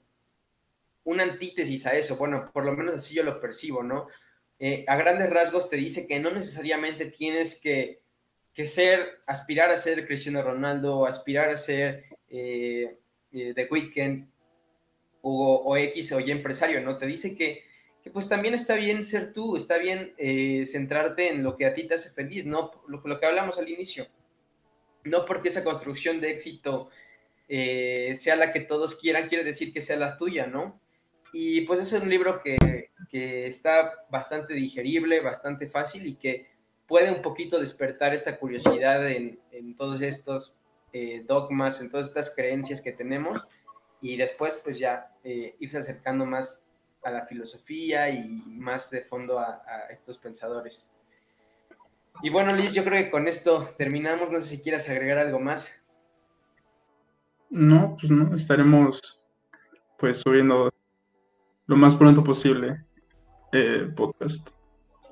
una 1.04 1.24
antítesis 1.24 1.86
a 1.86 1.94
eso. 1.94 2.16
Bueno, 2.16 2.50
por 2.52 2.64
lo 2.64 2.72
menos 2.72 2.94
así 2.94 3.14
yo 3.14 3.22
lo 3.22 3.40
percibo, 3.40 3.82
¿no? 3.82 4.08
Eh, 4.60 4.84
a 4.86 4.96
grandes 4.96 5.30
rasgos 5.30 5.68
te 5.68 5.76
dice 5.76 6.06
que 6.06 6.20
no 6.20 6.30
necesariamente 6.30 7.06
tienes 7.06 7.58
que, 7.58 8.02
ser, 8.64 9.22
aspirar 9.26 9.70
a 9.70 9.76
ser 9.76 10.06
Cristiano 10.06 10.42
Ronaldo, 10.42 11.06
aspirar 11.06 11.48
a 11.48 11.56
ser 11.56 12.04
eh, 12.28 12.98
The 13.32 13.68
Weeknd 13.70 14.28
o, 15.22 15.62
o 15.64 15.76
X 15.76 16.12
o 16.12 16.20
Y 16.20 16.30
empresario, 16.30 16.80
¿no? 16.82 16.98
Te 16.98 17.06
dice 17.06 17.34
que 17.34 17.64
que 18.02 18.10
pues 18.10 18.28
también 18.28 18.54
está 18.54 18.74
bien 18.74 19.04
ser 19.04 19.32
tú, 19.32 19.56
está 19.56 19.78
bien 19.78 20.14
eh, 20.16 20.64
centrarte 20.66 21.28
en 21.28 21.42
lo 21.42 21.56
que 21.56 21.66
a 21.66 21.74
ti 21.74 21.86
te 21.86 21.94
hace 21.94 22.10
feliz, 22.10 22.46
¿no? 22.46 22.70
Lo, 22.88 23.20
que 23.20 23.26
hablamos 23.26 23.58
al 23.58 23.68
inicio. 23.68 24.06
No 25.04 25.24
porque 25.24 25.48
esa 25.48 25.64
construcción 25.64 26.20
de 26.20 26.30
éxito 26.30 26.88
eh, 27.48 28.12
sea 28.14 28.36
la 28.36 28.52
que 28.52 28.60
todos 28.60 28.96
quieran, 28.96 29.28
quiere 29.28 29.44
decir 29.44 29.72
que 29.72 29.80
sea 29.80 29.96
la 29.96 30.16
tuya, 30.16 30.46
¿no? 30.46 30.80
Y 31.32 31.62
pues 31.62 31.80
es 31.80 31.92
un 31.92 32.08
libro 32.08 32.42
que, 32.42 32.56
está 33.12 33.92
bastante 34.10 34.54
digerible, 34.54 35.20
bastante 35.20 35.66
fácil 35.66 36.06
y 36.06 36.14
que 36.14 36.48
puede 36.86 37.10
un 37.10 37.22
poquito 37.22 37.58
despertar 37.58 38.14
esta 38.14 38.38
curiosidad 38.38 39.08
en, 39.08 39.38
todos 39.76 40.00
estos 40.00 40.54
eh, 40.92 41.24
dogmas, 41.26 41.80
en 41.80 41.90
todas 41.90 42.08
estas 42.08 42.34
creencias 42.34 42.80
que 42.80 42.92
tenemos 42.92 43.46
y 44.00 44.16
después 44.16 44.60
pues 44.62 44.78
ya 44.78 45.12
irse 45.22 45.78
acercando 45.78 46.24
más 46.24 46.64
a 47.02 47.10
la 47.10 47.26
filosofía 47.26 48.10
y 48.10 48.24
más 48.46 48.90
de 48.90 49.02
fondo 49.02 49.38
a, 49.38 49.62
estos 49.90 50.18
pensadores. 50.18 50.90
Y 52.22 52.30
bueno, 52.30 52.54
Liz, 52.54 52.74
yo 52.74 52.84
creo 52.84 53.02
que 53.02 53.10
con 53.10 53.28
esto 53.28 53.74
terminamos. 53.78 54.30
No 54.30 54.40
sé 54.40 54.48
si 54.48 54.62
quieras 54.62 54.88
agregar 54.88 55.18
algo 55.18 55.40
más. 55.40 55.82
No, 57.48 57.96
pues 57.98 58.10
no, 58.10 58.34
estaremos 58.34 59.24
pues 59.98 60.18
subiendo 60.18 60.72
lo 61.66 61.76
más 61.76 61.94
pronto 61.96 62.22
posible 62.22 62.84
eh, 63.52 63.90
podcast, 63.94 64.50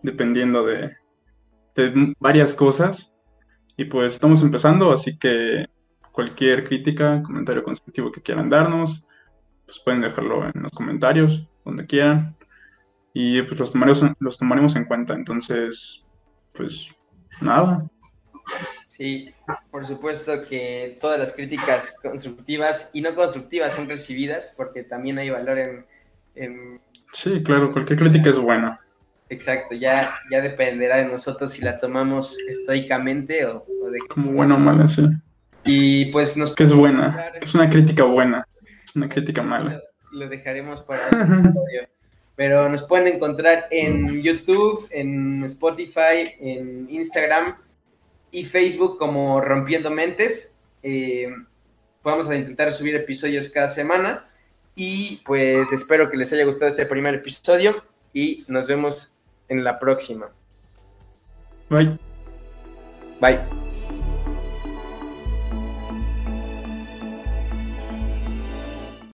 dependiendo 0.03 0.65
de, 0.65 0.97
de 1.75 2.15
varias 2.19 2.55
cosas. 2.55 3.13
Y 3.77 3.85
pues 3.85 4.15
estamos 4.15 4.43
empezando, 4.43 4.91
así 4.91 5.17
que 5.19 5.67
cualquier 6.13 6.65
crítica, 6.65 7.23
comentario 7.23 7.63
constructivo 7.63 8.11
que 8.11 8.21
quieran 8.21 8.51
darnos, 8.51 9.05
pues 9.65 9.79
pueden 9.85 10.01
dejarlo 10.01 10.45
en 10.47 10.63
los 10.63 10.73
comentarios 10.73 11.49
donde 11.65 11.87
quieran. 11.87 12.37
Y 13.15 13.43
pues 13.43 13.59
los 13.59 13.73
tomaremos, 13.73 14.03
los 14.19 14.39
tomaremos 14.39 14.77
en 14.77 14.85
cuenta. 14.85 15.15
Entonces, 15.15 16.05
pues 16.53 16.91
nada. 17.41 17.89
Sí, 18.89 19.33
por 19.71 19.87
supuesto 19.87 20.45
que 20.49 20.99
todas 21.01 21.19
las 21.19 21.33
críticas 21.33 21.95
constructivas 22.03 22.91
y 22.93 23.01
no 23.01 23.15
constructivas 23.15 23.75
son 23.75 23.89
recibidas 23.89 24.53
porque 24.57 24.83
también 24.83 25.19
hay 25.19 25.31
valor 25.31 25.59
en... 26.35 26.81
Sí, 27.13 27.43
claro, 27.43 27.73
cualquier 27.73 27.99
crítica 27.99 28.31
es 28.31 28.39
buena. 28.39 28.79
Exacto, 29.31 29.75
ya, 29.75 30.15
ya 30.31 30.41
dependerá 30.41 30.99
de 30.99 31.05
nosotros 31.07 31.53
si 31.53 31.63
la 31.63 31.79
tomamos 31.79 32.37
estoicamente 32.49 33.45
o, 33.45 33.65
de... 33.91 33.99
Como 34.09 34.33
buena 34.33 34.55
o 34.55 34.59
mala, 34.59 34.89
sí. 34.89 35.03
Y 35.65 36.07
pues 36.07 36.37
nos... 36.37 36.55
Que 36.55 36.65
es 36.65 36.73
buena, 36.73 37.33
es 37.41 37.55
una 37.55 37.69
crítica 37.69 38.05
buena, 38.05 38.47
es 38.87 38.97
una 38.97 39.09
crítica 39.09 39.43
mala 39.43 39.83
lo 40.13 40.29
dejaremos 40.29 40.83
para 40.83 41.09
el 41.09 41.41
episodio. 41.41 41.89
Pero 42.37 42.69
nos 42.69 42.83
pueden 42.85 43.09
encontrar 43.09 43.67
en 43.71 44.23
YouTube, 44.23 44.87
en 44.91 45.43
Spotify, 45.45 46.35
en 46.39 46.89
Instagram 46.89 47.57
y 48.31 48.45
Facebook 48.45 48.97
como 48.97 49.41
Rompiendo 49.41 49.91
Mentes. 49.91 50.57
Eh, 50.83 51.29
vamos 52.05 52.31
a 52.31 52.37
intentar 52.37 52.73
subir 52.73 52.95
episodios 52.95 53.49
cada 53.49 53.67
semana. 53.67 54.25
Y 54.81 55.17
pues 55.27 55.73
espero 55.73 56.09
que 56.09 56.17
les 56.17 56.33
haya 56.33 56.45
gustado 56.45 56.69
este 56.69 56.87
primer 56.87 57.13
episodio 57.17 57.83
y 58.13 58.45
nos 58.47 58.69
vemos 58.69 59.17
en 59.49 59.65
la 59.65 59.77
próxima. 59.81 60.29
Bye. 61.69 61.99
Bye. 63.21 63.68